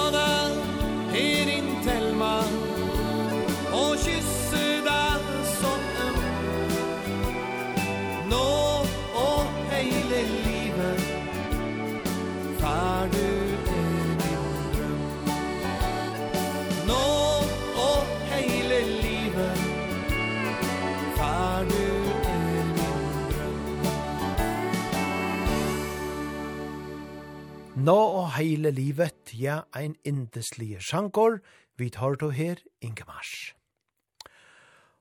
Nå 27.81 27.97
og 27.97 28.35
heile 28.35 28.69
livet, 28.77 29.31
ja, 29.32 29.62
ein 29.73 29.94
indeslige 30.05 30.82
sjankor, 30.85 31.39
vi 31.81 31.86
tar 31.89 32.19
to 32.20 32.28
her, 32.28 32.59
Ingemars. 32.85 33.55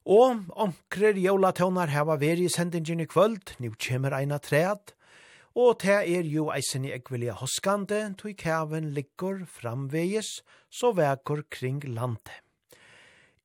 Og 0.08 0.46
omkrer 0.56 1.20
jólatonar 1.20 1.92
heva 1.92 2.16
veri 2.22 2.46
i 2.48 2.54
sendingen 2.54 3.04
i 3.04 3.10
kvöld, 3.10 3.52
nu 3.60 3.74
kjemmer 3.76 4.16
eina 4.16 4.40
treat, 4.40 4.94
og 5.60 5.82
te 5.84 5.98
er 5.98 6.32
jo 6.32 6.48
eisen 6.56 6.88
i 6.88 6.94
ekvelia 6.96 7.36
hoskande, 7.42 8.14
tog 8.16 8.40
kæven 8.40 8.94
liggur 8.96 9.44
framvegis, 9.44 10.40
så 10.72 10.94
vekur 10.96 11.44
kring 11.52 11.84
landet. 11.84 12.32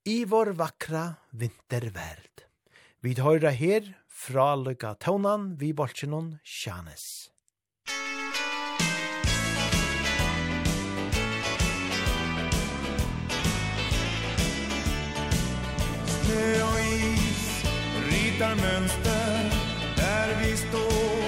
I 0.07 0.23
vår 0.31 0.55
vakra 0.55 1.09
vinterverd. 1.33 2.47
Vi 3.03 3.19
tar 3.19 3.51
her 3.51 3.95
fra 4.07 4.53
lykka 4.55 4.95
tøvnan, 5.03 5.57
vi 5.59 5.75
bolsjenon, 5.75 6.37
Sjanes. 6.45 7.34
snö 16.25 16.63
och 16.63 16.81
is 16.81 17.65
ritar 18.11 18.55
mönster 18.55 19.51
där 19.97 20.29
vi 20.43 20.57
står 20.57 21.25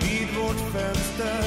vid 0.00 0.28
vårt 0.36 0.72
fönster. 0.72 1.44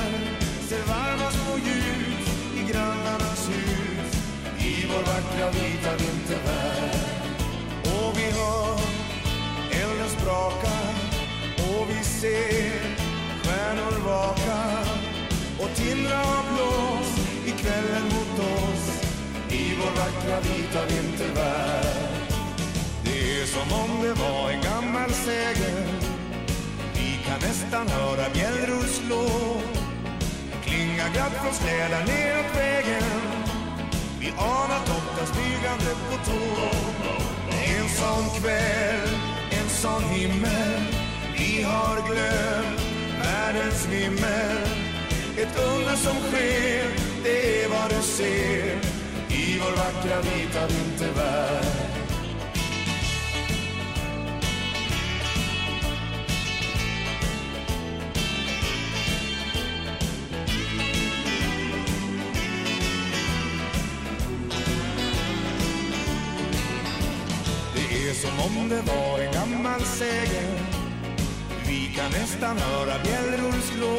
Ser 0.67 0.83
varma 0.83 1.31
små 1.31 1.57
ljus 1.57 2.27
i 2.59 2.71
grannarnas 2.71 3.49
hus 3.49 4.09
i 4.59 4.87
vår 4.87 5.03
vackra 5.11 5.51
vita 5.51 5.91
vintervärld. 6.03 6.99
Och 7.83 8.17
vi 8.17 8.31
hör 8.39 8.79
elden 9.71 10.09
spraka 10.19 10.75
och 11.57 11.89
vi 11.89 12.03
ser 12.03 12.79
stjärnor 13.43 14.05
vaka. 14.05 14.59
Och 15.59 15.75
tindra 15.75 16.19
av 16.21 16.45
blås 16.53 17.11
i 17.45 17.51
kvällen 17.51 18.03
mot 18.03 18.39
oss 18.39 19.03
i 19.49 19.75
vår 19.79 19.91
vackra 19.91 20.39
vita 20.39 20.85
vintervärld 20.85 22.14
det 23.45 23.51
som 23.51 23.79
om 23.83 24.01
det 24.01 24.13
var 24.13 24.49
en 24.49 24.61
gammal 24.61 25.11
sägen 25.11 25.85
Vi 26.93 27.19
kan 27.25 27.39
nästan 27.49 27.87
höra 27.87 28.29
bjällror 28.33 28.83
slå 28.83 29.27
Klinga 30.63 31.07
glatt 31.13 31.33
från 31.41 31.53
släda 31.53 31.99
neråt 31.99 32.57
vägen. 32.57 33.21
Vi 34.19 34.29
anar 34.37 34.81
tomtar 34.89 35.25
smygande 35.33 35.91
på 36.09 36.15
tå 36.25 36.41
En 37.75 37.89
sån 37.89 38.41
kväll, 38.41 39.09
en 39.51 39.69
sån 39.69 40.03
himmel. 40.03 40.81
Vi 41.37 41.63
har 41.63 41.95
glömt 42.09 42.81
världens 43.23 43.87
vimmel 43.87 44.57
Ett 45.37 45.59
under 45.59 45.95
som 45.95 46.15
sker, 46.15 46.85
det 47.23 47.63
är 47.63 47.69
vad 47.69 47.89
du 47.89 48.01
ser. 48.03 48.75
I 49.29 49.59
vår 49.59 49.71
vackra 49.71 50.21
vita 50.21 50.67
vintervärld. 50.67 52.04
som 68.15 68.39
om 68.47 68.69
det 68.69 68.81
var 68.81 69.19
en 69.19 69.33
gammal 69.33 69.81
sägen 69.81 70.51
Vi 71.67 71.91
kan 71.95 72.11
nästan 72.11 72.57
höra 72.57 72.95
bjällror 73.03 73.61
slå 73.71 73.95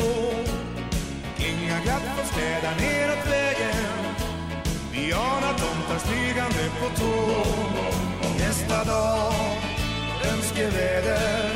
Inga 1.38 1.80
glatt 1.84 2.06
på 2.16 2.26
städa 2.26 2.70
neråt 2.80 3.26
vägen. 3.30 4.14
Vi 4.92 5.12
anar 5.12 5.54
tomtar 5.58 5.98
smygande 5.98 6.70
på 6.80 6.88
tå. 7.00 7.44
Nästa 8.38 8.84
dag, 8.84 9.34
önskeväder. 10.32 11.50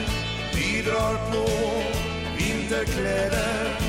Vi 0.54 0.82
drar 0.82 1.14
på 1.32 1.46
vinterkläder. 2.38 3.80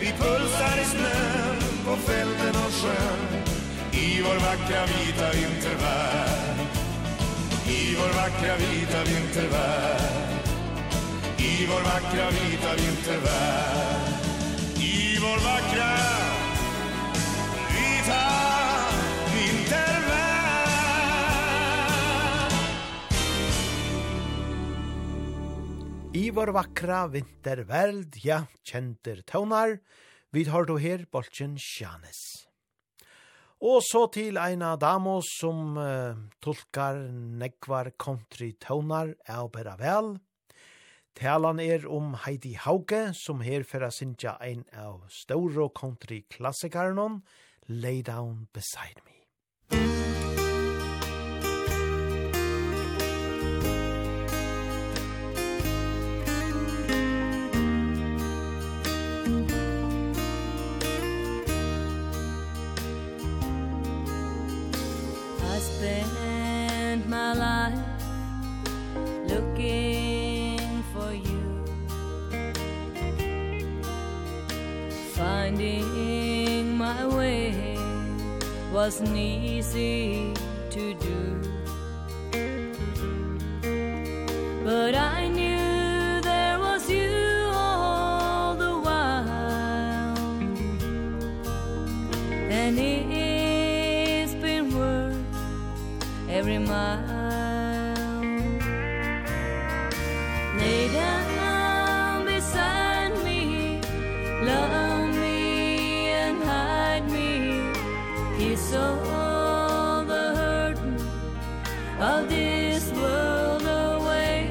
Vi 0.00 0.06
pulsar 0.06 0.80
i 0.82 0.84
snön 0.84 1.56
på 1.86 1.96
fälten 1.96 2.62
och 2.66 2.72
sjön. 2.72 3.44
I 3.92 4.22
vår 4.22 4.34
vackra 4.34 4.86
vita 4.86 5.30
vintervärld. 5.32 6.77
I 7.68 7.94
vår 7.98 8.12
vackra 8.16 8.56
vita 8.56 9.04
vintervärld. 9.04 10.48
I 11.38 11.66
vår 11.66 11.82
vackra 11.82 12.30
vita 12.30 12.74
vintervärld. 12.76 14.14
I 14.80 15.18
vår 15.20 15.38
vackra 15.44 15.90
vita 17.74 18.22
vintervärld. 19.34 19.98
I 26.14 26.30
vår 26.30 26.46
vackra 26.46 27.06
vintervärld, 27.06 28.16
ja, 28.16 28.42
kjenter 28.64 29.22
tøvnar, 29.22 29.78
vi 30.30 30.44
tar 30.44 30.64
då 30.64 30.78
her 30.78 31.06
bolchen 31.12 31.58
Sjanes. 31.58 32.47
Og 33.58 33.82
så 33.82 34.04
til 34.14 34.38
eina 34.38 34.76
damo 34.78 35.16
som 35.26 35.74
uh, 35.82 36.14
tolkar 36.38 37.00
nekvar 37.40 37.90
country 37.98 38.52
tøvnar 38.62 39.16
av 39.26 39.50
bæra 39.54 39.74
vel. 39.80 40.12
Talan 41.18 41.58
er 41.58 41.88
om 41.90 42.14
Heidi 42.22 42.54
Hauge, 42.54 43.08
som 43.18 43.42
her 43.42 43.66
fyrir 43.66 43.90
sinja 43.90 44.36
ein 44.38 44.62
av 44.70 45.08
store 45.10 45.66
country 45.74 46.22
klassikarnon, 46.30 47.24
Lay 47.66 48.04
Down 48.06 48.46
Beside 48.54 49.02
Me. 49.02 49.18
Musik 49.74 50.07
finding 75.48 76.76
my 76.76 77.06
way 77.06 77.78
wasn't 78.70 79.16
easy 79.16 80.34
to 80.68 80.92
do. 80.94 81.40
But 84.62 84.94
I 84.94 85.28
knew 85.28 86.20
there 86.20 86.58
was 86.58 86.90
you 86.90 87.50
all 87.54 88.56
the 88.56 88.74
while. 88.86 90.18
And 92.50 92.78
it's 92.78 94.34
been 94.34 94.76
worth 94.76 95.16
every 96.28 96.58
mile. 96.58 97.17
all 108.74 110.04
the 110.04 110.34
hurting 110.36 111.00
of 112.00 112.28
this 112.28 112.90
world 112.92 113.62
away. 113.62 114.48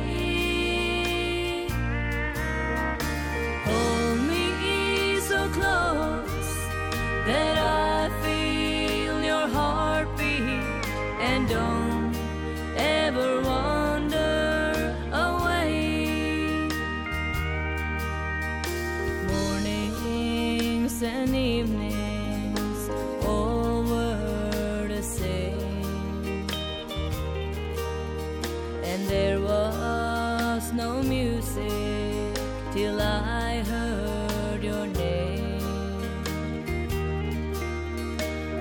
Hold 3.66 4.20
me 4.32 5.20
so 5.20 5.48
close 5.50 6.56
that 7.26 7.58
I 7.58 8.10
feel 8.24 9.22
your 9.22 9.48
heartbeat 9.48 10.42
and 11.20 11.48
don't 11.48 12.16
ever 12.76 13.42
wander 13.42 14.96
away. 15.12 16.70
Mornings 19.28 21.04
and 21.04 21.36
evenings 21.36 21.87
no 30.88 31.04
music 31.04 32.34
till 32.74 33.02
I 33.02 33.64
heard 33.72 34.64
your 34.64 34.88
name. 34.88 35.60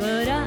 But 0.01 0.27
I 0.29 0.46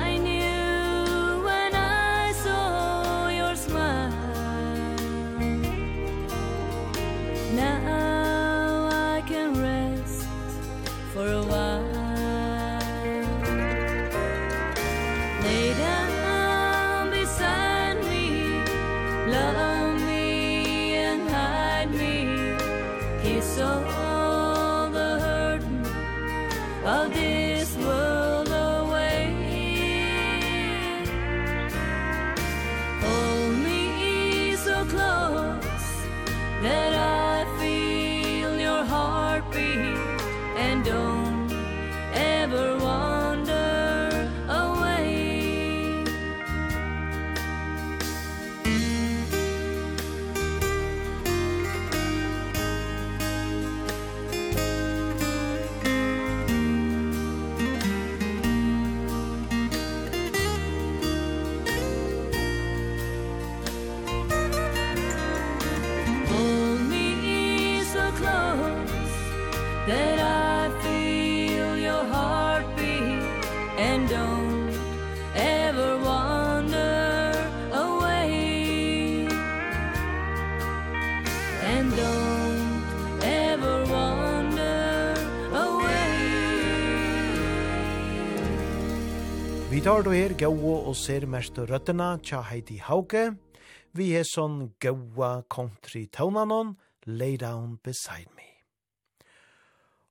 Vi 89.80 89.84
tar 89.84 90.04
då 90.04 90.12
her 90.12 90.34
gaua 90.36 90.74
og 90.90 90.96
ser 91.00 91.24
mest 91.24 91.56
røttena 91.56 92.18
tja 92.20 92.42
Heidi 92.44 92.82
Hauke. 92.84 93.38
Vi 93.96 94.10
er 94.20 94.26
sånn 94.28 94.74
gaua 94.84 95.46
country 95.48 96.02
taunanon, 96.12 96.74
lay 97.08 97.38
down 97.40 97.78
beside 97.80 98.28
me. 98.36 98.50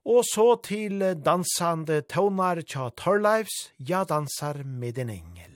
Og 0.09 0.25
så 0.25 0.47
til 0.65 1.05
dansande 1.21 2.01
taunar 2.09 2.63
tja 2.65 2.89
Torleifs, 2.97 3.75
ja 3.77 4.07
dansar 4.09 4.65
med 4.65 5.05
en 5.05 5.13
engel. 5.19 5.48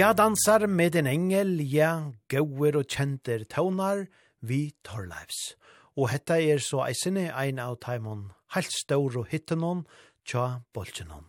Ja 0.00 0.14
dansar 0.16 0.64
med 0.64 0.94
en 0.96 1.04
engel, 1.04 1.58
ja 1.60 2.14
gauer 2.32 2.78
og 2.78 2.86
kjenter 2.88 3.42
taunar, 3.44 4.06
vi 4.40 4.70
torleivs. 4.86 5.58
Og 5.92 6.08
hetta 6.08 6.38
er 6.40 6.62
så 6.64 6.86
eisene 6.86 7.26
ein 7.36 7.58
av 7.60 7.74
taimon, 7.84 8.30
heilt 8.54 8.72
staur 8.72 9.18
og 9.20 9.26
hittenon, 9.28 9.82
tja 10.24 10.62
bolchenon. 10.72 11.26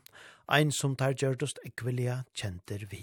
Ein 0.48 0.72
som 0.72 0.96
tar 0.96 1.18
gjørdost 1.20 1.60
ekvelia 1.68 2.22
kjenter 2.32 2.86
vi. 2.88 3.02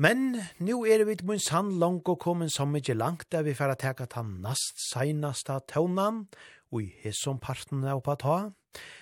Men 0.00 0.40
nu 0.56 0.86
er 0.88 1.04
vi 1.04 1.18
mun 1.28 1.42
sann 1.44 1.74
langt 1.82 2.08
og 2.08 2.16
komin 2.24 2.48
som 2.48 2.72
ikkje 2.72 2.96
langt, 2.96 3.28
der 3.28 3.44
vi 3.44 3.58
færa 3.58 3.76
teka 3.76 4.08
ta 4.08 4.24
nast 4.24 4.80
seinasta 4.86 5.58
taunan, 5.68 6.30
og 6.72 6.86
i 6.86 6.94
hesson 7.04 7.36
parten 7.36 7.84
av 7.84 8.00
på 8.08 8.16
ta, 8.24 8.38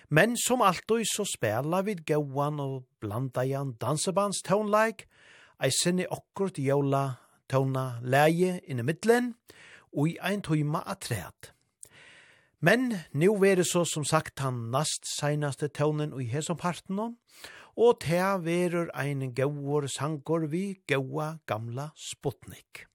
Men 0.08 0.36
som 0.36 0.62
alltid 0.62 1.04
så 1.10 1.26
spela 1.28 1.82
vid 1.84 2.04
gauan 2.08 2.60
og 2.60 2.86
blanda 3.00 3.44
igjen 3.44 3.74
dansebands 3.80 4.40
tonleik, 4.46 5.06
ei 5.60 5.70
sinne 5.74 6.06
akkurat 6.10 6.58
jola 6.62 7.04
tona 7.50 7.98
leie 8.02 8.58
inni 8.64 8.86
middelen, 8.86 9.34
og 9.92 10.08
i 10.08 10.18
ein 10.22 10.42
tøyma 10.44 10.84
atræt. 10.86 11.52
Men 12.60 12.90
nu 13.12 13.34
er 13.44 13.60
det 13.60 13.68
så 13.70 13.84
som 13.84 14.04
sagt 14.04 14.40
han 14.42 14.70
nast 14.72 15.06
seinaste 15.06 15.68
tonen 15.68 16.14
i 16.20 16.26
hesom 16.26 16.58
parten 16.58 16.98
og 17.78 18.00
te 18.02 18.18
verur 18.42 18.88
ein 18.98 19.22
gauor 19.34 19.86
sangor 19.86 20.48
vi 20.50 20.80
gaua 20.86 21.38
gamla 21.46 21.92
Sputnik. 21.94 22.86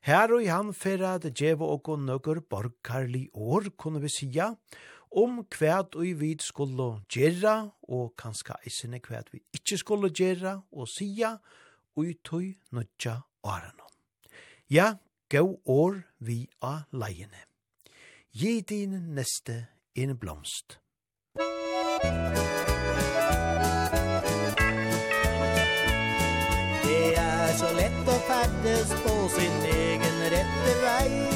Her 0.00 0.30
og 0.32 0.44
i 0.44 0.48
han 0.48 0.70
fyrir 0.72 1.16
at 1.16 1.26
djeva 1.34 1.66
og 1.66 1.98
nøkker 1.98 2.40
borgarli 2.48 3.28
år, 3.34 3.74
kunne 3.76 4.00
vi 4.00 4.08
sia, 4.08 4.54
om 5.10 5.44
kvært 5.50 5.94
og 5.94 6.20
vi 6.20 6.36
skulle 6.40 7.00
gjøre, 7.10 7.70
og 7.82 8.14
kanskje 8.18 8.54
eisene 8.66 9.00
kvært 9.02 9.32
vi 9.32 9.42
ikkje 9.54 9.78
skulle 9.78 10.10
gjøre, 10.10 10.60
og 10.72 10.88
sia, 10.88 11.36
og 11.96 12.06
tøy 12.24 12.54
nødja 12.70 13.20
årene. 13.42 13.86
Ja, 14.70 14.94
gau 15.28 15.60
år 15.66 16.02
vi 16.18 16.46
av 16.62 16.86
leiene. 16.92 17.42
Gi 18.32 18.60
din 18.60 19.14
neste 19.14 19.66
en 19.94 20.16
blomst. 20.18 20.78
Det 26.84 27.02
er 27.18 27.52
så 27.58 27.72
lett 27.74 28.06
å 28.06 28.20
ferdes 28.30 28.94
på 29.02 29.16
sin 29.34 29.60
egen 29.74 30.24
rette 30.30 30.78
vei 30.84 31.29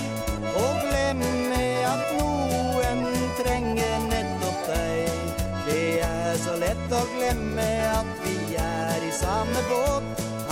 glemme 7.24 7.68
at 8.00 8.06
vi 8.24 8.54
er 8.54 9.08
i 9.08 9.12
samme 9.12 9.60
båt. 9.68 10.04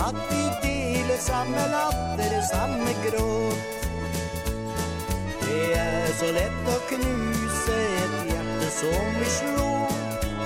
At 0.07 0.15
vi 0.29 0.43
deler 0.63 1.19
samme 1.19 1.63
latter, 1.75 2.33
samme 2.53 2.91
gråt. 3.05 3.59
Det 5.41 5.65
er 5.77 6.07
så 6.19 6.31
lett 6.37 6.69
å 6.75 6.77
knuse 6.89 7.77
et 8.03 8.15
hjerte 8.29 8.69
som 8.79 9.09
vi 9.19 9.29
slo. 9.37 9.69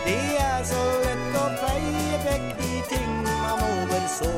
Det 0.05 0.19
er 0.41 0.67
så 0.71 0.83
lett 1.05 1.39
å 1.43 1.45
feie 1.63 2.19
vekk 2.25 2.47
de 2.61 2.73
ting 2.91 3.13
man 3.23 3.63
overså. 3.71 4.33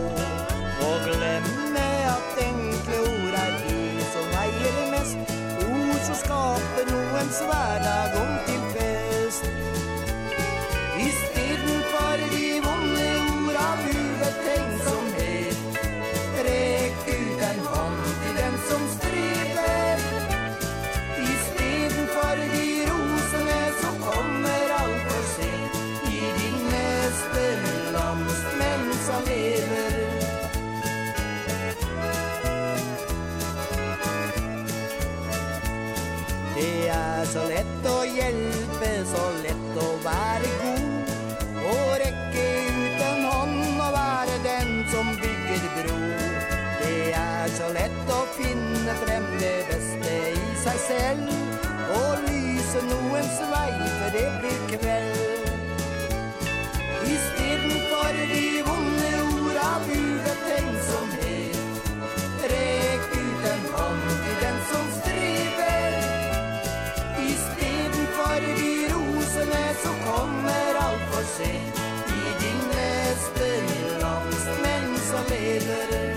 Og 0.89 1.07
glemme 1.07 1.87
at 2.15 2.43
enkle 2.45 3.01
ord 3.13 3.39
er 3.45 3.57
de 3.65 4.09
som 4.13 4.33
veier 4.35 4.81
mest. 4.93 5.37
Ord 5.65 6.01
som 6.07 6.21
skaper 6.23 6.93
noens 6.93 7.41
hverdag 7.49 8.19
og 8.21 8.28
selv 50.89 51.29
Og 51.99 52.11
lyse 52.27 52.79
noens 52.91 53.37
vei, 53.51 53.73
for 53.97 54.09
det 54.17 54.29
blir 54.41 54.61
kveld. 54.71 55.19
I 57.13 57.17
stedet 57.27 57.81
for 57.91 58.09
de 58.31 58.47
vonde 58.67 59.11
orda 59.33 59.69
burde 59.85 60.33
tenksomhet 60.47 61.57
Rek 62.53 63.05
ut 63.21 63.45
en 63.53 63.63
hånd 63.75 64.03
til 64.23 64.35
den 64.43 64.59
som 64.71 64.85
striver 64.97 65.91
I 67.29 67.31
stedet 67.45 68.07
for 68.17 68.35
de 68.45 68.73
rosene 68.93 69.63
så 69.83 69.95
kommer 70.05 70.83
alt 70.85 71.07
for 71.13 71.25
sent. 71.37 71.81
I 72.19 72.35
din 72.43 72.61
neste 72.75 73.49
men 74.63 74.95
som 75.09 75.25
leder. 75.33 76.08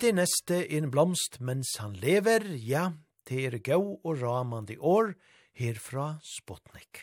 det 0.00 0.14
neste 0.16 0.62
en 0.76 0.88
blomst 0.88 1.38
mens 1.44 1.74
han 1.80 1.92
lever, 2.00 2.46
ja, 2.56 2.92
det 3.28 3.40
er 3.46 3.56
gau 3.60 3.98
og 4.00 4.22
ramande 4.22 4.78
år 4.80 5.12
herfra 5.58 6.14
Sputnik. 6.24 7.02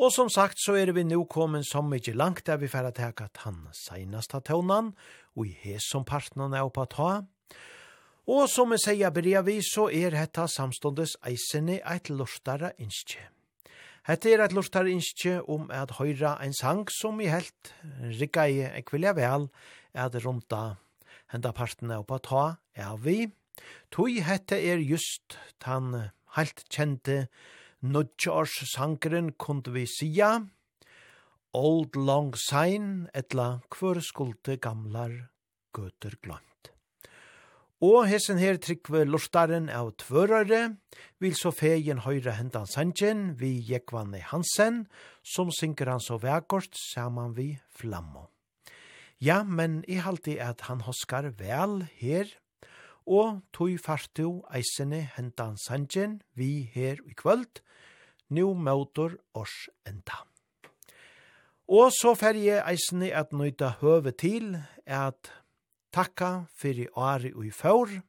Og 0.00 0.08
som 0.14 0.30
sagt 0.32 0.56
så 0.62 0.78
er 0.80 0.94
vi 0.96 1.04
nu 1.04 1.26
kommet 1.28 1.66
så 1.68 1.82
mykje 1.84 2.14
langt 2.16 2.46
der 2.48 2.56
vi 2.56 2.70
færre 2.72 2.92
teka 2.96 3.28
at 3.28 3.42
han 3.44 3.66
seinast 3.76 4.32
av 4.34 4.46
tøvnan, 4.48 4.94
og 5.36 5.46
i 5.46 5.52
hes 5.64 5.90
som 5.92 6.06
partnerne 6.08 6.56
er 6.56 6.68
oppa 6.68 6.86
ta. 6.88 7.10
Og 8.32 8.48
som 8.48 8.72
vi 8.72 8.78
sier 8.80 9.12
bryr 9.12 9.44
vi, 9.44 9.58
så 9.60 9.90
er 9.92 10.16
hetta 10.16 10.46
samståndes 10.48 11.18
eisene 11.28 11.82
eit 11.84 12.08
lortare 12.08 12.72
innskje. 12.80 13.26
Hette 14.08 14.32
er 14.32 14.40
eit 14.46 14.56
lortare 14.56 14.90
innskje 14.90 15.42
om 15.52 15.68
at 15.70 15.98
høyra 15.98 16.38
en 16.42 16.56
sang 16.56 16.86
som 16.90 17.20
i 17.20 17.28
helt 17.28 17.74
rikka 18.20 18.48
i 18.48 18.62
ekvilja 18.70 19.12
vel, 19.18 19.50
at 19.92 20.16
runda 20.24 20.78
henda 21.32 21.52
parten 21.56 21.90
av 21.90 22.04
på 22.08 22.20
ta 22.20 22.44
er 22.76 22.96
vi. 23.00 23.32
Tui 23.92 24.20
hette 24.24 24.56
er 24.56 24.82
just 24.84 25.38
tan 25.60 26.12
heilt 26.36 26.64
kjente 26.68 27.26
Nudjors 27.82 28.60
sangren 28.70 29.32
kunde 29.34 29.72
vi 29.74 29.86
sia 29.90 30.36
Old 31.52 31.96
Long 31.96 32.30
Sign 32.38 33.08
etla 33.12 33.60
kvör 33.68 34.00
skulte 34.00 34.56
gamlar 34.56 35.10
gøter 35.74 36.14
glömt. 36.22 36.70
Og 37.82 38.06
hessen 38.06 38.38
her 38.38 38.60
tryggve 38.62 39.02
lortaren 39.08 39.66
av 39.66 39.90
tvørare 39.98 40.76
vil 41.18 41.34
så 41.34 41.50
fegen 41.50 42.04
høyre 42.06 42.36
hendan 42.38 42.70
sangen 42.70 43.32
vi 43.40 43.56
Jekvanne 43.66 44.22
Hansen 44.30 44.84
som 45.26 45.50
synker 45.50 45.90
han 45.90 46.00
så 46.00 46.20
vekort 46.22 46.78
saman 46.78 47.34
vi 47.34 47.56
Flammo. 47.74 48.28
Ja, 49.22 49.44
men 49.46 49.84
jeg 49.86 50.02
halte 50.02 50.34
at 50.42 50.64
han 50.66 50.80
hoskar 50.82 51.28
vel 51.38 51.84
her, 52.00 52.26
og 53.06 53.42
tog 53.54 53.76
fartu 53.78 54.42
eisene 54.50 55.04
hentan 55.14 55.54
sanjen 55.62 56.16
vi 56.34 56.64
her 56.74 56.98
i 57.06 57.14
kvöld, 57.14 57.60
nu 58.34 58.54
møter 58.54 59.14
års 59.38 59.68
enda. 59.86 60.24
Og 61.70 61.92
så 61.94 62.16
fer 62.18 62.34
jeg 62.34 62.64
eisene 62.66 63.12
at 63.14 63.30
nøyta 63.30 63.76
høve 63.78 64.10
til 64.10 64.56
at 64.86 65.30
takka 65.94 66.48
fyrir 66.58 66.90
åri 66.98 67.30
og 67.30 67.46
i 67.46 67.54
fjord, 67.54 68.00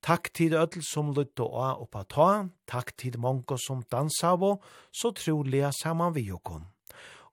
Takk 0.00 0.30
til 0.32 0.54
ødel 0.56 0.80
som 0.80 1.10
lytte 1.12 1.44
å 1.44 1.64
oppa 1.84 2.06
ta, 2.08 2.28
takk 2.64 2.94
til 2.96 3.18
mongo 3.20 3.58
som 3.60 3.82
dansa 3.92 4.30
av, 4.32 4.62
så 4.88 5.10
trolig 5.12 5.60
saman 5.76 6.14
vi 6.16 6.24
okon. 6.32 6.64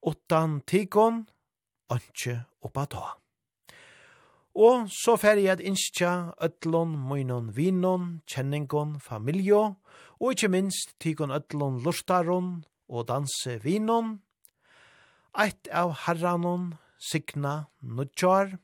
Åttan 0.03 0.59
tikon, 0.67 1.21
ønske 1.93 2.41
oppa 2.65 2.85
ta. 2.91 3.05
Og 4.57 4.87
så 4.89 5.13
fer 5.21 5.37
jeg 5.37 5.53
at 5.53 5.61
innskja 5.61 6.33
ødlon, 6.41 6.95
møynon, 6.97 7.51
vinon, 7.53 8.07
kjenningon, 8.25 8.95
familjo, 8.99 9.75
og 10.17 10.33
ikkje 10.33 10.49
minst 10.49 10.95
tikon 11.01 11.33
ødlon 11.35 11.77
lustaron 11.85 12.63
og 12.89 13.05
danse 13.11 13.59
vinon, 13.61 14.17
eit 15.37 15.69
av 15.69 15.93
herranon, 16.07 16.71
signa, 16.97 17.67
nudjar, 17.81 18.57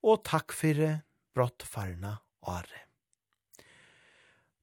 og 0.00 0.24
takk 0.24 0.56
fyrir 0.56 1.02
brottfarna 1.36 2.16
åre. 2.48 2.80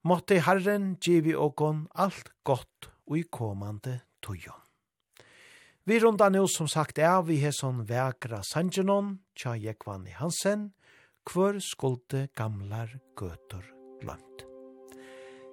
Måtte 0.01 0.39
Herren 0.41 0.95
givi 0.97 1.35
okon 1.37 1.85
alt 1.93 2.33
godt 2.43 2.89
og 3.05 3.19
i 3.21 3.23
komande 3.29 3.99
tujon. 4.25 4.60
Vi 5.85 5.99
runda 5.99 6.29
nu 6.29 6.47
som 6.47 6.67
sagt 6.69 6.99
er 7.01 7.23
vi 7.25 7.39
har 7.41 7.55
sånn 7.57 7.81
vekra 7.89 8.43
sangenon, 8.45 9.15
tja 9.33 9.55
Jekvani 9.57 10.13
Hansen, 10.13 10.67
kvar 11.25 11.57
skulde 11.57 12.27
gamlar 12.37 12.93
gøter 13.17 13.65
glant. 14.03 14.45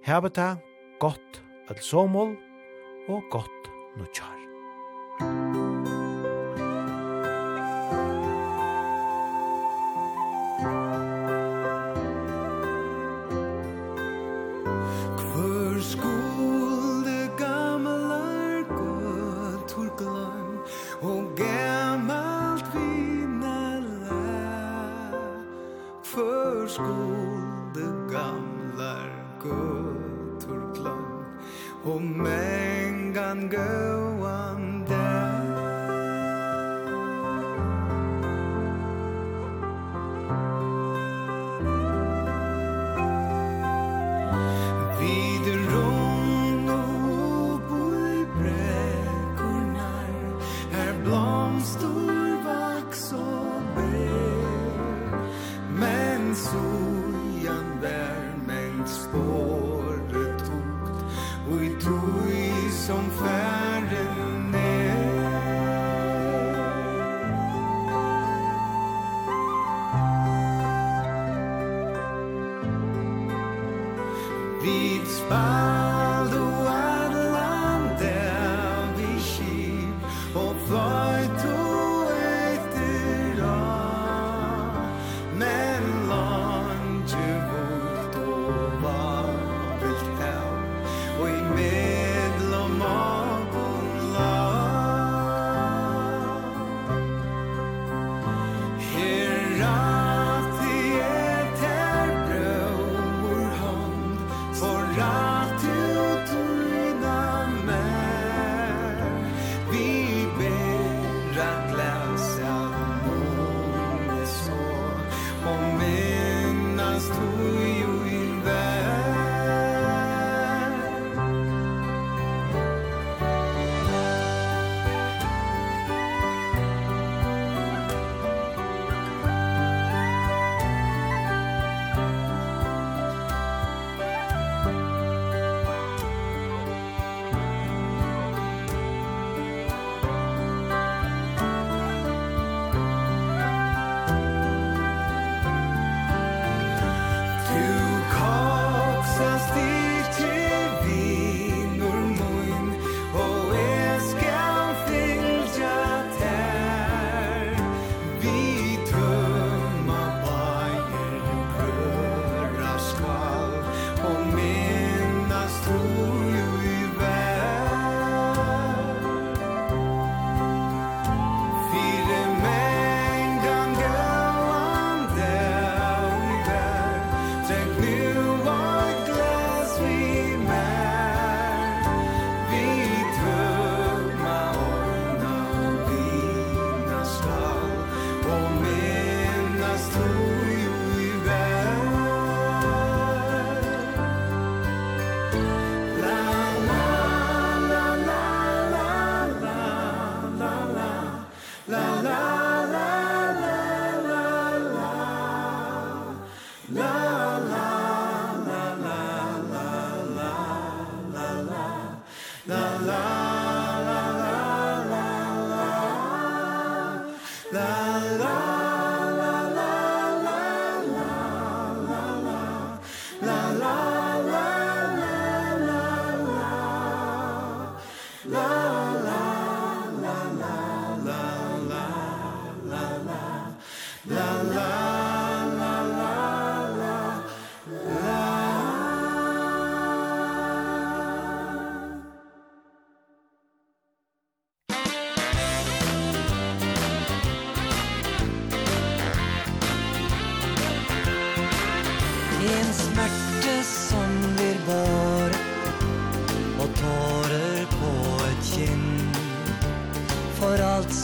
Hebeta, 0.05 0.59
gott 1.01 1.41
et 1.73 1.81
somol, 1.85 2.37
og 3.09 3.25
gott 3.33 3.73
nutjar. 3.97 4.48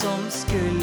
som 0.04 0.30
skulle 0.30 0.73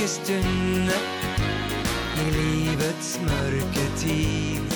mørke 0.00 0.08
stunde 0.08 0.94
I 2.16 2.30
livets 2.32 3.18
mørke 3.20 3.84
tid. 3.98 4.72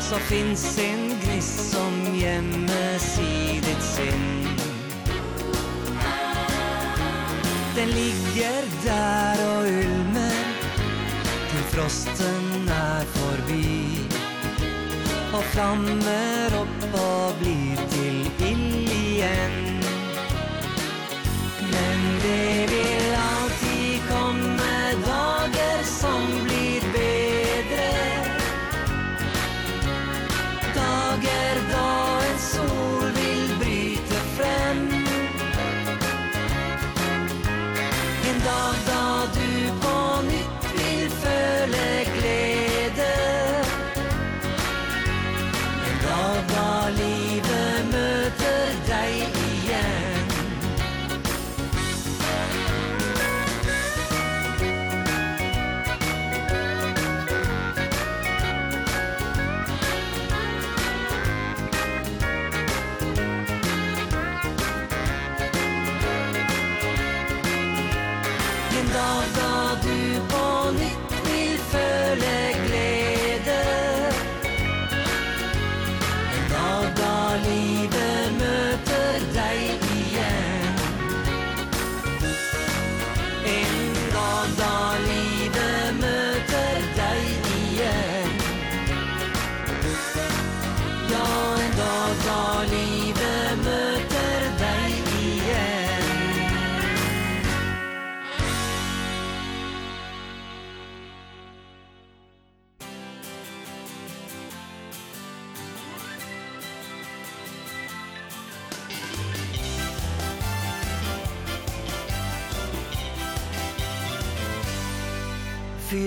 Så 0.00 0.16
finns 0.28 0.78
en 0.78 1.18
gnist 1.20 1.72
som 1.72 1.92
gjemmes 2.16 3.18
i 3.20 3.60
ditt 3.60 3.82
sinn. 3.82 4.48
Den 7.76 7.88
ligger 7.92 8.64
der 8.84 9.42
og 9.50 9.66
ulmer 9.68 10.46
Til 11.50 11.64
frosten 11.74 12.70
er 12.72 13.04
forbi 13.18 14.00
Og 15.36 15.42
flammer 15.52 16.56
opp 16.56 16.86
og 17.02 17.36
blir 17.42 17.84
til 17.92 18.22
ild 18.48 18.94
igjen 18.96 19.60
Men 21.68 22.08
det 22.24 22.64
vil 22.72 23.12
aldri 23.20 23.45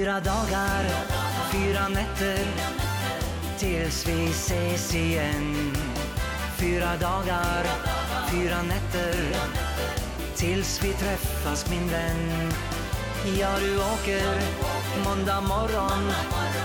Fyra 0.10 0.20
dagar, 0.20 0.84
fyra 1.52 1.88
nätter 1.88 2.46
Tills 3.58 4.08
vi 4.08 4.30
ses 4.30 4.96
igen. 4.96 5.74
Fyra 6.58 6.98
dagar, 6.98 7.64
fyra 8.32 8.62
nätter 8.62 9.16
Tills 10.36 10.84
vi 10.84 10.94
träffas 10.94 11.70
min 11.70 11.90
vän. 11.90 12.52
Ja 13.40 13.50
du 13.60 13.78
åker 13.78 14.42
måndag 15.06 15.42
morgon 15.42 16.12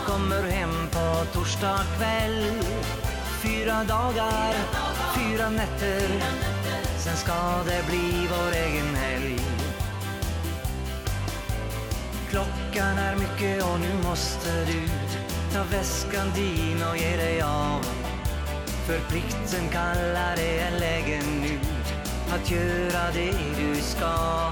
Kommer 0.06 0.42
hem 0.42 0.88
på 0.90 1.24
torsdag 1.32 1.80
kväll. 1.98 2.62
Fyra 3.42 3.84
dagar, 3.84 4.54
fyra 5.16 5.50
nätter 5.50 6.08
Sen 6.98 7.16
ska 7.16 7.62
det 7.66 7.86
bli 7.88 8.28
vår 8.30 8.52
egen 8.52 8.93
Klockan 12.74 12.98
är 12.98 13.16
mycket 13.16 13.64
och 13.64 13.80
nu 13.80 14.08
måste 14.08 14.64
du 14.64 14.88
Ta 15.52 15.64
väskan 15.64 16.26
din 16.34 16.82
och 16.90 16.96
ge 16.96 17.16
dig 17.16 17.42
av. 17.42 17.82
För 18.86 18.98
plikten 19.10 19.68
kallar 19.72 20.36
det 20.36 20.60
en 20.60 20.78
lägenut 20.78 21.94
Att 22.30 22.50
göra 22.50 23.10
det 23.14 23.34
du 23.58 23.80
ska. 23.80 24.50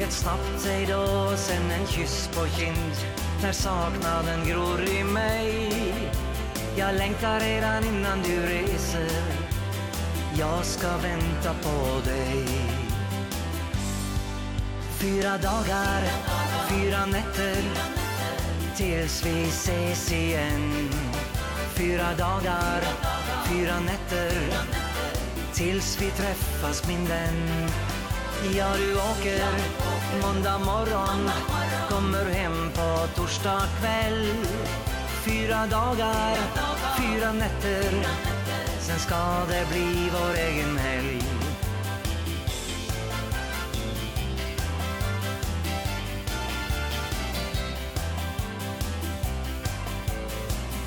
Ett 0.00 0.12
snabbt 0.12 0.66
hej 0.66 0.86
då 0.86 1.36
sen 1.36 1.70
en 1.70 1.86
kyss 1.86 2.30
på 2.34 2.46
kind 2.46 2.94
När 3.42 3.52
saknaden 3.52 4.48
gror 4.48 4.80
i 4.80 5.04
mig. 5.04 5.72
Jag 6.76 6.94
längtar 6.94 7.40
redan 7.40 7.84
innan 7.84 8.22
du 8.22 8.40
reser. 8.40 9.22
Jag 10.38 10.64
ska 10.64 10.88
vänta 10.88 11.54
på 11.62 12.00
dig. 12.10 12.69
Fyra 15.00 15.38
dagar, 15.38 16.02
fyra 16.68 17.06
nätter 17.06 17.62
Tills 18.76 19.26
vi 19.26 19.48
ses 19.48 20.12
igen. 20.12 20.90
Fyra 21.74 22.14
dagar, 22.18 22.82
fyra 23.44 23.80
nätter 23.80 24.32
Tills 25.54 26.02
vi 26.02 26.10
träffas 26.10 26.88
min 26.88 27.06
vän. 27.06 27.70
Ja 28.56 28.76
du 28.76 28.94
åker 28.94 29.44
måndag 30.22 30.58
morgon 30.58 31.30
Kommer 31.88 32.30
hem 32.30 32.70
på 32.74 33.06
torsdag 33.16 33.62
kväll. 33.80 34.28
Fyra 35.24 35.66
dagar, 35.66 36.36
fyra 36.98 37.32
nätter 37.32 38.06
Sen 38.80 38.98
ska 38.98 39.44
det 39.48 39.66
bli 39.72 40.10
vår 40.12 40.34
egen 40.34 40.78
helg. 40.78 41.19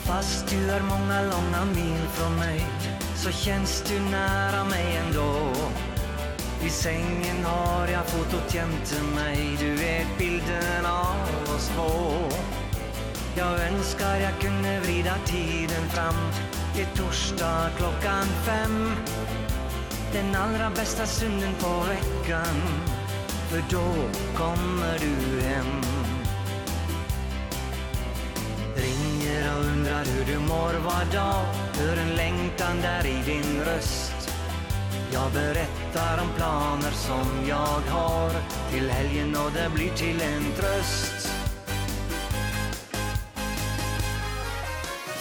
Fast 0.05 0.47
du 0.49 0.69
är 0.69 0.81
många 0.81 1.21
långa 1.21 1.65
mil 1.65 2.01
från 2.07 2.35
mig 2.35 2.65
Så 3.15 3.31
känns 3.31 3.83
du 3.87 3.99
nära 3.99 4.63
mig 4.63 4.97
ändå. 5.05 5.51
I 6.65 6.69
sängen 6.69 7.45
har 7.45 7.87
jag 7.87 8.05
fotot 8.05 8.53
jämte 8.53 9.03
mig 9.15 9.57
Du 9.59 9.75
vet 9.75 10.17
bilden 10.17 10.85
av 10.85 11.55
oss 11.55 11.67
två. 11.67 12.13
Jag 13.35 13.59
önskar 13.61 14.15
jag 14.17 14.39
kunde 14.41 14.79
vrida 14.79 15.15
tiden 15.25 15.89
fram. 15.89 16.15
Till 16.75 17.03
torsdag 17.03 17.69
klockan 17.77 18.25
fem. 18.45 18.91
Den 20.13 20.35
allra 20.35 20.69
bästa 20.69 21.05
stunden 21.05 21.53
på 21.59 21.83
veckan. 21.89 22.55
För 23.49 23.63
då 23.69 23.93
kommer 24.37 24.99
du 24.99 25.41
hem. 25.41 25.92
Jag 29.53 29.65
undrar 29.65 30.05
hur 30.05 30.33
du 30.33 30.39
mår 30.39 30.73
var 30.73 31.13
dag 31.13 31.45
Hör 31.73 31.97
en 31.97 32.15
längtan 32.15 32.81
där 32.81 33.05
i 33.05 33.21
din 33.25 33.63
röst. 33.65 34.33
Jag 35.13 35.31
berättar 35.31 36.23
om 36.23 36.29
planer 36.37 36.91
som 36.91 37.47
jag 37.47 37.81
har 37.93 38.31
Till 38.71 38.89
helgen 38.89 39.35
och 39.35 39.51
det 39.53 39.69
blir 39.75 39.93
till 39.93 40.21
en 40.21 40.43
tröst. 40.57 41.29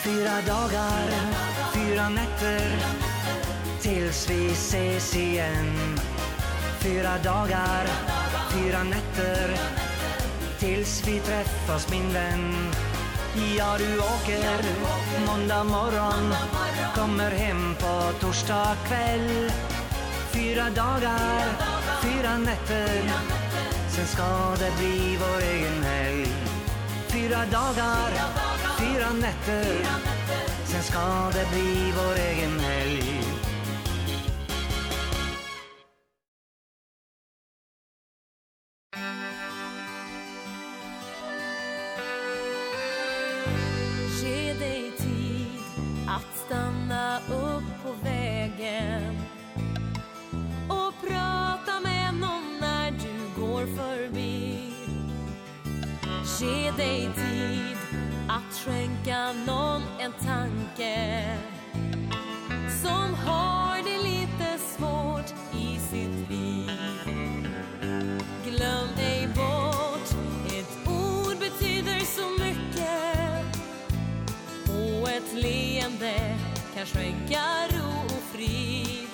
Fyra 0.05 0.41
dagar, 0.47 1.09
fyra 1.75 2.09
nätter 2.09 2.77
Tills 3.81 4.31
vi 4.31 4.53
ses 4.53 5.17
igen. 5.17 5.99
Fyra 6.81 7.19
dagar, 7.25 7.87
fyra 8.53 8.83
nätter 8.83 9.57
Tills 10.59 11.09
vi 11.09 11.21
träffas 11.21 11.91
min 11.91 12.13
vän. 12.13 12.73
Ja, 13.35 13.79
du 13.79 13.99
åker 13.99 14.63
måndag 15.27 15.65
morgon 15.65 16.35
Kommer 16.95 17.31
hem 17.31 17.75
på 17.81 18.13
torsdag 18.21 18.77
kväll. 18.87 19.51
Fyra 20.33 20.71
dagar, 20.71 21.45
fyra 22.03 22.39
nätter 22.39 23.03
Sen 23.89 24.07
ska 24.07 24.57
det 24.59 24.73
bli 24.79 25.19
vår 25.21 25.43
egen 25.43 25.83
helg. 25.83 26.27
Fyra 27.09 27.39
dagar, 27.51 28.11
fyra 28.79 29.11
nätter 29.21 29.85
Sen 30.65 30.83
ska 30.83 31.31
det 31.33 31.47
bli 31.53 31.93
vår 31.97 32.15
egen 32.15 32.61
Ge 56.43 56.71
dig 56.71 57.11
tid 57.15 57.77
att 58.29 58.55
skänka 58.55 59.33
någon 59.47 59.83
en 60.01 60.13
tanke 60.13 61.25
Som 62.83 63.15
har 63.15 63.77
det 63.77 64.03
lite 64.03 64.59
svårt 64.59 65.35
i 65.55 65.79
sitt 65.79 66.31
liv. 66.31 66.71
Glöm 68.45 68.89
ej 68.99 69.29
bort 69.35 70.11
Ett 70.47 70.89
ord 70.89 71.39
betyder 71.39 72.01
så 72.01 72.45
mycket. 72.45 73.57
Och 74.69 75.09
ett 75.09 75.33
leende 75.33 76.39
kan 76.75 76.87
skänka 76.87 77.43
ro 77.71 78.05
och 78.05 78.23
frid. 78.33 79.09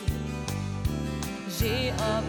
Ge 1.60 1.90
av 1.90 2.24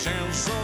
sounds 0.00 0.34
so 0.34 0.59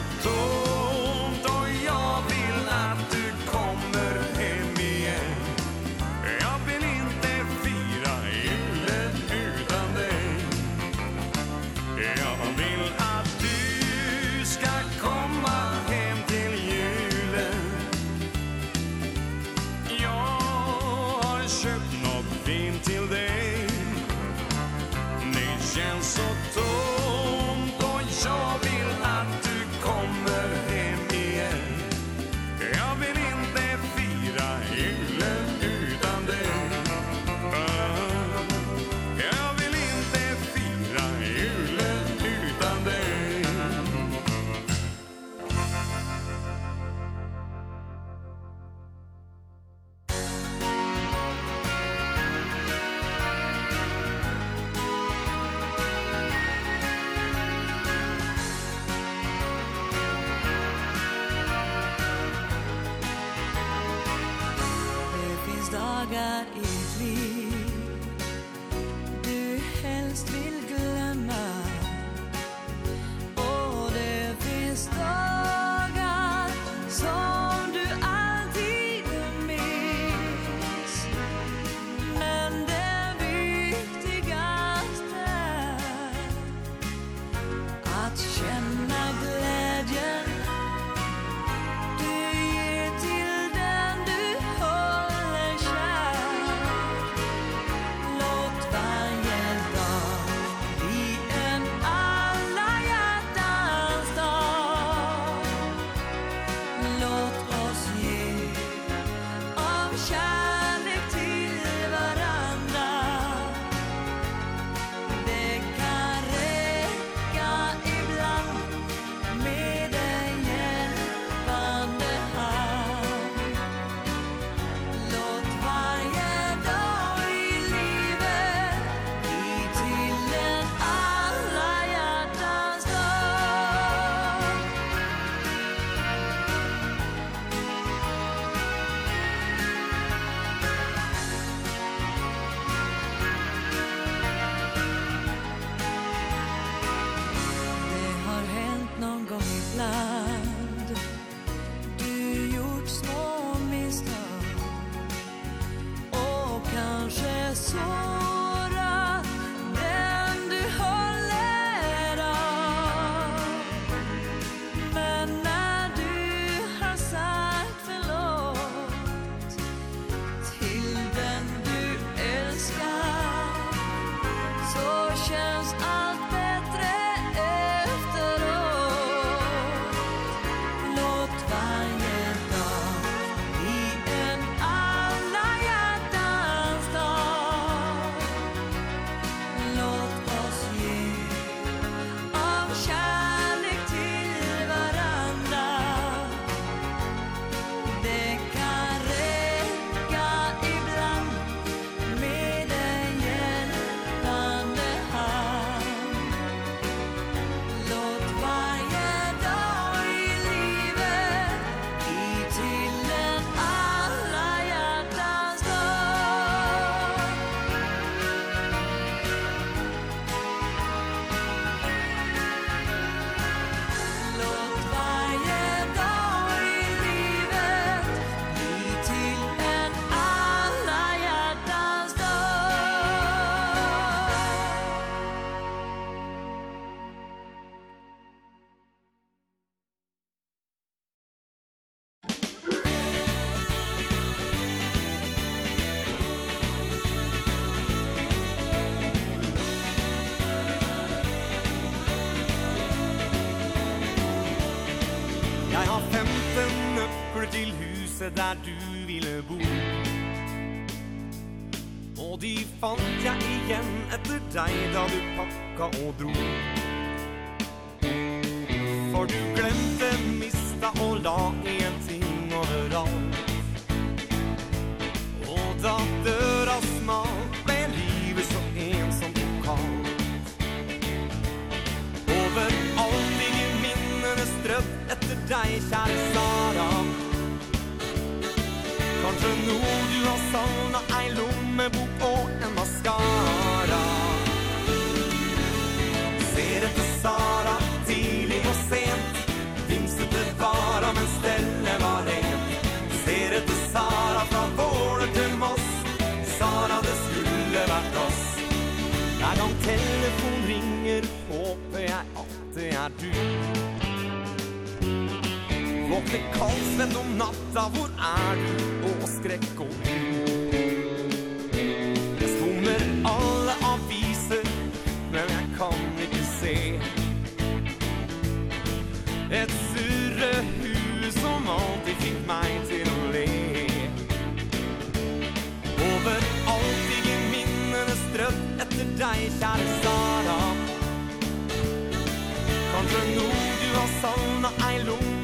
sånn 344.23 344.69
og 344.69 344.87
ei 344.89 345.03
lung 345.05 345.36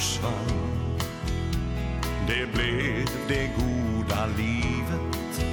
försvann 0.00 0.80
Det 2.26 2.52
blev 2.52 3.06
det 3.28 3.50
goda 3.56 4.26
livet. 4.26 5.44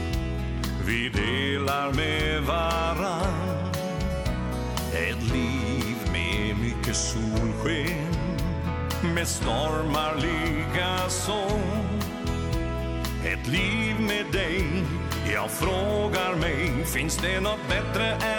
Vi 0.85 1.09
delar 1.09 1.93
med 1.93 2.43
varann. 2.43 3.73
Ett 4.93 5.23
liv 5.33 5.95
med 6.11 6.57
mycket 6.59 6.95
solsken. 6.95 8.13
Med 9.15 9.27
stormar 9.27 10.15
lika 10.15 11.09
så. 11.09 11.45
Ett 13.25 13.47
liv 13.47 13.95
med 13.99 14.25
dig. 14.31 14.83
Jag 15.33 15.51
frågar 15.51 16.35
mig 16.35 16.85
Finns 16.85 17.17
det 17.17 17.39
något 17.39 17.69
bättre 17.69 18.11
än 18.11 18.36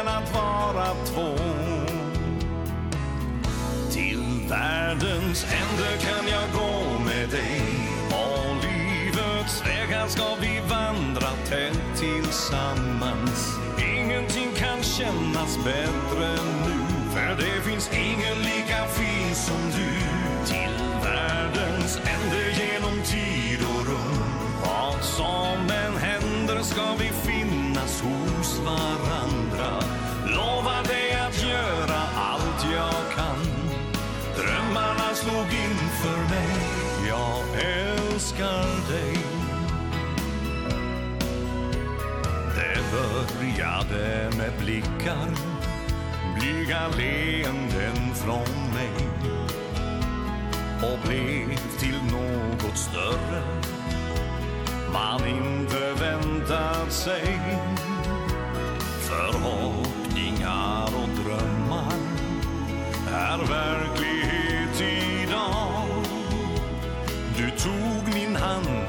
Herrens 5.29 5.45
ände 5.45 5.99
kan 6.01 6.29
jag 6.29 6.53
gå 6.53 6.99
med 7.05 7.29
dig. 7.29 7.63
Och 8.11 8.57
livets 8.65 9.63
vägar 9.67 10.07
ska 10.07 10.35
vi 10.41 10.61
vandra 10.61 11.31
tätt 11.49 11.99
tillsammans. 11.99 13.59
Ingenting 13.79 14.53
kan 14.57 14.83
kännas 14.83 15.57
bättre 15.65 16.31
nu 16.67 17.11
För 17.15 17.37
det 17.37 17.63
finns 17.71 17.91
ingen 17.93 18.39
lika 18.39 18.87
fin 18.87 19.35
som 19.35 19.71
du. 19.77 19.93
Till 20.47 20.85
världens 21.03 21.97
ände 21.97 22.51
genom 22.63 23.03
tid 23.03 23.59
och 23.61 23.87
rum. 23.87 24.25
Vad 24.63 25.05
som 25.05 25.71
än 25.71 25.97
händer 25.97 26.63
ska 26.63 26.95
vi 26.99 27.09
finnas 27.31 28.03
hos 28.03 28.59
varandra 28.59 29.18
nickade 43.59 44.31
med 44.37 44.53
blickar 44.59 45.29
Blyga 46.41 46.89
leenden 46.89 48.15
från 48.15 48.75
mig. 48.75 49.09
Och 50.83 51.09
blev 51.09 51.57
till 51.79 52.01
något 52.13 52.77
större 52.77 53.43
Man 54.93 55.27
inte 55.27 55.95
väntat 56.05 56.93
sig. 56.93 57.41
Förhoppningar 59.01 60.85
och 60.85 61.09
drömmar 61.25 61.93
Är 63.13 63.39
verklighet 63.39 64.81
idag. 64.81 66.05
Du 67.37 67.51
tog 67.51 68.15
min 68.15 68.37
hand 68.37 68.87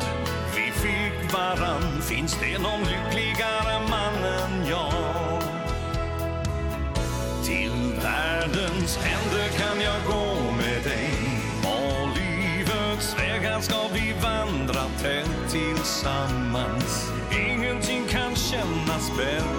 Vi 0.55 0.71
fick 0.71 1.33
varann. 1.33 1.88
Finns 2.09 2.37
det 2.41 2.59
någon 2.59 2.79
lyckligare 2.79 3.79
man 3.89 4.23
än 4.23 4.67
jag? 4.69 5.43
Till 7.45 7.93
världens 8.03 8.97
ände 8.97 9.49
kan 9.57 9.81
jag 9.81 9.95
gå 10.07 10.51
med 10.51 10.83
dig 10.83 11.13
Och 11.63 12.07
livets 12.17 13.15
vägar 13.19 13.59
ska 13.59 13.77
vi 13.93 14.13
vandra 14.23 14.83
tätt 15.01 15.51
tillsammans 15.51 17.11
Ingenting 17.31 18.03
kan 18.09 18.35
kännas 18.35 19.11
bättre 19.17 19.58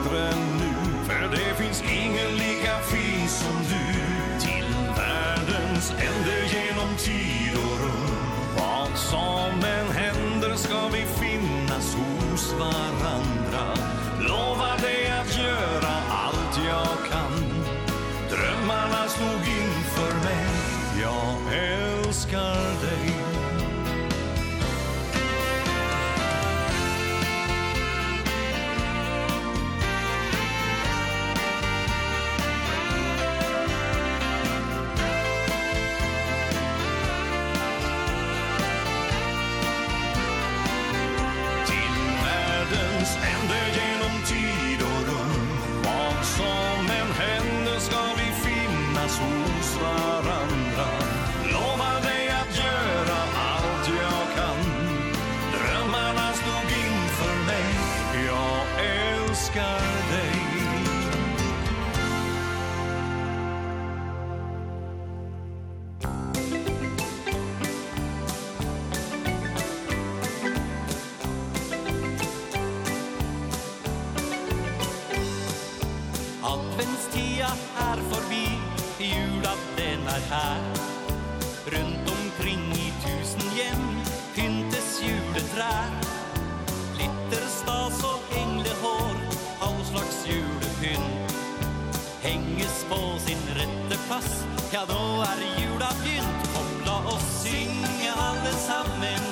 fast. 94.11 94.47
Ja, 94.73 94.81
då 94.89 95.23
er 95.31 95.63
jula 95.63 95.91
begynt 96.03 96.43
Kom, 96.55 96.71
la 96.87 96.99
oss 97.15 97.43
synge 97.43 98.11
alle 98.29 98.53
sammen 98.69 99.23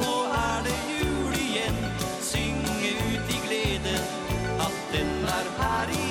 Nå 0.00 0.14
er 0.48 0.58
det 0.66 0.78
jul 0.92 1.34
igjen 1.46 1.76
Synge 2.20 2.90
ut 3.08 3.36
i 3.36 3.38
glede 3.46 3.96
At 4.66 4.76
den 4.92 5.12
er 5.36 5.46
her 5.58 5.88
igjen 5.88 6.03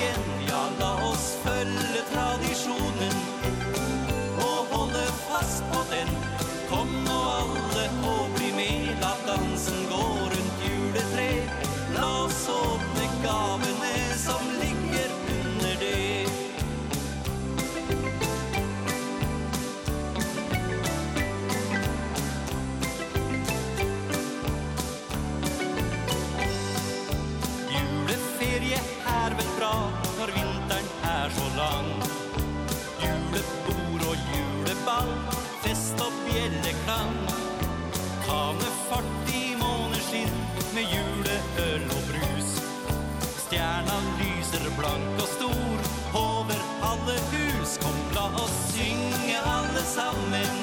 synge 48.73 49.37
alle 49.55 49.83
sammen. 49.97 50.53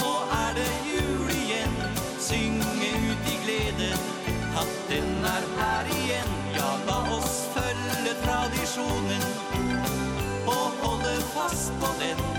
Nå 0.00 0.12
er 0.42 0.50
det 0.58 0.72
jul 0.90 1.30
igjen. 1.42 1.76
Synge 2.28 2.90
ut 3.10 3.30
i 3.34 3.36
glede 3.44 3.90
Hatten 4.56 5.08
er 5.34 5.44
her 5.58 5.92
igjen. 5.98 6.34
Ja, 6.56 6.70
la 6.88 6.98
oss 7.18 7.38
følge 7.54 8.16
tradisjonen. 8.24 9.24
Og 10.46 10.66
holde 10.82 11.14
fast 11.36 11.72
på 11.80 11.94
den. 12.02 12.37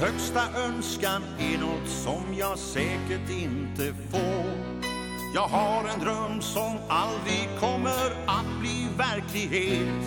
högsta 0.00 0.40
önskan 0.66 1.22
är 1.38 1.58
något 1.58 1.88
som 1.88 2.34
jag 2.38 2.58
säkert 2.58 3.30
inte 3.30 3.94
får. 4.10 4.78
Jag 5.34 5.48
har 5.48 5.88
en 5.88 6.00
dröm 6.00 6.40
som 6.40 6.78
aldrig 6.88 7.48
kommer 7.60 8.24
att 8.26 8.60
bli 8.60 8.88
verklighet. 8.98 10.04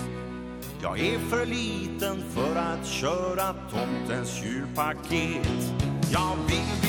Jag 0.81 0.99
är 0.99 1.19
för 1.19 1.45
liten 1.45 2.23
för 2.29 2.55
att 2.55 2.87
köra 2.87 3.53
tomtens 3.53 4.43
julpaket 4.43 5.73
Jag 6.11 6.35
vill 6.47 6.80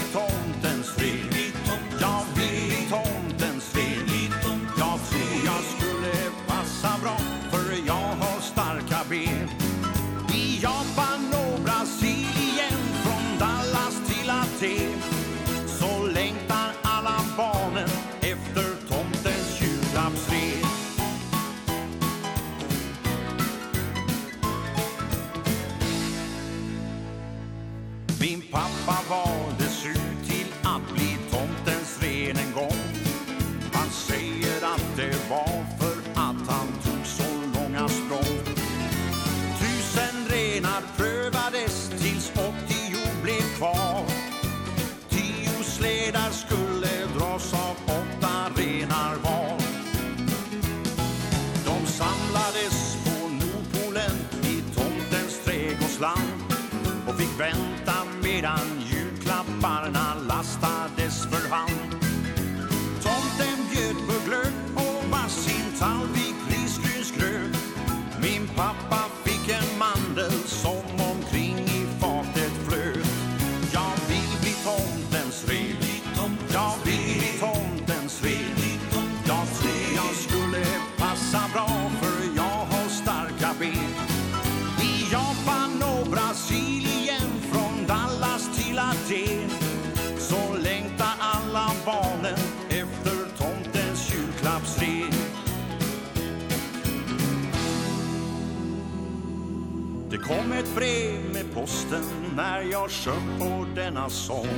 denna 103.93 104.11
sång. 104.11 104.49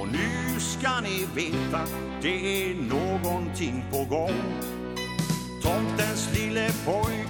Och 0.00 0.08
nu 0.08 0.60
ska 0.60 1.00
ni 1.00 1.26
veta 1.34 1.80
Det 2.22 2.70
är 2.70 2.74
någonting 2.74 3.84
på 3.90 4.04
gång. 4.04 4.42
Tomtens 5.62 6.28
lille 6.34 6.70
pojk 6.86 7.23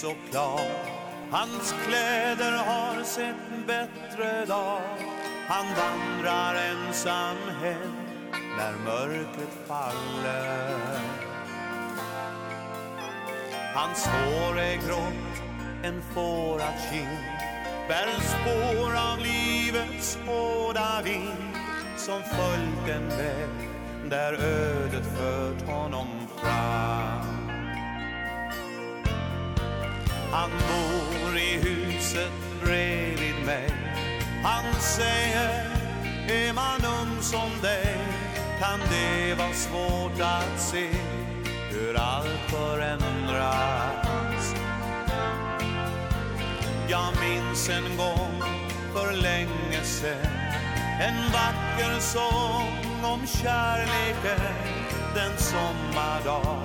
så 0.00 0.14
klar. 0.30 0.70
Hans 1.30 1.74
kläder 1.86 2.56
har 2.56 3.04
sett 3.04 3.66
bättre 3.66 4.46
dag. 4.46 4.80
Han 5.48 5.66
vandrar 5.66 6.54
ensam 6.54 7.36
hem 7.62 7.92
När 8.56 8.72
mörkret 8.84 9.66
faller. 9.66 11.00
Hans 13.74 14.06
hår 14.06 14.58
är 14.58 14.74
grått 14.74 15.42
En 15.82 16.02
fårad 16.14 16.74
kind 16.90 17.18
Bär 17.88 18.08
spår 18.20 18.96
av 19.12 19.18
livets 19.18 20.18
hårda 20.26 21.02
vind 21.04 21.54
Som 21.96 22.22
följt 22.22 22.96
en 22.96 23.08
väg 23.08 23.68
Där 24.10 24.32
ödet 24.32 25.06
fört 25.18 25.68
honom 25.68 26.09
Han 30.40 30.50
bor 30.50 31.38
i 31.38 31.58
huset 31.58 32.32
bredvid 32.64 33.44
mig. 33.46 33.70
Han 34.42 34.64
säger 34.80 35.70
Är 36.28 36.52
man 36.52 36.80
ung 37.00 37.22
som 37.22 37.50
dig 37.62 37.96
Kan 38.60 38.78
det 38.78 39.34
vara 39.34 39.52
svårt 39.52 40.20
att 40.20 40.60
se 40.60 40.88
Hur 41.70 41.96
allt 41.96 42.50
förändras. 42.50 44.54
Jag 46.88 47.12
minns 47.20 47.68
en 47.68 47.96
gång 47.96 48.42
för 48.94 49.12
länge 49.12 49.84
sedan 49.84 50.26
En 51.00 51.32
vacker 51.32 52.00
sång 52.00 53.04
om 53.04 53.26
kärleken 53.26 54.54
Den 55.14 55.38
sommardag 55.38 56.62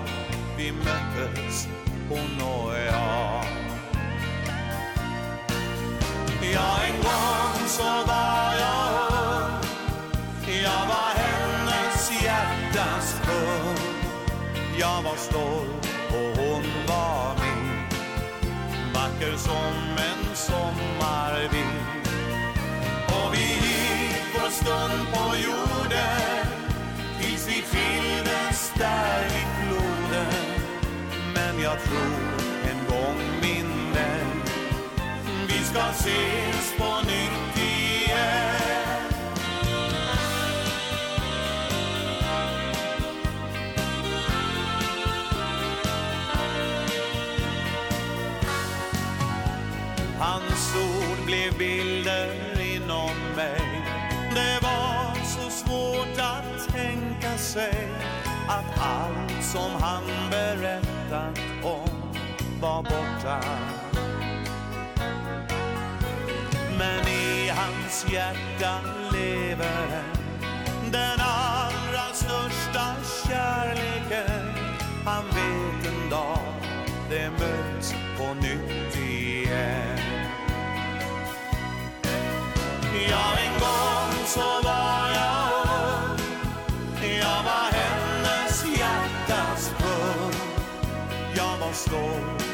vi 0.57 0.71
möttes 0.71 1.67
hon 2.09 2.41
och 2.41 2.75
jag 2.75 3.54
jag 6.55 6.89
en 6.89 6.95
gång 6.95 7.67
så 7.67 7.83
var 7.83 8.53
jag 8.63 8.87
ung 9.29 9.65
Jag 10.63 10.83
var 10.91 11.11
hennes 11.21 12.11
hjärtas 12.23 13.21
kung 13.25 13.77
Jag 14.79 15.01
var 15.01 15.15
stolt 15.15 15.87
och 16.09 16.43
hon 16.43 16.63
var 16.87 17.35
min 17.41 17.65
Vacker 18.93 19.37
som 19.37 19.75
en 20.09 20.35
sommarvind. 20.35 21.79
Och 23.07 23.33
vi 23.33 23.47
gick 23.65 24.25
vår 24.33 24.49
stund 24.49 25.07
på 25.13 25.35
jorden 25.35 26.45
Tills 27.19 27.47
vi 27.47 27.63
där 28.77 29.29
floden. 29.29 30.33
Men 31.33 31.59
jag 31.59 31.83
tror 31.83 32.34
ska 35.75 35.89
ses 35.91 36.73
på 36.77 37.01
nytt 37.07 37.57
igen. 37.57 39.11
Hans 50.19 50.75
ord 50.75 51.25
blev 51.25 51.57
bilder 51.57 52.61
inom 52.75 53.11
mig. 53.35 53.83
Det 54.35 54.59
var 54.61 55.15
så 55.25 55.49
svårt 55.49 56.19
att 56.19 56.73
tänka 56.73 57.37
sig 57.37 57.87
Att 58.47 58.79
allt 58.79 59.43
som 59.43 59.81
han 59.81 60.03
berättat 60.31 61.39
om 61.63 61.89
var 62.61 62.83
borta. 62.83 63.74
hans 67.95 68.13
hjärta 68.13 68.79
lever. 69.11 70.03
Den 70.91 71.19
allra 71.19 72.13
största 72.13 72.95
kärleken. 73.27 74.53
Han 75.05 75.23
vet 75.25 75.93
en 75.93 76.09
dag 76.09 76.39
det 77.09 77.29
möts 77.29 77.95
på 78.17 78.33
nytt 78.33 78.97
igen. 78.97 79.99
Ja, 83.09 83.37
en 83.45 83.59
gång 83.59 84.25
så 84.25 84.61
var 84.63 85.09
jag 85.15 85.51
ung. 85.53 86.19
Jag 87.19 87.43
var 87.43 87.71
hennes 87.71 88.65
hjärtas 88.65 89.71
kung 89.77 90.33
Jag 91.35 91.57
var 91.57 91.73
stolt 91.73 92.44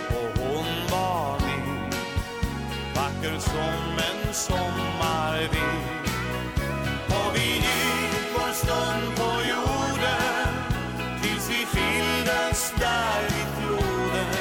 vacker 3.22 3.40
som 3.40 3.98
en 3.98 4.34
sommarvind. 4.34 6.08
Och 7.08 7.36
vi 7.36 7.56
gick 7.56 8.26
vår 8.34 8.54
stund 8.54 9.16
på 9.16 9.42
jorden 9.50 10.54
Tills 11.22 11.50
vi 11.50 11.66
fylldes 11.66 12.74
där 12.80 13.22
vid 13.22 13.48
floden. 13.58 14.36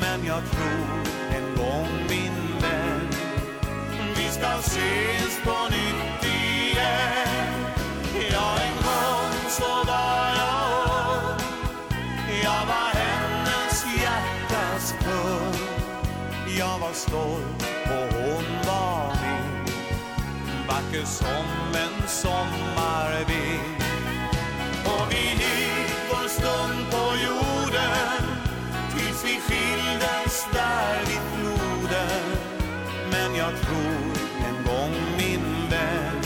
Men 0.00 0.26
jag 0.26 0.42
tror 0.50 1.06
en 1.36 1.56
gång 1.56 1.88
min 2.08 2.60
vän 2.60 3.08
Vi 4.16 4.28
ska 4.30 4.58
ses 4.58 5.40
på 5.44 5.68
nytt 5.70 5.85
som 21.06 21.74
en 21.74 22.08
sommarvind. 22.08 23.82
Och 24.84 25.06
vi 25.10 25.22
gick 25.30 25.96
vår 26.10 26.28
stund 26.28 26.90
på 26.90 27.04
jorden 27.26 28.22
Tills 28.90 29.24
vi 29.24 29.40
skildes 29.40 30.46
där 30.52 31.00
vid 31.00 31.20
floden. 31.34 32.22
Men 33.10 33.34
jag 33.34 33.52
tror 33.60 34.12
en 34.48 34.64
gång 34.64 34.94
min 35.18 35.70
vän 35.70 36.22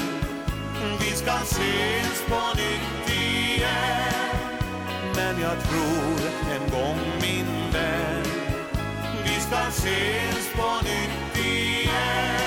Vi 1.01 1.17
ska 1.17 1.33
ses 1.43 2.23
på 2.29 2.41
nytt 2.57 3.17
igen. 3.21 4.37
Men 5.17 5.41
jag 5.41 5.63
tror 5.63 6.31
en 6.55 6.71
gång 6.71 6.99
min 7.23 7.73
vän 7.73 8.25
Vi 9.25 9.41
ska 9.41 9.59
ses 9.69 10.53
på 10.57 10.71
nytt 10.85 11.47
igen. 11.47 12.40